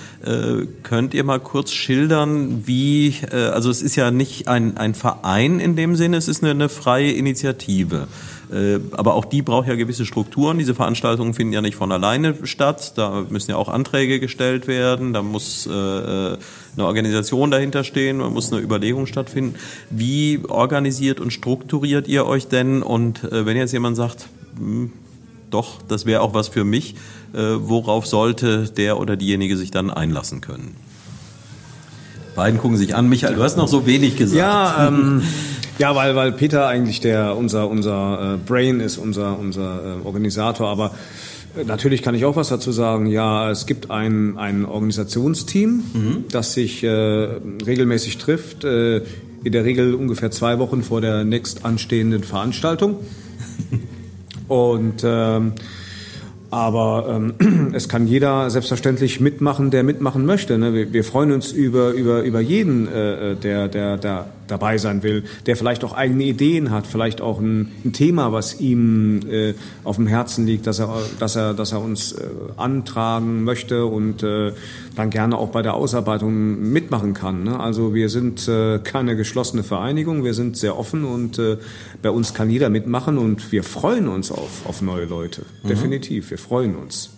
Könnt 0.83 1.13
ihr 1.13 1.23
mal 1.23 1.39
kurz 1.39 1.71
schildern, 1.71 2.67
wie, 2.67 3.15
also 3.31 3.69
es 3.69 3.81
ist 3.81 3.95
ja 3.95 4.11
nicht 4.11 4.49
ein, 4.49 4.77
ein 4.77 4.93
Verein 4.93 5.61
in 5.61 5.77
dem 5.77 5.95
Sinne, 5.95 6.17
es 6.17 6.27
ist 6.27 6.43
eine, 6.43 6.51
eine 6.51 6.69
freie 6.69 7.13
Initiative. 7.13 8.07
Äh, 8.51 8.79
aber 8.91 9.15
auch 9.15 9.25
die 9.25 9.41
braucht 9.41 9.67
ja 9.67 9.75
gewisse 9.75 10.05
Strukturen. 10.05 10.57
Diese 10.57 10.75
Veranstaltungen 10.75 11.33
finden 11.33 11.53
ja 11.53 11.61
nicht 11.61 11.75
von 11.75 11.91
alleine 11.91 12.35
statt. 12.43 12.93
Da 12.97 13.25
müssen 13.29 13.51
ja 13.51 13.57
auch 13.57 13.69
Anträge 13.69 14.19
gestellt 14.19 14.67
werden. 14.67 15.13
Da 15.13 15.21
muss 15.21 15.67
äh, 15.67 15.69
eine 15.71 16.37
Organisation 16.77 17.51
dahinter 17.51 17.83
stehen. 17.83 18.19
Da 18.19 18.29
muss 18.29 18.51
eine 18.51 18.61
Überlegung 18.61 19.07
stattfinden. 19.07 19.55
Wie 19.89 20.39
organisiert 20.47 21.19
und 21.19 21.31
strukturiert 21.31 22.07
ihr 22.07 22.25
euch 22.25 22.47
denn? 22.47 22.83
Und 22.83 23.23
äh, 23.23 23.45
wenn 23.45 23.55
jetzt 23.55 23.71
jemand 23.71 23.95
sagt, 23.95 24.27
hm, 24.57 24.91
doch, 25.49 25.81
das 25.87 26.05
wäre 26.05 26.21
auch 26.21 26.33
was 26.33 26.47
für 26.47 26.63
mich, 26.63 26.95
worauf 27.33 28.07
sollte 28.07 28.69
der 28.69 28.97
oder 28.97 29.17
diejenige 29.17 29.57
sich 29.57 29.69
dann 29.69 29.89
einlassen 29.89 30.39
können? 30.39 30.77
Beiden 32.35 32.59
gucken 32.59 32.77
sich 32.77 32.95
an. 32.95 33.09
Michael, 33.09 33.35
du 33.35 33.43
hast 33.43 33.57
noch 33.57 33.67
so 33.67 33.85
wenig 33.85 34.15
gesagt. 34.17 34.37
Ja, 34.37 34.87
ähm, 34.87 35.21
ja, 35.77 35.95
weil, 35.95 36.15
weil 36.15 36.31
Peter 36.31 36.67
eigentlich 36.67 36.99
der, 36.99 37.35
unser, 37.35 37.69
unser 37.69 38.35
äh, 38.35 38.37
Brain 38.37 38.79
ist, 38.79 38.97
unser, 38.97 39.37
unser 39.39 39.99
äh, 40.01 40.05
Organisator, 40.05 40.69
aber 40.69 40.91
äh, 41.55 41.63
Natürlich 41.63 42.01
kann 42.01 42.15
ich 42.15 42.25
auch 42.25 42.35
was 42.35 42.49
dazu 42.49 42.71
sagen. 42.71 43.07
Ja, 43.07 43.49
es 43.49 43.65
gibt 43.65 43.91
ein, 43.91 44.37
ein 44.37 44.65
Organisationsteam, 44.65 45.83
mhm. 45.93 46.25
das 46.31 46.53
sich 46.53 46.83
äh, 46.83 46.87
regelmäßig 46.89 48.17
trifft, 48.17 48.63
äh, 48.63 49.01
in 49.43 49.51
der 49.51 49.65
Regel 49.65 49.95
ungefähr 49.95 50.31
zwei 50.31 50.59
Wochen 50.59 50.83
vor 50.83 51.01
der 51.01 51.23
nächst 51.23 51.65
anstehenden 51.65 52.23
Veranstaltung. 52.23 52.97
Und 54.47 55.01
ähm, 55.03 55.53
aber 56.51 57.05
ähm, 57.39 57.71
es 57.73 57.89
kann 57.89 58.05
jeder 58.05 58.49
selbstverständlich 58.49 59.19
mitmachen, 59.19 59.71
der 59.71 59.83
mitmachen 59.83 60.25
möchte. 60.25 60.57
Ne? 60.57 60.73
Wir, 60.73 60.93
wir, 60.93 61.03
freuen 61.03 61.31
uns 61.31 61.51
über, 61.51 61.91
über, 61.91 62.21
über 62.21 62.41
jeden, 62.41 62.87
äh, 62.87 63.31
äh, 63.31 63.35
der, 63.35 63.69
der, 63.69 63.97
der 63.97 64.25
dabei 64.51 64.77
sein 64.77 65.03
will, 65.03 65.23
der 65.45 65.55
vielleicht 65.55 65.83
auch 65.83 65.93
eigene 65.93 66.23
Ideen 66.23 66.71
hat, 66.71 66.85
vielleicht 66.85 67.21
auch 67.21 67.39
ein, 67.39 67.71
ein 67.85 67.93
Thema, 67.93 68.31
was 68.31 68.59
ihm 68.59 69.21
äh, 69.29 69.53
auf 69.83 69.95
dem 69.95 70.07
Herzen 70.07 70.45
liegt, 70.45 70.67
dass 70.67 70.79
er, 70.79 70.93
dass 71.19 71.35
er, 71.35 71.53
dass 71.53 71.71
er 71.71 71.81
uns 71.81 72.11
äh, 72.11 72.25
antragen 72.57 73.43
möchte 73.43 73.85
und 73.85 74.23
äh, 74.23 74.53
dann 74.95 75.09
gerne 75.09 75.37
auch 75.37 75.49
bei 75.49 75.61
der 75.61 75.73
Ausarbeitung 75.73 76.71
mitmachen 76.71 77.13
kann. 77.13 77.43
Ne? 77.43 77.59
Also 77.59 77.93
wir 77.93 78.09
sind 78.09 78.47
äh, 78.47 78.79
keine 78.79 79.15
geschlossene 79.15 79.63
Vereinigung, 79.63 80.23
wir 80.23 80.33
sind 80.33 80.57
sehr 80.57 80.77
offen 80.77 81.05
und 81.05 81.39
äh, 81.39 81.57
bei 82.01 82.09
uns 82.09 82.33
kann 82.33 82.49
jeder 82.49 82.69
mitmachen 82.69 83.17
und 83.17 83.51
wir 83.51 83.63
freuen 83.63 84.07
uns 84.07 84.31
auf, 84.31 84.65
auf 84.65 84.81
neue 84.81 85.05
Leute. 85.05 85.43
Mhm. 85.63 85.67
Definitiv, 85.69 86.31
wir 86.31 86.37
freuen 86.37 86.75
uns. 86.75 87.11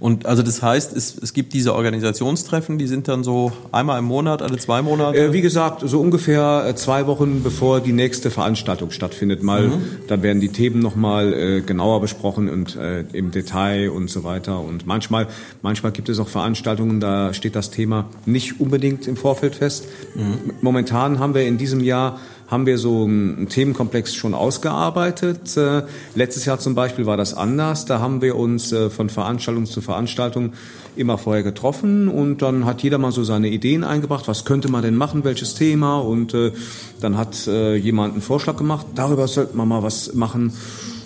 Und 0.00 0.26
also 0.26 0.42
das 0.42 0.62
heißt, 0.62 0.96
es, 0.96 1.16
es 1.16 1.32
gibt 1.32 1.52
diese 1.52 1.74
Organisationstreffen, 1.74 2.78
die 2.78 2.86
sind 2.86 3.08
dann 3.08 3.24
so 3.24 3.52
einmal 3.72 3.98
im 3.98 4.04
Monat, 4.04 4.42
alle 4.42 4.58
zwei 4.58 4.82
Monate? 4.82 5.18
Äh, 5.18 5.32
wie 5.32 5.40
gesagt, 5.40 5.82
so 5.84 6.00
ungefähr 6.00 6.64
äh, 6.68 6.74
zwei 6.74 7.06
Wochen 7.06 7.42
bevor 7.42 7.80
die 7.80 7.92
nächste 7.92 8.30
Veranstaltung 8.30 8.90
stattfindet. 8.90 9.42
Mal, 9.42 9.68
mhm. 9.68 9.82
dann 10.08 10.22
werden 10.22 10.40
die 10.40 10.50
Themen 10.50 10.80
nochmal 10.80 11.32
äh, 11.32 11.60
genauer 11.60 12.00
besprochen 12.00 12.48
und 12.48 12.76
äh, 12.76 13.04
im 13.12 13.30
Detail 13.30 13.90
und 13.90 14.10
so 14.10 14.24
weiter. 14.24 14.60
Und 14.60 14.86
manchmal, 14.86 15.28
manchmal 15.62 15.92
gibt 15.92 16.08
es 16.08 16.18
auch 16.18 16.28
Veranstaltungen, 16.28 17.00
da 17.00 17.32
steht 17.32 17.56
das 17.56 17.70
Thema 17.70 18.06
nicht 18.26 18.60
unbedingt 18.60 19.06
im 19.06 19.16
Vorfeld 19.16 19.54
fest. 19.54 19.86
Mhm. 20.14 20.54
Momentan 20.60 21.18
haben 21.18 21.34
wir 21.34 21.46
in 21.46 21.58
diesem 21.58 21.80
Jahr 21.80 22.18
haben 22.48 22.66
wir 22.66 22.78
so 22.78 23.04
einen 23.04 23.48
Themenkomplex 23.48 24.14
schon 24.14 24.34
ausgearbeitet. 24.34 25.56
Äh, 25.56 25.82
letztes 26.14 26.44
Jahr 26.44 26.58
zum 26.58 26.74
Beispiel 26.74 27.06
war 27.06 27.16
das 27.16 27.34
anders. 27.34 27.86
Da 27.86 28.00
haben 28.00 28.20
wir 28.20 28.36
uns 28.36 28.72
äh, 28.72 28.90
von 28.90 29.08
Veranstaltung 29.08 29.66
zu 29.66 29.80
Veranstaltung 29.80 30.52
immer 30.96 31.18
vorher 31.18 31.42
getroffen 31.42 32.08
und 32.08 32.42
dann 32.42 32.66
hat 32.66 32.82
jeder 32.82 32.98
mal 32.98 33.10
so 33.10 33.24
seine 33.24 33.48
Ideen 33.48 33.82
eingebracht. 33.82 34.28
Was 34.28 34.44
könnte 34.44 34.70
man 34.70 34.82
denn 34.82 34.94
machen? 34.94 35.24
Welches 35.24 35.54
Thema? 35.54 35.98
Und 35.98 36.34
äh, 36.34 36.52
dann 37.00 37.16
hat 37.16 37.46
jemand 37.46 38.12
einen 38.12 38.22
Vorschlag 38.22 38.56
gemacht. 38.56 38.86
Darüber 38.94 39.26
sollten 39.26 39.56
wir 39.56 39.66
mal 39.66 39.82
was 39.82 40.14
machen. 40.14 40.52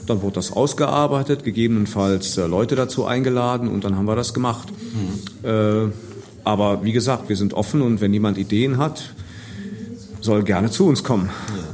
Dann 0.06 0.22
wurde 0.22 0.34
das 0.34 0.52
ausgearbeitet, 0.52 1.42
gegebenenfalls 1.42 2.36
Leute 2.36 2.76
dazu 2.76 3.06
eingeladen 3.06 3.68
und 3.68 3.84
dann 3.84 3.96
haben 3.96 4.06
wir 4.06 4.14
das 4.14 4.34
gemacht. 4.34 4.68
Mhm. 5.42 5.92
aber 6.44 6.84
wie 6.84 6.92
gesagt, 6.92 7.28
wir 7.28 7.36
sind 7.36 7.54
offen 7.54 7.82
und 7.82 8.00
wenn 8.00 8.12
jemand 8.12 8.38
Ideen 8.38 8.78
hat, 8.78 9.14
soll 10.20 10.42
gerne 10.42 10.70
zu 10.70 10.86
uns 10.86 11.04
kommen. 11.04 11.30
Ja. 11.48 11.64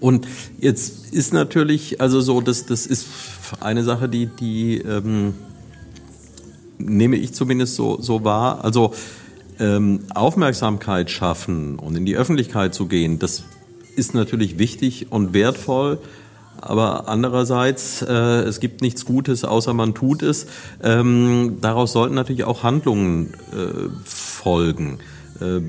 Und 0.00 0.26
jetzt 0.58 1.12
ist 1.12 1.32
natürlich, 1.32 2.00
also 2.00 2.20
so, 2.20 2.40
das, 2.40 2.66
das 2.66 2.86
ist 2.86 3.06
eine 3.60 3.82
Sache, 3.84 4.08
die, 4.08 4.26
die 4.26 4.78
ähm, 4.78 5.34
nehme 6.78 7.16
ich 7.16 7.32
zumindest 7.32 7.76
so, 7.76 8.00
so 8.00 8.24
wahr. 8.24 8.64
Also 8.64 8.92
ähm, 9.58 10.00
Aufmerksamkeit 10.14 11.10
schaffen 11.10 11.78
und 11.78 11.96
in 11.96 12.04
die 12.04 12.16
Öffentlichkeit 12.16 12.74
zu 12.74 12.86
gehen, 12.86 13.18
das 13.18 13.44
ist 13.96 14.14
natürlich 14.14 14.58
wichtig 14.58 15.06
und 15.10 15.32
wertvoll. 15.32 15.98
Aber 16.60 17.08
andererseits, 17.08 18.02
äh, 18.02 18.12
es 18.12 18.60
gibt 18.60 18.80
nichts 18.80 19.04
Gutes, 19.04 19.44
außer 19.44 19.74
man 19.74 19.94
tut 19.94 20.22
es. 20.22 20.46
Ähm, 20.82 21.58
daraus 21.60 21.92
sollten 21.92 22.14
natürlich 22.14 22.44
auch 22.44 22.62
Handlungen 22.62 23.34
äh, 23.52 23.88
folgen. 24.04 24.98
Äh, 25.40 25.60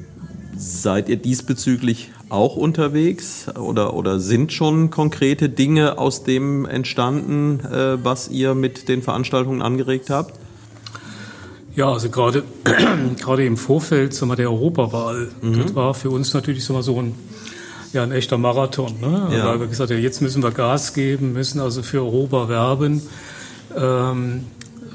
seid 0.55 1.09
ihr 1.09 1.17
diesbezüglich 1.17 2.11
auch 2.29 2.55
unterwegs 2.55 3.47
oder, 3.57 3.93
oder 3.93 4.19
sind 4.19 4.51
schon 4.51 4.89
konkrete 4.89 5.49
Dinge 5.49 5.97
aus 5.97 6.23
dem 6.23 6.65
entstanden, 6.65 7.59
äh, 7.61 8.03
was 8.03 8.27
ihr 8.29 8.53
mit 8.53 8.89
den 8.89 9.01
Veranstaltungen 9.01 9.61
angeregt 9.61 10.09
habt? 10.09 10.33
Ja, 11.75 11.91
also 11.91 12.09
gerade, 12.09 12.43
gerade 13.19 13.45
im 13.45 13.55
Vorfeld 13.55 14.13
sagen 14.13 14.31
wir, 14.31 14.35
der 14.35 14.49
Europawahl, 14.49 15.29
mhm. 15.41 15.61
das 15.61 15.75
war 15.75 15.93
für 15.93 16.09
uns 16.09 16.33
natürlich 16.33 16.65
sagen 16.65 16.79
wir, 16.79 16.83
so 16.83 16.99
ein, 16.99 17.13
ja, 17.93 18.03
ein 18.03 18.11
echter 18.11 18.37
Marathon. 18.37 18.99
Ne? 18.99 19.29
Ja. 19.31 19.45
Weil 19.45 19.59
wir 19.61 19.67
gesagt 19.67 19.91
haben, 19.91 20.01
jetzt 20.01 20.21
müssen 20.21 20.43
wir 20.43 20.51
Gas 20.51 20.93
geben, 20.93 21.33
müssen 21.33 21.61
also 21.61 21.83
für 21.83 22.01
Europa 22.01 22.49
werben. 22.49 23.03
Ähm, 23.75 24.45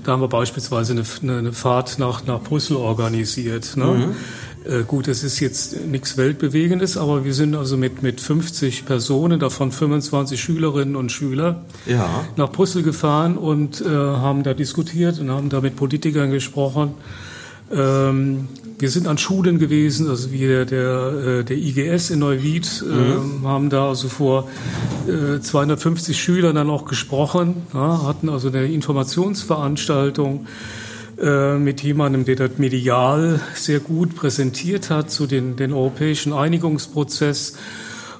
da 0.04 0.12
haben 0.12 0.20
wir 0.20 0.28
beispielsweise 0.28 0.92
eine, 0.92 1.38
eine 1.38 1.52
Fahrt 1.52 1.98
nach, 1.98 2.26
nach 2.26 2.42
Brüssel 2.42 2.76
organisiert. 2.76 3.76
Ne? 3.76 3.84
Mhm. 3.84 4.16
Äh, 4.64 4.84
gut, 4.86 5.08
es 5.08 5.24
ist 5.24 5.40
jetzt 5.40 5.86
nichts 5.86 6.16
Weltbewegendes, 6.16 6.96
aber 6.96 7.24
wir 7.24 7.34
sind 7.34 7.54
also 7.54 7.76
mit, 7.76 8.02
mit 8.02 8.20
50 8.20 8.86
Personen, 8.86 9.40
davon 9.40 9.72
25 9.72 10.40
Schülerinnen 10.40 10.94
und 10.94 11.10
Schüler, 11.10 11.64
ja. 11.86 12.24
nach 12.36 12.50
Brüssel 12.50 12.82
gefahren 12.82 13.36
und 13.36 13.80
äh, 13.80 13.88
haben 13.88 14.42
da 14.42 14.54
diskutiert 14.54 15.18
und 15.18 15.30
haben 15.30 15.48
da 15.48 15.60
mit 15.60 15.76
Politikern 15.76 16.30
gesprochen. 16.30 16.94
Ähm, 17.72 18.48
wir 18.78 18.90
sind 18.90 19.06
an 19.06 19.16
Schulen 19.18 19.58
gewesen, 19.58 20.08
also 20.08 20.32
wie 20.32 20.46
der, 20.46 20.64
der, 20.64 21.40
äh, 21.40 21.44
der 21.44 21.56
IGS 21.56 22.10
in 22.10 22.18
Neuwied, 22.18 22.84
mhm. 22.84 23.44
äh, 23.44 23.46
haben 23.46 23.70
da 23.70 23.88
also 23.88 24.08
vor 24.08 24.48
äh, 25.08 25.40
250 25.40 26.20
Schülern 26.20 26.54
dann 26.54 26.70
auch 26.70 26.84
gesprochen, 26.84 27.62
ja, 27.74 28.02
hatten 28.04 28.28
also 28.28 28.48
eine 28.48 28.66
Informationsveranstaltung 28.66 30.46
äh, 31.20 31.58
mit 31.58 31.82
jemandem, 31.82 32.24
der 32.24 32.36
das 32.36 32.58
medial 32.58 33.40
sehr 33.54 33.80
gut 33.80 34.14
präsentiert 34.16 34.90
hat 34.90 35.10
zu 35.10 35.26
den, 35.26 35.56
den 35.56 35.72
europäischen 35.72 36.32
Einigungsprozess 36.32 37.56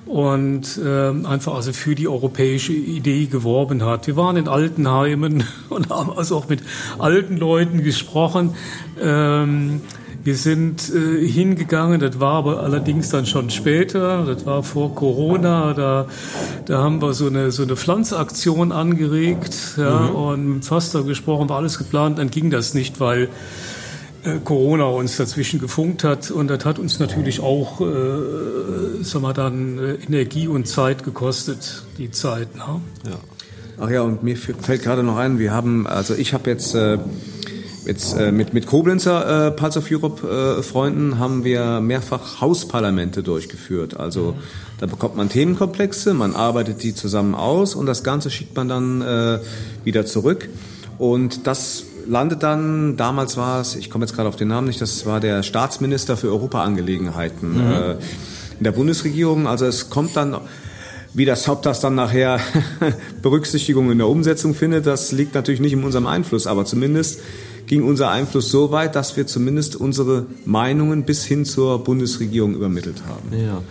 und 0.07 0.79
äh, 0.79 1.11
einfach 1.27 1.55
also 1.55 1.73
für 1.73 1.95
die 1.95 2.09
europäische 2.09 2.73
Idee 2.73 3.27
geworben 3.27 3.85
hat. 3.85 4.07
Wir 4.07 4.17
waren 4.17 4.37
in 4.37 4.49
Altenheimen 4.49 5.45
und 5.69 5.91
haben 5.91 6.13
also 6.13 6.37
auch 6.37 6.49
mit 6.49 6.63
alten 6.99 7.37
Leuten 7.37 7.83
gesprochen. 7.83 8.55
Ähm, 9.01 9.81
wir 10.25 10.37
sind 10.37 10.93
äh, 10.95 11.27
hingegangen, 11.27 12.01
das 12.01 12.21
war 12.21 12.35
aber 12.35 12.61
allerdings 12.61 13.09
dann 13.11 13.27
schon 13.27 13.51
später, 13.51 14.25
das 14.25 14.47
war 14.47 14.63
vor 14.63 14.95
Corona, 14.95 15.75
da, 15.75 16.07
da 16.67 16.83
haben 16.83 17.03
wir 17.03 17.13
so 17.13 17.27
eine, 17.27 17.51
so 17.51 17.63
eine 17.65 17.77
Pflanzaktion 17.77 18.71
angeregt 18.73 19.75
ja, 19.77 20.01
mhm. 20.01 20.15
und 20.15 20.55
mit 20.55 20.65
Faster 20.65 21.03
gesprochen, 21.03 21.49
war 21.49 21.59
alles 21.59 21.79
geplant, 21.79 22.19
dann 22.19 22.31
ging 22.31 22.51
das 22.51 22.75
nicht, 22.75 23.01
weil 23.01 23.29
äh, 24.25 24.39
Corona 24.45 24.85
uns 24.85 25.17
dazwischen 25.17 25.59
gefunkt 25.59 26.05
hat 26.05 26.31
und 26.31 26.49
das 26.49 26.65
hat 26.65 26.79
uns 26.79 27.01
natürlich 27.01 27.41
auch, 27.41 27.81
äh, 27.81 29.03
sagen 29.03 29.25
wir 29.25 29.33
dann, 29.33 29.79
äh, 29.79 29.95
Energie 30.07 30.47
und 30.47 30.69
Zeit 30.69 31.03
gekostet, 31.03 31.83
die 31.99 32.13
Zeit. 32.13 32.55
Ne? 32.55 32.81
Ja. 33.05 33.19
Ach 33.81 33.91
ja, 33.91 34.03
und 34.03 34.23
mir 34.23 34.37
fällt 34.37 34.83
gerade 34.83 35.03
noch 35.03 35.17
ein, 35.17 35.41
wir 35.41 35.53
haben, 35.53 35.89
also 35.89 36.15
ich 36.15 36.35
habe 36.35 36.49
jetzt 36.49 36.75
äh, 36.77 36.99
Jetzt 37.85 38.15
äh, 38.17 38.31
mit, 38.31 38.55
mit 38.55 38.67
Koblenzer 38.67 39.49
äh, 39.49 39.51
Pulse 39.51 39.81
of 39.81 39.91
Europe 39.91 40.59
äh, 40.59 40.63
Freunden 40.63 41.19
haben 41.19 41.43
wir 41.43 41.81
mehrfach 41.81 42.41
Hausparlamente 42.41 43.23
durchgeführt. 43.23 43.99
Also 43.99 44.35
da 44.79 44.87
bekommt 44.87 45.17
man 45.17 45.29
Themenkomplexe, 45.29 46.15
man 46.15 46.35
arbeitet 46.35 46.83
die 46.83 46.95
zusammen 46.95 47.35
aus 47.35 47.75
und 47.75 47.87
das 47.87 48.05
Ganze 48.05 48.31
schickt 48.31 48.57
man 48.57 48.69
dann 48.69 49.03
äh, 49.03 49.39
wieder 49.85 50.07
zurück. 50.07 50.49
Und 50.99 51.47
das 51.47 51.85
landet 52.07 52.43
dann, 52.43 52.97
damals 52.97 53.37
war 53.37 53.61
es, 53.61 53.75
ich 53.75 53.91
komme 53.91 54.05
jetzt 54.05 54.15
gerade 54.15 54.29
auf 54.29 54.37
den 54.37 54.49
Namen 54.49 54.69
nicht, 54.69 54.81
das 54.81 55.05
war 55.05 55.19
der 55.19 55.43
Staatsminister 55.43 56.17
für 56.17 56.29
Europaangelegenheiten 56.29 57.55
mhm. 57.55 57.73
äh, 57.73 57.93
in 58.59 58.65
der 58.65 58.73
Bundesregierung. 58.73 59.49
Also 59.49 59.67
es 59.67 59.91
kommt 59.91 60.17
dann 60.17 60.37
Wie 61.15 61.27
das 61.27 61.47
Haupt 61.47 61.67
das 61.67 61.81
dann 61.81 61.95
nachher 61.95 62.41
Berücksichtigung 63.23 63.91
in 63.91 63.99
der 63.99 64.09
Umsetzung 64.09 64.55
findet, 64.55 64.87
das 64.87 65.13
liegt 65.13 65.35
natürlich 65.35 65.61
nicht 65.61 65.75
in 65.75 65.85
unserem 65.85 66.07
Einfluss, 66.07 66.47
aber 66.47 66.65
zumindest 66.65 67.21
ging 67.73 67.85
unser 67.85 68.11
Einfluss 68.11 68.51
so 68.51 68.71
weit, 68.71 68.97
dass 68.97 69.17
wir 69.17 69.27
zumindest 69.27 69.77
unsere 69.77 70.27
Meinungen 70.45 71.05
bis 71.05 71.25
hin 71.25 71.47
zur 71.47 71.83
Bundesregierung 71.83 72.55
übermittelt 72.55 73.03
haben. 73.09 73.33
Ja. 73.35 73.63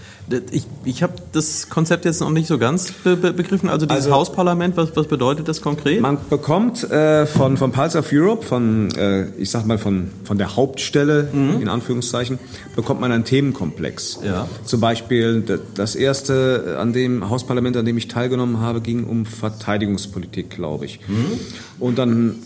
Ich, 0.51 0.65
ich 0.85 1.03
habe 1.03 1.13
das 1.33 1.69
Konzept 1.69 2.05
jetzt 2.05 2.19
noch 2.19 2.31
nicht 2.31 2.47
so 2.47 2.57
ganz 2.57 2.91
be 2.91 3.15
be 3.15 3.31
begriffen. 3.31 3.69
Also 3.69 3.85
dieses 3.85 4.05
also, 4.05 4.15
Hausparlament, 4.15 4.75
was, 4.75 4.95
was 4.95 5.05
bedeutet 5.05 5.47
das 5.47 5.61
konkret? 5.61 6.01
Man 6.01 6.17
bekommt 6.31 6.89
äh, 6.89 7.27
von, 7.27 7.57
von 7.57 7.71
Pulse 7.71 7.99
of 7.99 8.07
Europe, 8.11 8.43
von, 8.43 8.89
äh, 8.95 9.27
ich 9.37 9.51
sag 9.51 9.67
mal, 9.67 9.77
von, 9.77 10.09
von 10.23 10.39
der 10.39 10.55
Hauptstelle, 10.55 11.29
mhm. 11.31 11.61
in 11.61 11.67
Anführungszeichen, 11.67 12.39
bekommt 12.75 13.01
man 13.01 13.11
einen 13.11 13.25
Themenkomplex. 13.25 14.21
Ja. 14.23 14.47
Zum 14.65 14.79
Beispiel 14.79 15.43
das 15.75 15.95
erste 15.95 16.77
an 16.79 16.91
dem 16.91 17.29
Hausparlament, 17.29 17.77
an 17.77 17.85
dem 17.85 17.97
ich 17.97 18.07
teilgenommen 18.07 18.61
habe, 18.61 18.81
ging 18.81 19.03
um 19.03 19.27
Verteidigungspolitik, 19.27 20.49
glaube 20.49 20.85
ich. 20.85 21.01
Mhm. 21.07 21.39
Und 21.79 21.99
dann 21.99 22.37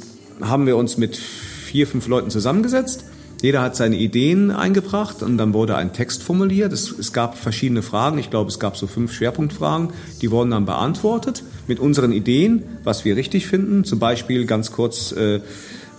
haben 0.41 0.65
wir 0.65 0.77
uns 0.77 0.97
mit 0.97 1.15
vier, 1.17 1.87
fünf 1.87 2.07
Leuten 2.07 2.29
zusammengesetzt. 2.29 3.05
Jeder 3.41 3.61
hat 3.61 3.75
seine 3.75 3.97
Ideen 3.97 4.49
eingebracht 4.49 5.21
und 5.21 5.37
dann 5.37 5.53
wurde 5.53 5.75
ein 5.75 5.93
Text 5.93 6.23
formuliert. 6.23 6.71
Es, 6.73 6.89
es, 6.91 7.13
gab 7.13 7.37
verschiedene 7.37 7.81
Fragen. 7.81 8.17
Ich 8.17 8.29
glaube, 8.29 8.49
es 8.49 8.59
gab 8.59 8.77
so 8.77 8.87
fünf 8.87 9.13
Schwerpunktfragen. 9.13 9.89
Die 10.21 10.31
wurden 10.31 10.51
dann 10.51 10.65
beantwortet 10.65 11.43
mit 11.67 11.79
unseren 11.79 12.11
Ideen, 12.11 12.63
was 12.83 13.05
wir 13.05 13.15
richtig 13.15 13.45
finden. 13.45 13.83
Zum 13.83 13.99
Beispiel 13.99 14.45
ganz 14.45 14.71
kurz, 14.71 15.11
äh, 15.11 15.41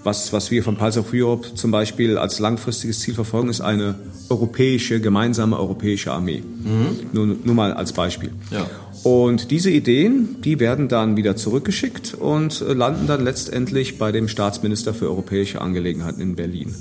was, 0.07 0.33
was 0.33 0.51
wir 0.51 0.63
von 0.63 0.77
Pulse 0.77 1.01
of 1.01 1.13
Europe 1.13 1.55
zum 1.55 1.71
Beispiel 1.71 2.17
als 2.17 2.39
langfristiges 2.39 3.01
Ziel 3.01 3.13
verfolgen, 3.13 3.51
ist 3.51 3.61
eine 3.61 3.97
europäische, 4.31 5.01
gemeinsame 5.01 5.59
europäische 5.59 6.13
Armee. 6.13 6.43
Mhm. 6.43 7.11
Nur, 7.13 7.27
nur 7.45 7.55
mal 7.55 7.75
als 7.75 7.93
Beispiel. 7.93 8.31
Ja. 8.51 8.67
Und 9.03 9.51
diese 9.51 9.71
Ideen, 9.71 10.41
die 10.43 10.59
werden 10.59 10.89
dann 10.89 11.17
wieder 11.17 11.37
zurückgeschickt 11.37 12.15
und 12.15 12.61
landen 12.61 13.07
dann 13.07 13.23
letztendlich 13.23 13.99
bei 13.99 14.11
dem 14.11 14.29
Staatsminister 14.29 14.95
für 14.95 15.07
europäische 15.07 15.61
Angelegenheiten 15.61 16.21
in 16.21 16.35
Berlin. 16.35 16.75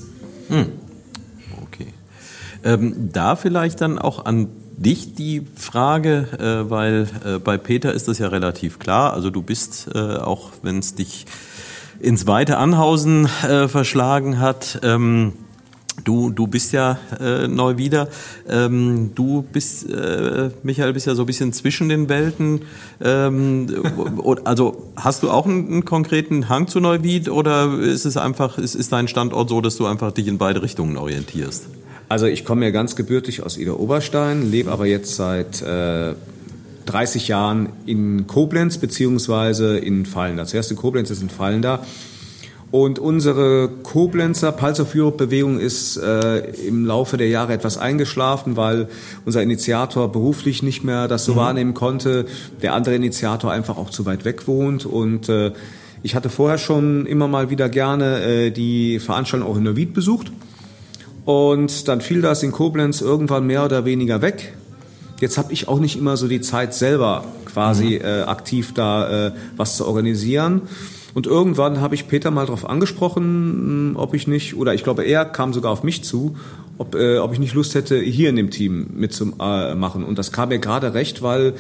Hm. 0.50 0.68
Okay. 1.64 1.88
Ähm, 2.64 3.10
da 3.12 3.36
vielleicht 3.36 3.82
dann 3.82 4.00
auch 4.00 4.26
an 4.26 4.48
dich 4.78 5.14
die 5.14 5.44
Frage, 5.56 6.28
äh, 6.40 6.70
weil 6.70 7.08
äh, 7.24 7.40
bei 7.40 7.58
Peter 7.58 7.94
ist 7.94 8.08
das 8.08 8.20
ja 8.20 8.28
relativ 8.28 8.80
klar. 8.80 9.14
Also 9.14 9.30
du 9.30 9.42
bist, 9.42 9.90
äh, 9.94 10.00
auch 10.00 10.52
wenn 10.64 10.80
es 10.80 10.96
dich 10.96 11.26
ins 12.00 12.28
weite 12.28 12.58
Anhausen 12.58 13.28
äh, 13.48 13.68
verschlagen 13.68 14.40
hat, 14.40 14.80
ähm, 14.84 15.34
Du, 16.04 16.30
du 16.30 16.46
bist 16.46 16.74
ja 16.74 17.00
äh, 17.20 17.48
neu 17.48 17.78
wieder. 17.78 18.10
Ähm, 18.50 19.12
du 19.16 19.44
bist, 19.44 19.90
äh, 19.90 20.50
Michael, 20.62 20.94
bist 20.94 21.08
ja 21.08 21.16
so 21.16 21.24
ein 21.24 21.26
bisschen 21.26 21.54
zwischen 21.54 21.88
den 21.88 22.10
Welten. 22.10 22.64
Ähm, 23.02 23.68
also 24.44 24.92
hast 24.98 25.24
du 25.24 25.32
auch 25.32 25.46
einen, 25.46 25.68
einen, 25.68 25.86
konkreten 25.86 26.50
Hang 26.50 26.68
zu 26.68 26.82
Neuwied 26.82 27.30
oder 27.30 27.80
ist 27.80 28.06
es 28.06 28.18
einfach, 28.18 28.58
ist, 28.58 28.76
ist 28.76 28.92
dein 28.92 29.08
Standort 29.08 29.48
so, 29.48 29.62
dass 29.62 29.78
du 29.78 29.86
einfach 29.86 30.12
dich 30.12 30.28
in 30.28 30.38
beide 30.38 30.62
Richtungen 30.62 30.98
orientierst? 30.98 31.68
Also 32.10 32.26
ich 32.28 32.46
komme 32.46 32.66
ja 32.66 32.72
ganz 32.72 32.96
gebürtig 32.96 33.44
aus 33.44 33.58
Ida 33.58 33.72
Oberstein, 33.72 34.52
lebe 34.52 34.72
aber 34.72 34.86
jetzt 34.86 35.16
seit 35.16 35.62
äh, 35.62 36.14
30 36.86 37.28
Jahren 37.28 37.70
in 37.86 38.28
Koblenz 38.28 38.78
beziehungsweise 38.78 39.78
in 39.78 40.06
Fallender. 40.06 40.46
Zuerst 40.46 40.72
in 40.72 40.78
Koblenz, 40.78 41.10
jetzt 41.10 41.22
in 41.22 41.30
Fallender. 41.30 41.82
Und 42.72 43.00
unsere 43.00 43.70
Koblenzer 43.84 44.52
Pulse 44.52 44.82
of 44.82 44.96
Europe 44.96 45.18
Bewegung 45.18 45.60
ist 45.60 45.98
äh, 45.98 46.40
im 46.68 46.86
Laufe 46.86 47.16
der 47.16 47.30
Jahre 47.30 47.54
etwas 47.54 47.78
eingeschlafen, 47.78 48.58
weil 48.58 48.90
unser 49.24 49.42
Initiator 49.42 50.12
beruflich 50.12 50.62
nicht 50.62 50.84
mehr 50.84 51.08
das 51.08 51.26
so 51.26 51.34
mhm. 51.34 51.38
wahrnehmen 51.38 51.74
konnte, 51.74 52.26
der 52.62 52.74
andere 52.74 52.96
Initiator 52.96 53.52
einfach 53.52 53.78
auch 53.78 53.92
zu 53.92 54.06
weit 54.06 54.26
weg 54.26 54.48
wohnt 54.48 54.86
und 54.86 55.30
äh, 55.30 55.54
ich 56.04 56.16
hatte 56.16 56.30
vorher 56.30 56.58
schon 56.58 57.06
immer 57.06 57.28
mal 57.28 57.50
wieder 57.50 57.70
gerne 57.70 58.22
äh, 58.22 58.52
die 58.52 59.00
Veranstaltung 59.00 59.50
auch 59.50 59.58
in 59.58 59.64
Neuwied 59.64 59.94
besucht 59.94 60.32
und 61.26 61.88
dann 61.88 62.02
fiel 62.02 62.22
das 62.22 62.44
in 62.44 62.52
Koblenz 62.52 63.02
irgendwann 63.02 63.48
mehr 63.48 63.66
oder 63.66 63.86
weniger 63.86 64.22
weg. 64.22 64.54
Jetzt 65.20 65.38
habe 65.38 65.54
ich 65.54 65.68
auch 65.68 65.80
nicht 65.80 65.98
immer 65.98 66.18
so 66.18 66.28
die 66.28 66.42
Zeit 66.42 66.74
selber 66.74 67.26
quasi 67.46 68.00
mhm. 68.00 68.06
äh, 68.06 68.22
aktiv 68.24 68.74
da 68.74 69.28
äh, 69.28 69.32
was 69.56 69.78
zu 69.78 69.88
organisieren. 69.88 70.64
Und 71.14 71.28
irgendwann 71.28 71.80
habe 71.80 71.96
ich 71.96 72.10
Peter 72.10 72.30
mal 72.30 72.46
darauf 72.46 72.70
angesprochen, 72.70 73.24
hm, 73.24 73.96
ob 73.96 74.14
ich 74.14 74.28
nicht, 74.28 74.58
oder 74.58 74.74
ich 74.74 74.84
glaube, 74.84 75.04
er 75.04 75.24
kam 75.24 75.54
sogar 75.54 75.72
auf 75.72 75.82
mich 75.82 76.04
zu, 76.04 76.36
ob, 76.78 76.94
äh, 76.96 77.20
ob 77.20 77.32
ich 77.32 77.40
nicht 77.40 77.54
Lust 77.54 77.74
hätte, 77.74 77.98
hier 77.98 78.30
in 78.30 78.36
dem 78.36 78.52
Team 78.52 78.88
mitzumachen. 78.96 80.04
Und 80.04 80.20
das 80.20 80.34
kam 80.34 80.50
mir 80.50 80.60
gerade 80.60 80.94
recht, 80.94 81.22
weil 81.22 81.54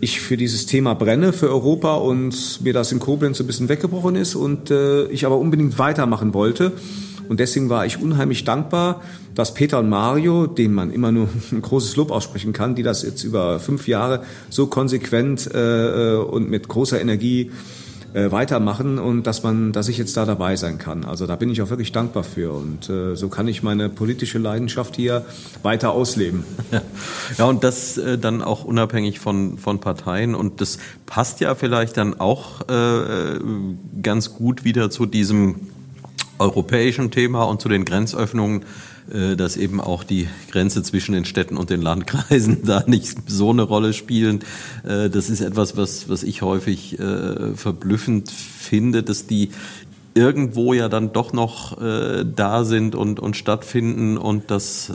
ich 0.00 0.20
für 0.20 0.36
dieses 0.36 0.66
Thema 0.66 0.94
brenne, 0.94 1.32
für 1.32 1.48
Europa 1.48 1.94
und 1.94 2.60
mir 2.62 2.74
das 2.74 2.92
in 2.92 2.98
Koblenz 2.98 3.38
so 3.38 3.44
ein 3.44 3.46
bisschen 3.46 3.70
weggebrochen 3.70 4.14
ist 4.14 4.34
und 4.34 4.70
äh, 4.70 5.06
ich 5.06 5.24
aber 5.24 5.38
unbedingt 5.38 5.78
weitermachen 5.78 6.34
wollte. 6.34 6.72
Und 7.28 7.40
deswegen 7.40 7.68
war 7.68 7.86
ich 7.86 8.00
unheimlich 8.00 8.44
dankbar, 8.44 9.02
dass 9.34 9.54
Peter 9.54 9.78
und 9.78 9.88
Mario, 9.88 10.46
denen 10.46 10.74
man 10.74 10.90
immer 10.90 11.12
nur 11.12 11.28
ein 11.52 11.62
großes 11.62 11.96
Lob 11.96 12.10
aussprechen 12.10 12.52
kann, 12.52 12.74
die 12.74 12.82
das 12.82 13.02
jetzt 13.02 13.24
über 13.24 13.60
fünf 13.60 13.88
Jahre 13.88 14.22
so 14.50 14.66
konsequent 14.66 15.48
äh, 15.52 16.14
äh 16.14 16.16
und 16.16 16.50
mit 16.50 16.68
großer 16.68 17.00
Energie 17.00 17.50
äh, 18.16 18.32
weitermachen 18.32 18.98
und 18.98 19.26
dass 19.26 19.42
man, 19.42 19.72
dass 19.72 19.88
ich 19.88 19.98
jetzt 19.98 20.16
da 20.16 20.24
dabei 20.24 20.56
sein 20.56 20.78
kann. 20.78 21.04
Also 21.04 21.26
da 21.26 21.36
bin 21.36 21.50
ich 21.50 21.60
auch 21.60 21.68
wirklich 21.68 21.92
dankbar 21.92 22.24
für 22.24 22.52
und 22.52 22.88
äh, 22.88 23.14
so 23.14 23.28
kann 23.28 23.46
ich 23.46 23.62
meine 23.62 23.90
politische 23.90 24.38
Leidenschaft 24.38 24.96
hier 24.96 25.26
weiter 25.62 25.90
ausleben. 25.90 26.44
Ja, 27.36 27.46
und 27.46 27.64
das 27.64 27.98
äh, 27.98 28.16
dann 28.16 28.40
auch 28.40 28.64
unabhängig 28.64 29.18
von 29.18 29.58
von 29.58 29.80
Parteien 29.80 30.34
und 30.34 30.60
das 30.60 30.78
passt 31.04 31.40
ja 31.40 31.54
vielleicht 31.54 31.96
dann 31.96 32.18
auch 32.18 32.66
äh, 32.68 33.38
ganz 34.00 34.32
gut 34.34 34.64
wieder 34.64 34.90
zu 34.90 35.04
diesem 35.04 35.56
europäischen 36.38 37.10
Thema 37.10 37.44
und 37.44 37.60
zu 37.60 37.68
den 37.68 37.84
Grenzöffnungen 37.84 38.64
äh, 39.12 39.36
dass 39.36 39.56
eben 39.56 39.80
auch 39.80 40.02
die 40.02 40.26
Grenze 40.50 40.82
zwischen 40.82 41.12
den 41.12 41.24
Städten 41.24 41.56
und 41.56 41.70
den 41.70 41.80
Landkreisen 41.80 42.62
da 42.64 42.82
nicht 42.86 43.30
so 43.30 43.50
eine 43.50 43.62
Rolle 43.62 43.92
spielen. 43.92 44.40
Äh, 44.84 45.10
das 45.10 45.30
ist 45.30 45.42
etwas, 45.42 45.76
was, 45.76 46.08
was 46.08 46.24
ich 46.24 46.42
häufig 46.42 46.98
äh, 46.98 47.54
verblüffend 47.54 48.30
finde, 48.32 49.04
dass 49.04 49.28
die 49.28 49.50
irgendwo 50.14 50.72
ja 50.72 50.88
dann 50.88 51.12
doch 51.12 51.34
noch 51.34 51.76
da 51.78 52.64
sind 52.64 52.94
und, 52.94 53.20
und 53.20 53.36
stattfinden 53.36 54.16
und 54.16 54.50
das 54.50 54.90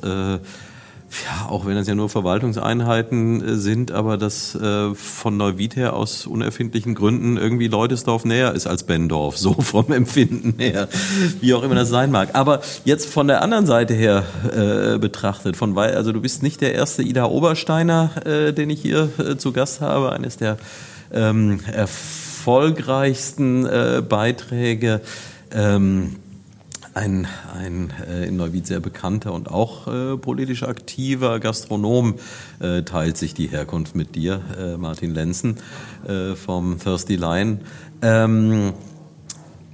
ja, 1.25 1.49
auch 1.49 1.65
wenn 1.65 1.75
es 1.75 1.87
ja 1.87 1.95
nur 1.95 2.09
Verwaltungseinheiten 2.09 3.41
äh, 3.43 3.55
sind, 3.55 3.91
aber 3.91 4.17
dass 4.17 4.55
äh, 4.55 4.95
von 4.95 5.35
Neuwied 5.35 5.75
her 5.75 5.93
aus 5.93 6.25
unerfindlichen 6.25 6.95
Gründen 6.95 7.37
irgendwie 7.37 7.67
Leutesdorf 7.67 8.23
näher 8.23 8.53
ist 8.53 8.65
als 8.65 8.83
Bendorf, 8.83 9.37
so 9.37 9.53
vom 9.59 9.91
Empfinden 9.91 10.55
her, 10.57 10.87
wie 11.41 11.53
auch 11.53 11.63
immer 11.63 11.75
das 11.75 11.89
sein 11.89 12.11
mag. 12.11 12.29
Aber 12.33 12.61
jetzt 12.85 13.07
von 13.07 13.27
der 13.27 13.41
anderen 13.41 13.65
Seite 13.65 13.93
her 13.93 14.23
äh, 14.45 14.97
betrachtet, 14.99 15.57
von 15.57 15.75
weil, 15.75 15.95
also 15.95 16.13
du 16.13 16.21
bist 16.21 16.43
nicht 16.43 16.61
der 16.61 16.73
erste 16.75 17.03
Ida 17.03 17.25
Obersteiner, 17.25 18.11
äh, 18.25 18.53
den 18.53 18.69
ich 18.69 18.81
hier 18.81 19.09
äh, 19.17 19.35
zu 19.37 19.51
Gast 19.51 19.81
habe, 19.81 20.13
eines 20.13 20.37
der 20.37 20.57
ähm, 21.13 21.59
erfolgreichsten 21.71 23.65
äh, 23.65 24.01
Beiträge. 24.07 25.01
Ähm, 25.53 26.15
ein, 26.93 27.27
ein 27.53 27.93
äh, 28.07 28.25
in 28.25 28.37
Neuwied 28.37 28.67
sehr 28.67 28.79
bekannter 28.79 29.33
und 29.33 29.49
auch 29.49 29.87
äh, 29.87 30.17
politisch 30.17 30.63
aktiver 30.63 31.39
Gastronom 31.39 32.15
äh, 32.59 32.83
teilt 32.83 33.17
sich 33.17 33.33
die 33.33 33.47
Herkunft 33.47 33.95
mit 33.95 34.15
dir, 34.15 34.41
äh, 34.57 34.77
Martin 34.77 35.13
Lenzen 35.13 35.57
äh, 36.07 36.35
vom 36.35 36.79
Thirsty 36.79 37.15
Line. 37.15 37.59
Ähm, 38.01 38.73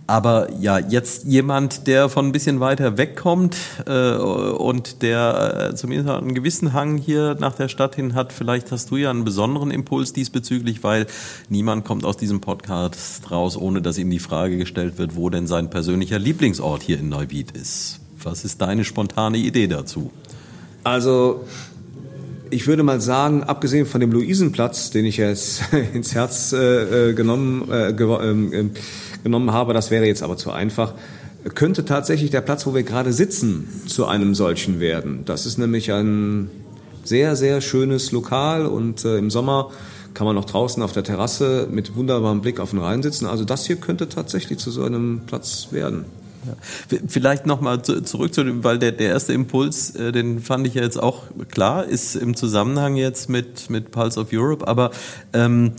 aber 0.08 0.48
ja, 0.60 0.80
jetzt 0.80 1.26
jemand, 1.26 1.86
der 1.86 2.08
von 2.08 2.28
ein 2.28 2.32
bisschen 2.32 2.62
weiter 2.62 2.98
wegkommt 2.98 3.58
äh, 3.86 4.16
und 4.16 5.02
der 5.02 5.70
äh, 5.72 5.76
zumindest 5.76 6.10
einen 6.10 6.34
gewissen 6.34 6.72
Hang 6.72 6.98
hier 6.98 7.36
nach 7.40 7.54
der 7.56 7.68
Stadt 7.68 7.96
hin 7.96 8.16
hat, 8.16 8.32
vielleicht 8.32 8.72
hast 8.72 8.90
du 8.90 8.96
ja 8.96 9.10
einen 9.10 9.26
besonderen 9.26 9.70
Impuls 9.70 10.14
diesbezüglich, 10.14 10.82
weil 10.82 11.08
niemand 11.50 11.84
kommt 11.84 12.06
aus 12.06 12.16
diesem 12.16 12.40
Podcast 12.40 13.30
raus, 13.30 13.58
ohne 13.58 13.82
dass 13.82 13.98
ihm 13.98 14.10
die 14.10 14.20
Frage 14.20 14.58
gestellt 14.58 14.98
wird, 14.98 15.18
wo 15.18 15.30
denn 15.30 15.46
sein 15.46 15.70
persönlicher 15.70 16.20
Lieblingsort 16.20 16.84
hier 16.84 17.00
in 17.00 17.10
Neuwied 17.10 17.52
ist. 17.52 18.00
Was 18.24 18.46
ist 18.46 18.62
deine 18.62 18.86
spontane 18.86 19.38
Idee 19.38 19.68
dazu? 19.68 20.12
Also 20.86 21.44
ich 22.50 22.66
würde 22.66 22.84
mal 22.84 23.02
sagen, 23.02 23.44
abgesehen 23.44 23.86
von 23.86 24.00
dem 24.00 24.12
Luisenplatz, 24.12 24.90
den 24.90 25.06
ich 25.06 25.18
jetzt 25.18 25.62
ins 25.94 26.16
Herz 26.16 26.54
äh, 26.54 27.10
äh 27.10 27.14
genommen 27.14 27.70
äh, 27.70 27.90
äh, 27.90 28.70
genommen 29.28 29.52
habe, 29.52 29.74
das 29.74 29.92
wäre 29.92 30.06
jetzt 30.06 30.24
aber 30.24 30.38
zu 30.38 30.52
einfach, 30.52 30.94
könnte 31.54 31.86
tatsächlich 31.86 32.32
der 32.32 32.42
Platz, 32.42 32.66
wo 32.66 32.74
wir 32.74 32.84
gerade 32.84 33.14
sitzen, 33.14 33.68
zu 33.86 34.06
einem 34.06 34.36
solchen 34.36 34.80
werden. 34.80 35.24
Das 35.26 35.46
ist 35.46 35.58
nämlich 35.58 35.92
ein 35.92 36.50
sehr, 37.04 37.36
sehr 37.36 37.62
schönes 37.62 38.12
Lokal 38.12 38.66
und 38.66 39.06
äh, 39.06 39.18
im 39.18 39.30
Sommer 39.30 39.72
kann 40.14 40.26
man 40.26 40.36
noch 40.36 40.46
draußen 40.46 40.82
auf 40.82 40.94
der 40.94 41.04
Terrasse 41.04 41.68
mit 41.72 41.96
wunderbarem 41.96 42.42
Blick 42.42 42.60
auf 42.60 42.72
den 42.72 42.80
Rhein 42.80 43.04
sitzen. 43.04 43.28
Also 43.28 43.46
das 43.46 43.66
hier 43.66 43.76
könnte 43.76 44.10
tatsächlich 44.10 44.58
zu 44.58 44.72
so 44.72 44.84
einem 44.84 45.22
Platz 45.28 45.68
werden. 45.72 46.06
Vielleicht 47.08 47.46
nochmal 47.46 47.82
zurück 47.82 48.34
zu 48.34 48.44
dem, 48.44 48.64
weil 48.64 48.80
der, 48.80 48.94
der 48.94 49.10
erste 49.10 49.34
Impuls, 49.34 49.96
äh, 49.96 50.12
den 50.12 50.40
fand 50.40 50.66
ich 50.66 50.74
ja 50.76 50.82
jetzt 50.82 51.02
auch 51.02 51.24
klar, 51.52 51.86
ist 51.86 52.16
im 52.16 52.36
Zusammenhang 52.36 52.96
jetzt 52.96 53.30
mit, 53.30 53.70
mit 53.70 53.92
Pulse 53.92 54.20
of 54.20 54.28
Europe, 54.32 54.68
aber 54.68 54.92
ähm, 55.34 55.74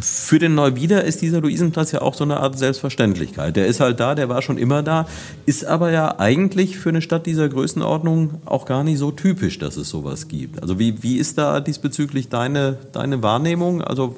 für 0.00 0.38
den 0.38 0.54
Neuwieder 0.54 1.04
ist 1.04 1.22
dieser 1.22 1.40
Luisenplatz 1.40 1.92
ja 1.92 2.02
auch 2.02 2.14
so 2.14 2.24
eine 2.24 2.38
Art 2.38 2.58
Selbstverständlichkeit. 2.58 3.56
Der 3.56 3.66
ist 3.66 3.80
halt 3.80 4.00
da, 4.00 4.14
der 4.14 4.28
war 4.28 4.42
schon 4.42 4.58
immer 4.58 4.82
da, 4.82 5.06
ist 5.46 5.64
aber 5.64 5.90
ja 5.90 6.18
eigentlich 6.18 6.78
für 6.78 6.90
eine 6.90 7.02
Stadt 7.02 7.26
dieser 7.26 7.48
Größenordnung 7.48 8.42
auch 8.44 8.64
gar 8.64 8.84
nicht 8.84 8.98
so 8.98 9.10
typisch, 9.10 9.58
dass 9.58 9.76
es 9.76 9.88
sowas 9.88 10.28
gibt. 10.28 10.62
Also 10.62 10.78
wie, 10.78 11.02
wie 11.02 11.16
ist 11.16 11.38
da 11.38 11.60
diesbezüglich 11.60 12.28
deine, 12.28 12.78
deine 12.92 13.22
Wahrnehmung? 13.22 13.82
Also 13.82 14.16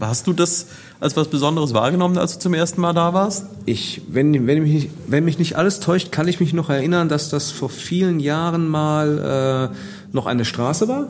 hast 0.00 0.26
du 0.26 0.32
das 0.32 0.66
als 0.98 1.16
was 1.16 1.28
Besonderes 1.28 1.74
wahrgenommen, 1.74 2.18
als 2.18 2.34
du 2.34 2.40
zum 2.40 2.54
ersten 2.54 2.80
Mal 2.80 2.92
da 2.92 3.14
warst? 3.14 3.46
Ich, 3.66 4.02
wenn, 4.08 4.46
wenn, 4.46 4.62
mich, 4.62 4.90
wenn 5.06 5.24
mich 5.24 5.38
nicht 5.38 5.56
alles 5.56 5.80
täuscht, 5.80 6.12
kann 6.12 6.28
ich 6.28 6.40
mich 6.40 6.52
noch 6.52 6.70
erinnern, 6.70 7.08
dass 7.08 7.28
das 7.28 7.50
vor 7.50 7.70
vielen 7.70 8.20
Jahren 8.20 8.68
mal 8.68 9.70
äh, 9.72 9.76
noch 10.12 10.26
eine 10.26 10.44
Straße 10.44 10.88
war 10.88 11.08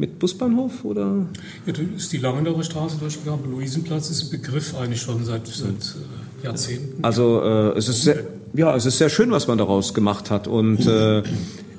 mit 0.00 0.18
Busbahnhof 0.18 0.84
oder? 0.84 1.26
Ja, 1.66 1.72
da 1.72 1.82
ist 1.96 2.12
die 2.12 2.16
Langendauer 2.16 2.64
Straße 2.64 2.96
durchgegangen. 2.98 3.50
Luisenplatz 3.50 4.10
ist 4.10 4.24
ein 4.24 4.30
Begriff 4.30 4.74
eigentlich 4.74 5.00
schon 5.00 5.24
seit, 5.24 5.46
seit 5.46 5.70
äh, 5.70 6.44
Jahrzehnten. 6.44 7.04
Also 7.04 7.42
äh, 7.42 7.78
es 7.78 7.88
ist 7.88 8.02
sehr, 8.02 8.24
ja, 8.54 8.74
es 8.74 8.86
ist 8.86 8.98
sehr 8.98 9.10
schön, 9.10 9.30
was 9.30 9.46
man 9.46 9.58
daraus 9.58 9.94
gemacht 9.94 10.30
hat 10.30 10.48
und 10.48 10.86
äh, 10.86 11.22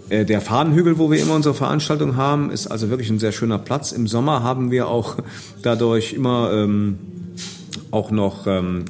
äh, 0.10 0.26
der 0.26 0.40
Fahnenhügel, 0.40 1.00
wo 1.00 1.10
wir 1.10 1.20
immer 1.20 1.36
unsere 1.36 1.56
Veranstaltung 1.56 2.16
haben, 2.16 2.52
ist 2.52 2.68
also 2.68 2.90
wirklich 2.90 3.10
ein 3.10 3.20
sehr 3.20 3.32
schöner 3.32 3.58
Platz. 3.58 3.92
Im 3.92 4.08
Sommer 4.08 4.44
haben 4.44 4.70
wir 4.70 4.88
auch 4.88 5.18
dadurch 5.64 6.14
immer 6.14 6.52
ähm, 6.54 7.00
auch 7.90 8.12
noch 8.12 8.46
ähm, 8.46 8.86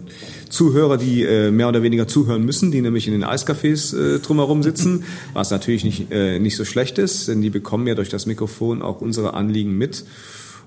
Zuhörer, 0.51 0.97
die 0.97 1.23
äh, 1.23 1.49
mehr 1.49 1.69
oder 1.69 1.81
weniger 1.81 2.07
zuhören 2.07 2.45
müssen, 2.45 2.71
die 2.71 2.81
nämlich 2.81 3.07
in 3.07 3.13
den 3.13 3.23
Eiscafés 3.23 3.97
äh, 3.97 4.19
drumherum 4.19 4.61
sitzen, 4.61 5.03
was 5.33 5.49
natürlich 5.49 5.83
nicht, 5.83 6.11
äh, 6.11 6.39
nicht 6.39 6.57
so 6.57 6.65
schlecht 6.65 6.97
ist, 6.97 7.27
denn 7.27 7.41
die 7.41 7.49
bekommen 7.49 7.87
ja 7.87 7.95
durch 7.95 8.09
das 8.09 8.25
Mikrofon 8.25 8.81
auch 8.81 9.01
unsere 9.01 9.33
Anliegen 9.33 9.77
mit. 9.77 10.05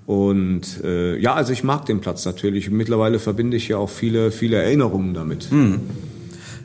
Und 0.06 0.82
äh, 0.82 1.18
ja, 1.18 1.34
also 1.34 1.52
ich 1.52 1.64
mag 1.64 1.86
den 1.86 2.00
Platz 2.00 2.24
natürlich. 2.24 2.70
Mittlerweile 2.70 3.18
verbinde 3.18 3.56
ich 3.56 3.68
ja 3.68 3.78
auch 3.78 3.88
viele, 3.90 4.30
viele 4.30 4.56
Erinnerungen 4.56 5.14
damit. 5.14 5.50
Hm. 5.50 5.80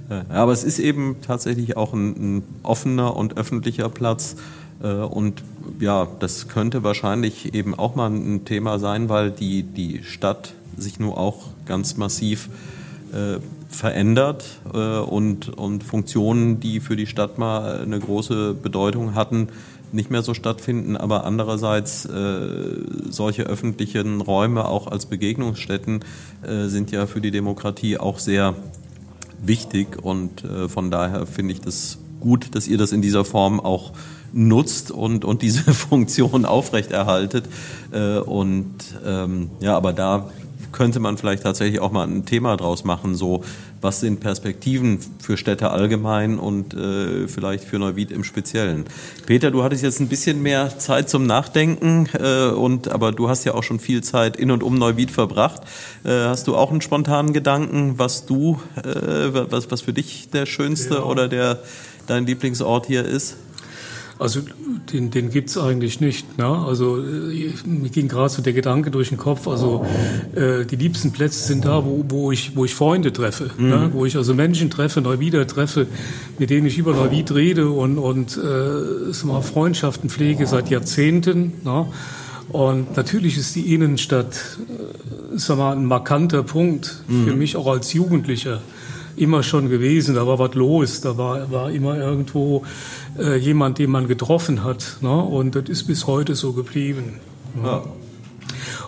Ja, 0.09 0.25
aber 0.29 0.51
es 0.51 0.63
ist 0.63 0.79
eben 0.79 1.17
tatsächlich 1.21 1.77
auch 1.77 1.93
ein, 1.93 2.37
ein 2.37 2.43
offener 2.63 3.15
und 3.15 3.37
öffentlicher 3.37 3.89
Platz. 3.89 4.35
Äh, 4.81 4.87
und 4.87 5.43
ja, 5.79 6.07
das 6.19 6.47
könnte 6.47 6.83
wahrscheinlich 6.83 7.53
eben 7.53 7.75
auch 7.75 7.95
mal 7.95 8.09
ein 8.09 8.45
Thema 8.45 8.79
sein, 8.79 9.07
weil 9.09 9.31
die, 9.31 9.63
die 9.63 10.03
Stadt 10.03 10.53
sich 10.77 10.99
nur 10.99 11.17
auch 11.17 11.47
ganz 11.65 11.97
massiv 11.97 12.49
äh, 13.13 13.39
verändert 13.69 14.45
äh, 14.73 14.97
und, 14.99 15.49
und 15.49 15.83
Funktionen, 15.83 16.59
die 16.59 16.79
für 16.79 16.95
die 16.95 17.07
Stadt 17.07 17.37
mal 17.37 17.81
eine 17.81 17.99
große 17.99 18.53
Bedeutung 18.53 19.15
hatten, 19.15 19.49
nicht 19.91 20.11
mehr 20.11 20.21
so 20.21 20.33
stattfinden, 20.33 20.95
aber 20.95 21.25
andererseits 21.25 22.05
äh, 22.05 22.83
solche 23.09 23.43
öffentlichen 23.43 24.21
Räume 24.21 24.65
auch 24.65 24.87
als 24.87 25.07
Begegnungsstätten 25.07 26.05
äh, 26.43 26.67
sind 26.67 26.91
ja 26.91 27.07
für 27.07 27.21
die 27.21 27.31
Demokratie 27.31 27.97
auch 27.97 28.19
sehr 28.19 28.55
wichtig 29.41 30.03
und 30.03 30.43
äh, 30.43 30.69
von 30.69 30.91
daher 30.91 31.25
finde 31.25 31.53
ich 31.53 31.61
das 31.61 31.97
gut, 32.19 32.53
dass 32.55 32.67
ihr 32.67 32.77
das 32.77 32.91
in 32.91 33.01
dieser 33.01 33.25
Form 33.25 33.59
auch 33.59 33.93
nutzt 34.33 34.91
und, 34.91 35.25
und 35.25 35.41
diese 35.41 35.73
Funktion 35.73 36.45
aufrechterhaltet. 36.45 37.45
Äh, 37.91 38.19
und 38.19 38.75
ähm, 39.05 39.49
ja, 39.59 39.75
aber 39.75 39.93
da 39.93 40.29
könnte 40.71 40.99
man 40.99 41.17
vielleicht 41.17 41.43
tatsächlich 41.43 41.79
auch 41.79 41.91
mal 41.91 42.07
ein 42.07 42.25
Thema 42.25 42.57
draus 42.57 42.83
machen, 42.83 43.15
so 43.15 43.43
was 43.81 44.01
sind 44.01 44.19
Perspektiven 44.19 44.99
für 45.21 45.37
Städte 45.37 45.71
allgemein 45.71 46.37
und 46.37 46.73
äh, 46.73 47.27
vielleicht 47.27 47.63
für 47.63 47.79
Neuwied 47.79 48.11
im 48.11 48.23
Speziellen. 48.23 48.85
Peter, 49.25 49.51
du 49.51 49.63
hattest 49.63 49.83
jetzt 49.83 49.99
ein 49.99 50.09
bisschen 50.09 50.41
mehr 50.41 50.77
Zeit 50.79 51.09
zum 51.09 51.25
Nachdenken, 51.25 52.09
äh, 52.13 52.49
und, 52.49 52.89
aber 52.89 53.11
du 53.11 53.29
hast 53.29 53.45
ja 53.45 53.53
auch 53.53 53.63
schon 53.63 53.79
viel 53.79 54.03
Zeit 54.03 54.35
in 54.37 54.51
und 54.51 54.63
um 54.63 54.77
Neuwied 54.77 55.11
verbracht. 55.11 55.61
Äh, 56.03 56.09
hast 56.09 56.47
du 56.47 56.55
auch 56.55 56.71
einen 56.71 56.81
spontanen 56.81 57.33
Gedanken, 57.33 57.97
was 57.97 58.25
du, 58.25 58.59
äh, 58.75 59.33
was, 59.51 59.71
was 59.71 59.81
für 59.81 59.93
dich 59.93 60.29
der 60.31 60.45
schönste 60.45 60.95
ja. 60.95 61.03
oder 61.03 61.27
der, 61.27 61.59
dein 62.07 62.25
Lieblingsort 62.25 62.87
hier 62.87 63.05
ist? 63.05 63.37
Also 64.19 64.41
den, 64.91 65.11
den 65.11 65.29
gibt 65.29 65.49
es 65.49 65.57
eigentlich 65.57 66.01
nicht. 66.01 66.37
Ne? 66.37 66.45
Also 66.45 67.01
mir 67.65 67.89
ging 67.89 68.09
gerade 68.09 68.29
so 68.29 68.41
der 68.41 68.51
Gedanke 68.51 68.91
durch 68.91 69.09
den 69.09 69.17
Kopf, 69.17 69.47
also 69.47 69.85
äh, 70.35 70.65
die 70.65 70.75
liebsten 70.75 71.13
Plätze 71.13 71.47
sind 71.47 71.63
da, 71.63 71.85
wo, 71.85 72.03
wo, 72.09 72.31
ich, 72.33 72.53
wo 72.57 72.65
ich 72.65 72.75
Freunde 72.75 73.13
treffe, 73.13 73.45
ne? 73.57 73.63
mhm. 73.63 73.69
ne? 73.69 73.89
wo 73.93 74.05
ich 74.05 74.17
also 74.17 74.33
Menschen 74.33 74.69
treffe, 74.69 74.99
neu 74.99 75.19
wieder 75.19 75.47
treffe, 75.47 75.87
mit 76.37 76.49
denen 76.49 76.67
ich 76.67 76.77
über 76.77 76.93
Neuwied 76.93 77.33
rede 77.33 77.69
und, 77.69 77.97
und 77.97 78.37
äh, 78.37 79.25
mal, 79.25 79.41
Freundschaften 79.41 80.09
pflege 80.09 80.45
seit 80.47 80.69
Jahrzehnten. 80.69 81.53
Ne? 81.63 81.85
Und 82.49 82.97
natürlich 82.97 83.37
ist 83.37 83.55
die 83.55 83.73
Innenstadt 83.73 84.57
äh, 84.67 85.37
sag 85.37 85.57
mal, 85.57 85.77
ein 85.77 85.85
markanter 85.85 86.43
Punkt 86.43 87.03
mhm. 87.07 87.25
für 87.25 87.35
mich 87.35 87.55
auch 87.55 87.67
als 87.67 87.93
Jugendlicher 87.93 88.61
immer 89.19 89.43
schon 89.43 89.69
gewesen. 89.69 90.15
Da 90.15 90.25
war 90.25 90.39
was 90.39 90.55
los, 90.55 91.01
da 91.01 91.17
war, 91.17 91.51
war 91.51 91.71
immer 91.71 91.97
irgendwo 91.97 92.63
äh, 93.17 93.37
jemand, 93.37 93.77
den 93.77 93.91
man 93.91 94.07
getroffen 94.07 94.63
hat. 94.63 94.97
Ne? 95.01 95.15
Und 95.15 95.55
das 95.55 95.69
ist 95.69 95.87
bis 95.87 96.07
heute 96.07 96.35
so 96.35 96.53
geblieben. 96.53 97.19
Ja. 97.63 97.83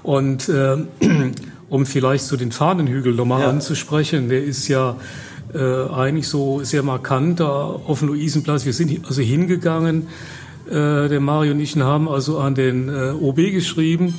Und 0.04 0.50
äh, 0.50 0.78
um 1.70 1.86
vielleicht 1.86 2.26
so 2.26 2.38
den 2.38 2.52
Fahnenhügel 2.52 3.14
nochmal 3.14 3.42
ja. 3.42 3.50
anzusprechen, 3.50 4.30
der 4.30 4.44
ist 4.44 4.68
ja 4.68 4.96
äh, 5.54 5.90
eigentlich 5.90 6.28
so 6.28 6.64
sehr 6.64 6.84
markant 6.84 7.40
da 7.40 7.50
auf 7.50 8.00
dem 8.00 8.10
Luisenplatz. 8.10 8.66
Wir 8.66 8.74
sind 8.74 9.06
also 9.06 9.22
hingegangen, 9.22 10.08
äh, 10.68 11.10
der 11.10 11.20
Mario 11.20 11.54
und 11.54 11.60
ich 11.60 11.76
haben 11.76 12.08
also 12.08 12.40
an 12.40 12.56
den 12.56 12.90
äh, 12.90 13.12
OB 13.12 13.38
geschrieben 13.52 14.14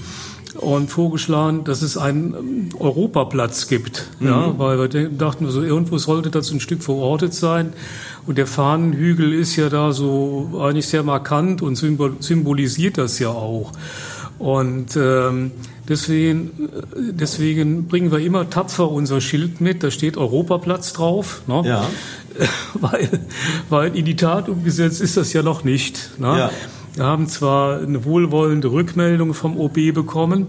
und 0.55 0.91
vorgeschlagen, 0.91 1.65
dass 1.65 1.83
es 1.83 1.97
einen 1.97 2.35
ähm, 2.35 2.69
Europaplatz 2.79 3.69
gibt, 3.69 4.09
mhm. 4.21 4.27
ja, 4.27 4.59
weil 4.59 4.79
wir 4.79 5.09
dachten, 5.09 5.47
also 5.47 5.63
irgendwo 5.63 5.99
sollte 5.99 6.31
das 6.31 6.51
ein 6.51 6.61
Stück 6.61 6.83
verortet 6.83 7.35
sein. 7.35 7.73
Und 8.27 8.39
der 8.39 8.47
Fahnenhügel 8.47 9.33
ist 9.33 9.57
ja 9.57 9.69
da 9.69 9.93
so 9.93 10.61
eigentlich 10.63 10.87
sehr 10.87 11.03
markant 11.03 11.61
und 11.61 11.77
symbolisiert 11.77 12.99
das 12.99 13.19
ja 13.19 13.31
auch. 13.31 13.73
Und 14.39 14.97
ähm, 14.97 15.53
deswegen, 15.89 16.51
äh, 16.51 17.13
deswegen 17.13 17.87
bringen 17.87 18.11
wir 18.11 18.19
immer 18.19 18.49
tapfer 18.51 18.91
unser 18.91 19.21
Schild 19.21 19.61
mit. 19.61 19.83
Da 19.83 19.91
steht 19.91 20.17
Europaplatz 20.17 20.93
drauf. 20.93 21.43
Ne? 21.47 21.63
Ja. 21.65 21.89
weil, 22.75 23.09
weil 23.69 23.97
in 23.97 24.05
die 24.05 24.17
Tat 24.17 24.49
umgesetzt 24.49 25.01
ist 25.01 25.17
das 25.17 25.33
ja 25.33 25.43
noch 25.43 25.65
nicht. 25.65 26.19
Ne? 26.19 26.39
Ja. 26.39 26.51
Wir 26.95 27.05
haben 27.05 27.27
zwar 27.27 27.81
eine 27.81 28.05
wohlwollende 28.05 28.71
Rückmeldung 28.71 29.33
vom 29.33 29.59
OB 29.59 29.95
bekommen, 29.95 30.49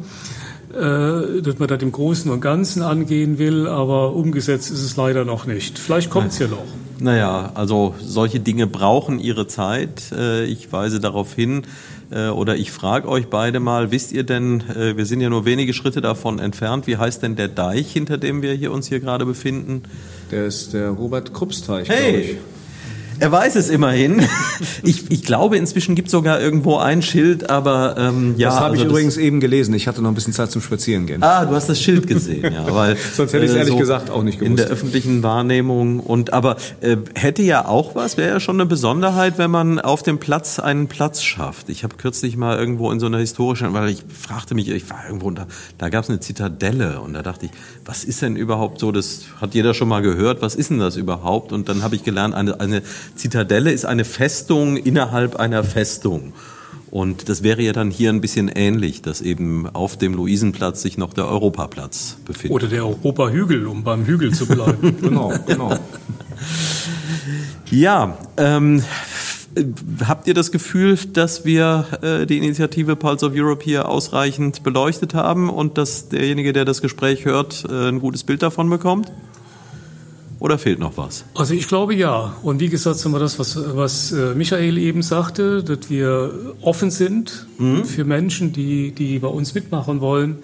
äh, 0.74 1.42
dass 1.42 1.58
man 1.58 1.68
das 1.70 1.82
im 1.82 1.92
Großen 1.92 2.30
und 2.30 2.42
Ganzen 2.42 2.82
angehen 2.82 3.38
will, 3.38 3.66
aber 3.68 4.14
umgesetzt 4.14 4.70
ist 4.70 4.84
es 4.84 4.98
leider 4.98 5.24
noch 5.24 5.46
nicht. 5.46 5.80
Vielleicht 5.80 6.10
kommt 6.10 6.32
es 6.32 6.40
ja 6.40 6.48
noch. 6.48 6.66
Naja, 7.00 7.52
also 7.54 7.96
solche 8.02 8.42
Dinge 8.42 8.68
brauchen 8.68 9.20
ihre 9.20 9.48
Zeit. 9.48 10.12
Äh, 10.12 10.44
ich 10.46 10.72
weise 10.74 11.00
darauf 11.00 11.34
hin, 11.34 11.64
äh, 12.12 12.28
oder 12.28 12.58
ich 12.58 12.72
frage 12.72 13.08
euch 13.08 13.28
beide 13.28 13.62
mal, 13.62 13.92
wisst 13.92 14.12
ihr 14.12 14.24
denn, 14.24 14.64
wir 14.68 15.06
sind 15.06 15.22
ja 15.22 15.30
nur 15.30 15.46
wenige 15.46 15.74
Schritte 15.74 16.02
davon 16.02 16.40
entfernt, 16.40 16.88
wie 16.88 16.98
heißt 16.98 17.24
denn 17.24 17.38
der 17.38 17.48
Deich, 17.48 17.92
hinter 17.94 18.18
dem 18.18 18.42
wir 18.42 18.54
hier 18.54 18.74
uns 18.74 18.88
hier 18.88 19.00
gerade 19.00 19.26
befinden? 19.26 19.84
Der 20.30 20.46
ist 20.46 20.74
der 20.74 20.90
Robert-Krupps-Teich, 20.90 21.88
hey. 21.88 22.12
glaube 22.12 22.18
ich. 22.18 22.38
Er 23.24 23.32
weiß 23.32 23.56
es 23.56 23.70
immerhin. 23.70 24.28
Ich, 24.86 25.10
ich 25.12 25.24
glaube, 25.24 25.56
inzwischen 25.58 25.96
gibt 25.96 26.08
es 26.08 26.12
sogar 26.12 26.42
irgendwo 26.42 26.78
ein 26.78 27.02
Schild, 27.02 27.50
aber 27.50 27.96
ähm, 27.98 28.36
ja. 28.38 28.50
Das 28.50 28.60
habe 28.60 28.72
also 28.72 28.84
ich 28.84 28.90
übrigens 28.90 29.16
eben 29.18 29.40
gelesen. 29.40 29.74
Ich 29.74 29.88
hatte 29.88 30.02
noch 30.02 30.12
ein 30.12 30.16
bisschen 30.16 30.34
Zeit 30.34 30.52
zum 30.52 30.62
Spazierengehen. 30.62 31.24
Ah, 31.24 31.46
du 31.46 31.56
hast 31.56 31.70
das 31.70 31.82
Schild 31.82 32.06
gesehen, 32.06 32.54
ja. 32.54 32.74
Weil, 32.74 32.98
Sonst 33.16 33.34
hätte 33.34 33.46
ich 33.46 33.52
es 33.52 33.56
äh, 33.56 33.60
ehrlich 33.60 33.74
so 33.74 33.80
gesagt 33.80 34.10
auch 34.10 34.24
nicht 34.24 34.40
gewusst. 34.40 34.50
In 34.50 34.56
der 34.58 34.68
öffentlichen 34.68 35.24
Wahrnehmung. 35.24 36.02
Und 36.02 36.34
aber 36.34 36.58
äh, 36.82 36.98
hätte 37.16 37.44
ja 37.44 37.66
auch 37.66 37.96
was, 37.96 38.18
wäre 38.18 38.30
ja 38.30 38.40
schon 38.42 38.58
eine 38.58 38.66
Besonderheit, 38.66 39.38
wenn 39.38 39.52
man 39.52 39.80
auf 39.80 40.04
dem 40.04 40.18
Platz 40.18 40.60
einen 40.60 40.88
Platz 40.88 41.24
schafft. 41.24 41.70
Ich 41.70 41.84
habe 41.84 41.96
kürzlich 41.96 42.36
mal 42.36 42.58
irgendwo 42.58 42.92
in 42.92 43.00
so 43.00 43.06
einer 43.06 43.20
historischen, 43.20 43.74
weil 43.74 43.90
ich 43.90 44.04
fragte 44.10 44.54
mich, 44.54 44.70
ich 44.70 44.90
war 44.90 45.06
irgendwo, 45.08 45.32
da, 45.32 45.48
da 45.78 45.90
gab 45.90 46.04
es 46.04 46.10
eine 46.10 46.20
Zitadelle 46.20 47.00
und 47.00 47.14
da 47.14 47.22
dachte 47.22 47.46
ich, 47.46 47.52
was 47.86 48.04
ist 48.04 48.22
denn 48.22 48.36
überhaupt 48.36 48.80
so, 48.80 48.92
das 48.92 49.22
hat 49.40 49.54
jeder 49.56 49.74
schon 49.74 49.88
mal 49.88 50.02
gehört, 50.02 50.42
was 50.42 50.56
ist 50.56 50.72
denn 50.72 50.80
das 50.80 50.98
überhaupt? 50.98 51.54
Und 51.54 51.70
dann 51.70 51.84
habe 51.84 51.96
ich 51.96 52.04
gelernt, 52.04 52.36
eine, 52.36 52.60
eine 52.60 52.82
Zitadelle 53.16 53.72
ist 53.72 53.86
eine 53.86 54.06
Festung 54.06 54.78
innerhalb 54.78 55.36
einer 55.36 55.64
Festung. 55.64 56.34
Und 56.94 57.28
das 57.28 57.42
wäre 57.42 57.64
ja 57.64 57.74
dann 57.74 57.90
hier 57.90 58.12
ein 58.12 58.22
bisschen 58.22 58.50
ähnlich, 58.50 59.02
dass 59.02 59.22
eben 59.22 59.68
auf 59.68 59.98
dem 59.98 60.14
Luisenplatz 60.14 60.84
sich 60.84 60.96
noch 61.00 61.14
der 61.14 61.28
Europaplatz 61.28 62.18
befindet. 62.24 62.56
Oder 62.56 62.68
der 62.68 62.86
Europahügel, 62.86 63.66
um 63.66 63.84
beim 63.84 64.06
Hügel 64.06 64.32
zu 64.32 64.46
bleiben. 64.46 64.98
genau, 65.02 65.34
genau. 65.48 65.76
Ja, 67.72 68.16
ähm, 68.38 68.84
habt 70.06 70.28
ihr 70.28 70.36
das 70.36 70.52
Gefühl, 70.52 70.96
dass 71.14 71.46
wir 71.46 71.88
äh, 72.04 72.26
die 72.28 72.38
Initiative 72.38 72.96
Pulse 72.96 73.26
of 73.26 73.34
Europe 73.36 73.64
hier 73.64 73.90
ausreichend 73.90 74.62
beleuchtet 74.62 75.16
haben 75.16 75.50
und 75.50 75.80
dass 75.80 76.10
derjenige, 76.10 76.54
der 76.54 76.66
das 76.66 76.82
Gespräch 76.82 77.26
hört, 77.26 77.66
äh, 77.68 77.90
ein 77.90 78.02
gutes 78.02 78.24
Bild 78.24 78.44
davon 78.44 78.70
bekommt? 78.70 79.12
Oder 80.44 80.58
fehlt 80.58 80.78
noch 80.78 80.98
was? 80.98 81.24
Also 81.36 81.54
ich 81.54 81.70
glaube 81.70 81.96
ja. 81.96 82.36
Und 82.44 82.60
wie 82.60 82.68
gesagt, 82.68 82.98
sind 82.98 83.14
wir 83.14 83.20
das, 83.20 83.40
was, 83.40 83.58
was 83.78 84.12
äh, 84.12 84.36
Michael 84.36 84.78
eben 84.78 85.02
sagte, 85.02 85.64
dass 85.64 85.90
wir 85.90 86.54
offen 86.60 86.92
sind 86.92 87.48
mhm. 87.58 87.86
für 87.86 88.04
Menschen, 88.04 88.52
die, 88.52 88.92
die 88.92 89.20
bei 89.20 89.30
uns 89.30 89.54
mitmachen 89.54 90.02
wollen. 90.02 90.40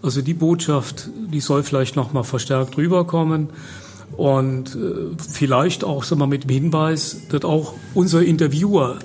Also 0.00 0.22
die 0.22 0.32
Botschaft, 0.32 1.10
die 1.30 1.40
soll 1.40 1.62
vielleicht 1.62 1.94
noch 1.94 2.14
mal 2.14 2.22
verstärkt 2.22 2.78
rüberkommen. 2.78 3.50
Und 4.16 4.76
äh, 4.76 5.14
vielleicht 5.18 5.84
auch 5.84 6.04
sagen 6.04 6.22
wir, 6.22 6.26
mit 6.26 6.44
dem 6.44 6.50
Hinweis, 6.50 7.28
dass 7.28 7.44
auch 7.44 7.74
unser 7.92 8.22
Interviewer 8.22 8.98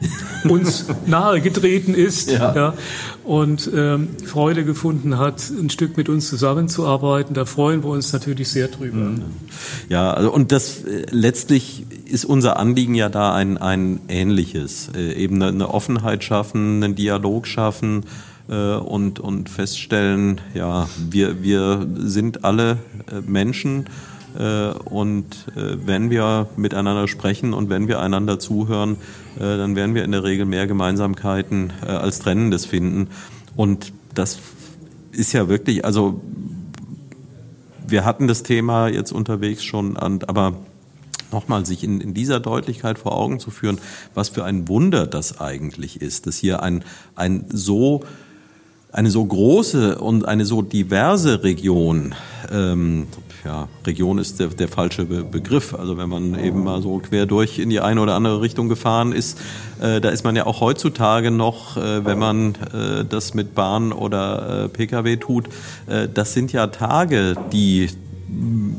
uns 0.48 0.86
nahegetreten 1.06 1.94
ist 1.94 2.30
ja. 2.30 2.54
ja 2.54 2.74
und 3.24 3.70
ähm, 3.74 4.08
Freude 4.24 4.64
gefunden 4.64 5.18
hat, 5.18 5.42
ein 5.50 5.70
Stück 5.70 5.96
mit 5.96 6.08
uns 6.08 6.28
zusammenzuarbeiten. 6.28 7.34
Da 7.34 7.44
freuen 7.44 7.82
wir 7.82 7.90
uns 7.90 8.12
natürlich 8.12 8.48
sehr 8.48 8.68
drüber. 8.68 8.96
Mhm. 8.96 9.22
Ja, 9.88 10.12
also 10.12 10.32
und 10.32 10.52
das 10.52 10.84
äh, 10.84 11.06
letztlich 11.10 11.86
ist 12.04 12.24
unser 12.24 12.58
Anliegen 12.58 12.94
ja 12.94 13.08
da 13.08 13.34
ein, 13.34 13.58
ein 13.58 14.00
ähnliches. 14.08 14.90
Äh, 14.94 15.14
eben 15.14 15.36
eine, 15.36 15.48
eine 15.48 15.68
Offenheit 15.74 16.24
schaffen, 16.24 16.82
einen 16.82 16.94
Dialog 16.94 17.46
schaffen 17.46 18.04
äh, 18.48 18.74
und, 18.74 19.18
und 19.18 19.48
feststellen, 19.48 20.40
ja, 20.54 20.88
wir, 21.10 21.42
wir 21.42 21.86
sind 21.96 22.44
alle 22.44 22.78
äh, 23.10 23.20
Menschen 23.26 23.86
äh, 24.38 24.68
und 24.68 25.24
äh, 25.56 25.76
wenn 25.84 26.10
wir 26.10 26.48
miteinander 26.56 27.08
sprechen 27.08 27.54
und 27.54 27.70
wenn 27.70 27.88
wir 27.88 28.00
einander 28.00 28.38
zuhören, 28.38 28.96
dann 29.38 29.76
werden 29.76 29.94
wir 29.94 30.04
in 30.04 30.12
der 30.12 30.24
Regel 30.24 30.46
mehr 30.46 30.66
Gemeinsamkeiten 30.66 31.72
als 31.82 32.20
Trennendes 32.20 32.66
finden. 32.66 33.08
Und 33.54 33.92
das 34.14 34.38
ist 35.12 35.32
ja 35.32 35.48
wirklich, 35.48 35.84
also 35.84 36.20
wir 37.86 38.04
hatten 38.04 38.26
das 38.26 38.42
Thema 38.42 38.88
jetzt 38.88 39.12
unterwegs 39.12 39.62
schon, 39.62 39.96
aber 39.96 40.54
nochmal 41.32 41.66
sich 41.66 41.84
in, 41.84 42.00
in 42.00 42.14
dieser 42.14 42.40
Deutlichkeit 42.40 42.98
vor 42.98 43.16
Augen 43.16 43.40
zu 43.40 43.50
führen, 43.50 43.78
was 44.14 44.28
für 44.28 44.44
ein 44.44 44.68
Wunder 44.68 45.06
das 45.06 45.40
eigentlich 45.40 46.00
ist, 46.00 46.26
dass 46.26 46.36
hier 46.36 46.62
ein, 46.62 46.84
ein 47.14 47.44
so 47.48 48.02
eine 48.92 49.10
so 49.10 49.24
große 49.24 49.98
und 49.98 50.26
eine 50.26 50.44
so 50.46 50.62
diverse 50.62 51.42
Region 51.42 52.14
ähm, 52.50 53.08
ja, 53.46 53.68
Region 53.86 54.18
ist 54.18 54.40
der, 54.40 54.48
der 54.48 54.66
falsche 54.66 55.04
Be 55.04 55.22
Begriff. 55.22 55.72
Also 55.72 55.96
wenn 55.96 56.08
man 56.08 56.38
eben 56.38 56.64
mal 56.64 56.82
so 56.82 56.98
quer 56.98 57.26
durch 57.26 57.60
in 57.60 57.70
die 57.70 57.80
eine 57.80 58.00
oder 58.00 58.14
andere 58.14 58.40
Richtung 58.40 58.68
gefahren 58.68 59.12
ist, 59.12 59.38
äh, 59.80 60.00
da 60.00 60.08
ist 60.08 60.24
man 60.24 60.34
ja 60.34 60.46
auch 60.46 60.60
heutzutage 60.60 61.30
noch, 61.30 61.76
äh, 61.76 62.04
wenn 62.04 62.18
man 62.18 62.56
äh, 62.74 63.04
das 63.08 63.34
mit 63.34 63.54
Bahn 63.54 63.92
oder 63.92 64.64
äh, 64.64 64.68
Pkw 64.68 65.16
tut, 65.16 65.46
äh, 65.86 66.08
das 66.12 66.32
sind 66.32 66.52
ja 66.52 66.66
Tage, 66.66 67.36
die 67.52 67.88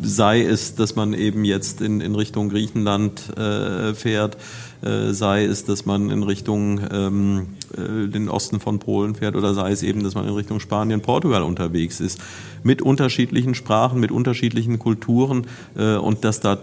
sei 0.02 0.42
es, 0.42 0.76
dass 0.76 0.98
man 0.98 1.14
eben 1.14 1.46
jetzt 1.46 1.80
in, 1.80 2.02
in 2.02 2.16
Richtung 2.16 2.50
Griechenland 2.50 3.38
äh, 3.38 3.94
fährt, 3.94 4.36
äh, 4.82 5.14
sei 5.14 5.46
es, 5.46 5.64
dass 5.64 5.86
man 5.86 6.10
in 6.10 6.24
Richtung 6.24 6.82
ähm, 6.92 7.48
äh, 7.76 8.08
den 8.08 8.30
Osten 8.30 8.60
von 8.60 8.80
Polen 8.80 9.16
fährt 9.16 9.36
oder 9.36 9.54
sei 9.54 9.72
es 9.72 9.84
eben, 9.84 10.04
dass 10.04 10.16
man 10.16 10.28
in 10.28 10.34
Richtung 10.34 10.60
Spanien, 10.60 11.02
Portugal 11.02 11.44
unterwegs 11.44 12.00
ist, 12.00 12.20
mit 12.64 12.82
unterschiedlichen 12.82 13.56
Sprachen, 13.56 14.00
mit 14.00 14.12
unterschiedlichen 14.12 14.80
Kulturen 14.80 15.48
äh, 15.76 15.96
und 15.96 16.24
dass 16.24 16.40
da 16.40 16.60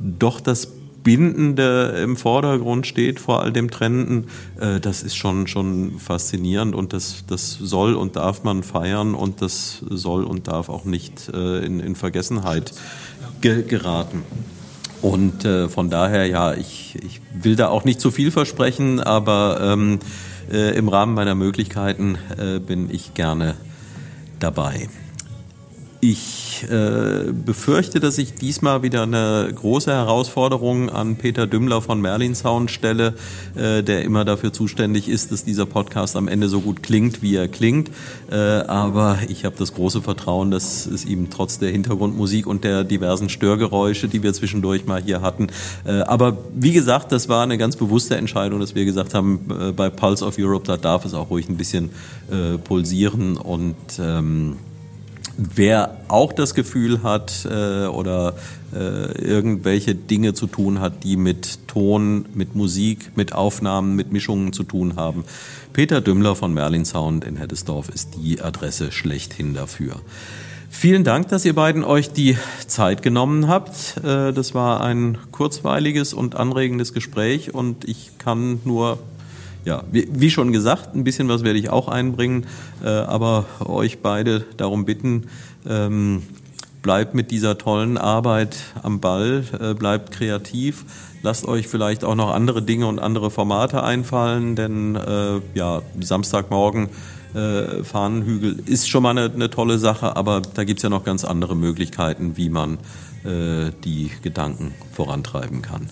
doch 0.00 0.40
das 0.40 0.72
Bindende 1.04 2.00
im 2.02 2.16
Vordergrund 2.16 2.86
steht 2.86 3.20
vor 3.20 3.40
all 3.42 3.52
dem 3.52 3.70
Trennenden, 3.70 4.26
äh, 4.60 4.80
das 4.80 5.02
ist 5.02 5.16
schon, 5.16 5.46
schon 5.46 5.98
faszinierend 5.98 6.74
und 6.74 6.92
das, 6.92 7.24
das 7.26 7.52
soll 7.52 7.94
und 7.94 8.16
darf 8.16 8.44
man 8.44 8.62
feiern 8.62 9.14
und 9.14 9.40
das 9.42 9.82
soll 9.88 10.24
und 10.24 10.48
darf 10.48 10.68
auch 10.68 10.84
nicht 10.84 11.28
in, 11.28 11.80
in 11.80 11.94
Vergessenheit 11.94 12.72
ge 13.40 13.62
geraten. 13.62 14.22
Und 15.00 15.44
äh, 15.44 15.68
von 15.68 15.90
daher, 15.90 16.26
ja, 16.26 16.54
ich, 16.54 16.96
ich 17.02 17.20
will 17.32 17.56
da 17.56 17.68
auch 17.68 17.84
nicht 17.84 18.00
zu 18.00 18.10
viel 18.10 18.30
versprechen, 18.30 19.00
aber 19.00 19.60
ähm, 19.62 20.00
äh, 20.50 20.76
im 20.76 20.88
Rahmen 20.88 21.14
meiner 21.14 21.34
Möglichkeiten 21.34 22.18
äh, 22.36 22.58
bin 22.58 22.90
ich 22.90 23.14
gerne 23.14 23.56
dabei. 24.38 24.88
Ich 26.00 26.64
äh, 26.70 27.32
befürchte, 27.32 27.98
dass 27.98 28.18
ich 28.18 28.34
diesmal 28.34 28.84
wieder 28.84 29.02
eine 29.02 29.50
große 29.52 29.90
Herausforderung 29.90 30.90
an 30.90 31.16
Peter 31.16 31.48
Dümmler 31.48 31.82
von 31.82 32.00
Merlin 32.00 32.36
Sound 32.36 32.70
stelle, 32.70 33.14
äh, 33.56 33.82
der 33.82 34.04
immer 34.04 34.24
dafür 34.24 34.52
zuständig 34.52 35.08
ist, 35.08 35.32
dass 35.32 35.44
dieser 35.44 35.66
Podcast 35.66 36.14
am 36.14 36.28
Ende 36.28 36.48
so 36.48 36.60
gut 36.60 36.84
klingt, 36.84 37.20
wie 37.20 37.34
er 37.34 37.48
klingt. 37.48 37.90
Äh, 38.30 38.36
aber 38.36 39.18
ich 39.28 39.44
habe 39.44 39.56
das 39.58 39.74
große 39.74 40.00
Vertrauen, 40.00 40.52
dass 40.52 40.86
es 40.86 41.04
ihm 41.04 41.30
trotz 41.30 41.58
der 41.58 41.70
Hintergrundmusik 41.70 42.46
und 42.46 42.62
der 42.62 42.84
diversen 42.84 43.28
Störgeräusche, 43.28 44.06
die 44.06 44.22
wir 44.22 44.32
zwischendurch 44.32 44.86
mal 44.86 45.02
hier 45.02 45.20
hatten. 45.20 45.48
Äh, 45.84 46.02
aber 46.02 46.38
wie 46.54 46.72
gesagt, 46.72 47.10
das 47.10 47.28
war 47.28 47.42
eine 47.42 47.58
ganz 47.58 47.74
bewusste 47.74 48.16
Entscheidung, 48.16 48.60
dass 48.60 48.76
wir 48.76 48.84
gesagt 48.84 49.14
haben, 49.14 49.40
äh, 49.50 49.72
bei 49.72 49.90
Pulse 49.90 50.24
of 50.24 50.36
Europe, 50.38 50.64
da 50.64 50.76
darf 50.76 51.04
es 51.04 51.12
auch 51.12 51.30
ruhig 51.30 51.48
ein 51.48 51.56
bisschen 51.56 51.90
äh, 52.30 52.56
pulsieren 52.56 53.36
und 53.36 53.74
ähm, 53.98 54.58
Wer 55.40 55.96
auch 56.08 56.32
das 56.32 56.52
Gefühl 56.52 57.04
hat 57.04 57.46
äh, 57.48 57.86
oder 57.86 58.34
äh, 58.74 59.12
irgendwelche 59.22 59.94
Dinge 59.94 60.34
zu 60.34 60.48
tun 60.48 60.80
hat, 60.80 61.04
die 61.04 61.16
mit 61.16 61.68
Ton, 61.68 62.26
mit 62.34 62.56
Musik, 62.56 63.12
mit 63.14 63.32
Aufnahmen, 63.32 63.94
mit 63.94 64.10
Mischungen 64.10 64.52
zu 64.52 64.64
tun 64.64 64.96
haben, 64.96 65.22
Peter 65.72 66.00
Dümmler 66.00 66.34
von 66.34 66.52
Merlin 66.52 66.84
Sound 66.84 67.24
in 67.24 67.36
Heddesdorf 67.36 67.88
ist 67.88 68.16
die 68.16 68.40
Adresse 68.40 68.90
schlechthin 68.90 69.54
dafür. 69.54 70.00
Vielen 70.70 71.04
Dank, 71.04 71.28
dass 71.28 71.44
ihr 71.44 71.54
beiden 71.54 71.84
euch 71.84 72.10
die 72.10 72.36
Zeit 72.66 73.02
genommen 73.02 73.46
habt. 73.46 73.98
Äh, 73.98 74.32
das 74.32 74.54
war 74.54 74.80
ein 74.80 75.18
kurzweiliges 75.30 76.14
und 76.14 76.34
anregendes 76.34 76.92
Gespräch 76.92 77.54
und 77.54 77.84
ich 77.84 78.18
kann 78.18 78.58
nur 78.64 78.98
ja, 79.68 79.84
wie, 79.92 80.08
wie, 80.10 80.30
schon 80.30 80.50
gesagt, 80.50 80.94
ein 80.94 81.04
bisschen 81.04 81.28
was 81.28 81.44
werde 81.44 81.58
ich 81.58 81.68
auch 81.68 81.88
einbringen, 81.88 82.46
äh, 82.82 82.88
aber 82.88 83.44
euch 83.60 83.98
beide 84.00 84.46
darum 84.56 84.86
bitten, 84.86 85.26
ähm, 85.68 86.22
bleibt 86.80 87.14
mit 87.14 87.30
dieser 87.30 87.58
tollen 87.58 87.98
Arbeit 87.98 88.56
am 88.82 89.00
Ball, 89.00 89.44
äh, 89.60 89.74
bleibt 89.74 90.10
kreativ, 90.10 90.86
lasst 91.22 91.46
euch 91.46 91.68
vielleicht 91.68 92.02
auch 92.02 92.14
noch 92.14 92.30
andere 92.30 92.62
Dinge 92.62 92.86
und 92.86 92.98
andere 92.98 93.30
Formate 93.30 93.82
einfallen, 93.82 94.56
denn 94.56 94.96
äh, 94.96 95.40
ja, 95.52 95.82
Samstagmorgen 96.00 96.88
äh, 97.34 97.84
Fahnenhügel 97.84 98.62
ist 98.64 98.88
schon 98.88 99.02
mal 99.02 99.10
eine, 99.10 99.30
eine 99.30 99.50
tolle 99.50 99.76
Sache, 99.76 100.16
aber 100.16 100.40
da 100.40 100.64
gibt 100.64 100.78
es 100.78 100.82
ja 100.82 100.88
noch 100.88 101.04
ganz 101.04 101.26
andere 101.26 101.54
Möglichkeiten, 101.54 102.38
wie 102.38 102.48
man 102.48 102.78
äh, 103.24 103.70
die 103.84 104.10
Gedanken 104.22 104.72
vorantreiben 104.92 105.60
kann. 105.60 105.90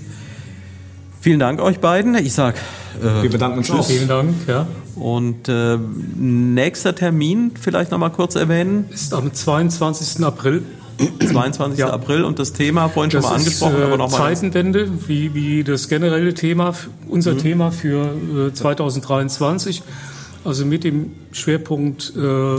Vielen 1.27 1.41
Dank 1.41 1.61
euch 1.61 1.81
beiden. 1.81 2.15
Ich 2.15 2.35
sag, 2.35 2.55
äh, 3.03 3.23
wir 3.25 3.31
bedanken 3.31 3.59
uns. 3.59 3.67
Tschüss. 3.67 3.89
Vielen 3.89 4.07
Dank. 4.07 4.33
Ja. 4.47 4.69
Und 4.95 5.49
äh, 5.49 5.77
nächster 5.77 6.95
Termin 6.95 7.51
vielleicht 7.61 7.91
noch 7.91 7.99
mal 7.99 8.11
kurz 8.11 8.37
erwähnen 8.37 8.85
ist 8.93 9.13
am 9.13 9.35
22. 9.35 10.25
April. 10.25 10.63
22. 11.19 11.81
Ja. 11.81 11.91
April 11.91 12.23
und 12.23 12.39
das 12.39 12.53
Thema 12.53 12.89
vorhin 12.89 13.11
das 13.11 13.25
schon 13.25 13.33
mal 13.33 13.39
angesprochen, 13.39 13.75
ist, 13.75 13.81
äh, 13.81 13.85
aber 13.87 13.97
nochmal. 13.97 14.21
Zeitenwende, 14.21 14.89
wie, 15.09 15.35
wie 15.35 15.65
das 15.65 15.89
generelle 15.89 16.33
Thema, 16.33 16.75
unser 17.09 17.33
mhm. 17.33 17.39
Thema 17.39 17.73
für 17.73 18.51
äh, 18.51 18.53
2023. 18.53 19.83
Also 20.45 20.65
mit 20.65 20.85
dem 20.85 21.11
Schwerpunkt 21.33 22.13
äh, 22.17 22.57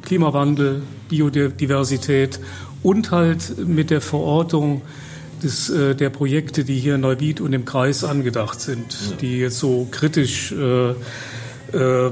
Klimawandel, 0.00 0.80
Biodiversität 1.10 2.40
und 2.82 3.10
halt 3.10 3.68
mit 3.68 3.90
der 3.90 4.00
Verortung 4.00 4.80
des, 5.42 5.70
äh, 5.70 5.94
der 5.94 6.10
Projekte, 6.10 6.64
die 6.64 6.78
hier 6.78 6.96
in 6.96 7.02
Neuwied 7.02 7.40
und 7.40 7.52
im 7.52 7.64
Kreis 7.64 8.04
angedacht 8.04 8.60
sind, 8.60 8.96
ja. 9.10 9.16
die 9.16 9.38
jetzt 9.38 9.58
so 9.58 9.86
kritisch 9.90 10.52
äh, 10.52 10.90
äh, 10.90 10.94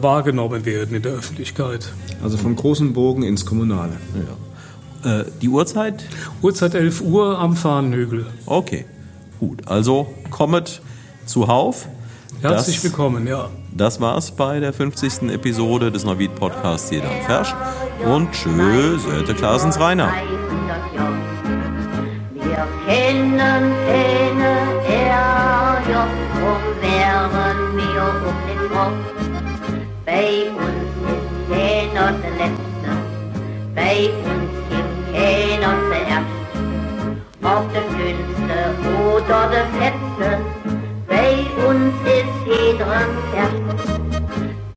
wahrgenommen 0.03 0.65
werden 0.65 0.95
in 0.95 1.03
der 1.03 1.13
Öffentlichkeit. 1.13 1.93
Also 2.23 2.37
vom 2.37 2.57
großen 2.57 2.93
Bogen 2.93 3.23
ins 3.23 3.47
Kommunale. 3.47 3.93
Ja. 4.15 5.21
Äh, 5.21 5.25
die 5.41 5.49
Uhrzeit? 5.49 6.05
Uhrzeit 6.43 6.75
11 6.75 7.01
Uhr 7.03 7.39
am 7.39 7.57
Fahnenhügel. 7.57 8.27
Okay, 8.47 8.85
gut. 9.41 9.67
Also 9.67 10.09
kommet 10.31 10.83
zuhauf. 11.27 11.89
Herzlich 12.41 12.77
das, 12.77 12.85
willkommen, 12.85 13.27
ja. 13.27 13.51
Das 13.75 14.01
war's 14.01 14.31
bei 14.31 14.61
der 14.61 14.73
50. 14.73 15.31
Episode 15.31 15.91
des 15.91 16.05
Neuwied 16.05 16.35
Podcasts 16.35 16.91
Jeder 16.91 17.11
Fersch. 17.27 17.55
Und 18.05 18.33
tschüss, 18.33 19.03
Söte 19.05 19.35
Klaasens 19.35 19.79
Rainer. 19.81 20.13
Wir 22.57 22.65
kennen 22.87 23.67
er 23.93 25.77
jo, 25.91 26.03
drum 26.33 26.65
wären 26.81 27.77
wir 27.77 28.05
um 28.27 28.37
den 28.49 28.63
Kopf. 28.73 29.05
Bei 30.07 30.29
uns 30.57 30.91
ist 31.13 31.31
keiner 31.51 32.09
der 32.13 32.35
Letzte, 32.41 32.91
bei 33.75 34.09
uns 34.25 34.55
gibt 34.71 34.97
keiner 35.13 35.75
zuerst. 35.91 36.37
Ob 37.43 37.65
der 37.75 37.87
Schönste 37.95 38.59
oder 39.05 39.41
der 39.51 39.67
Letzte, 39.79 40.29
bei 41.07 41.33
uns 41.69 41.95
ist 42.07 42.37
jeder 42.47 43.05
erst. 43.37 44.16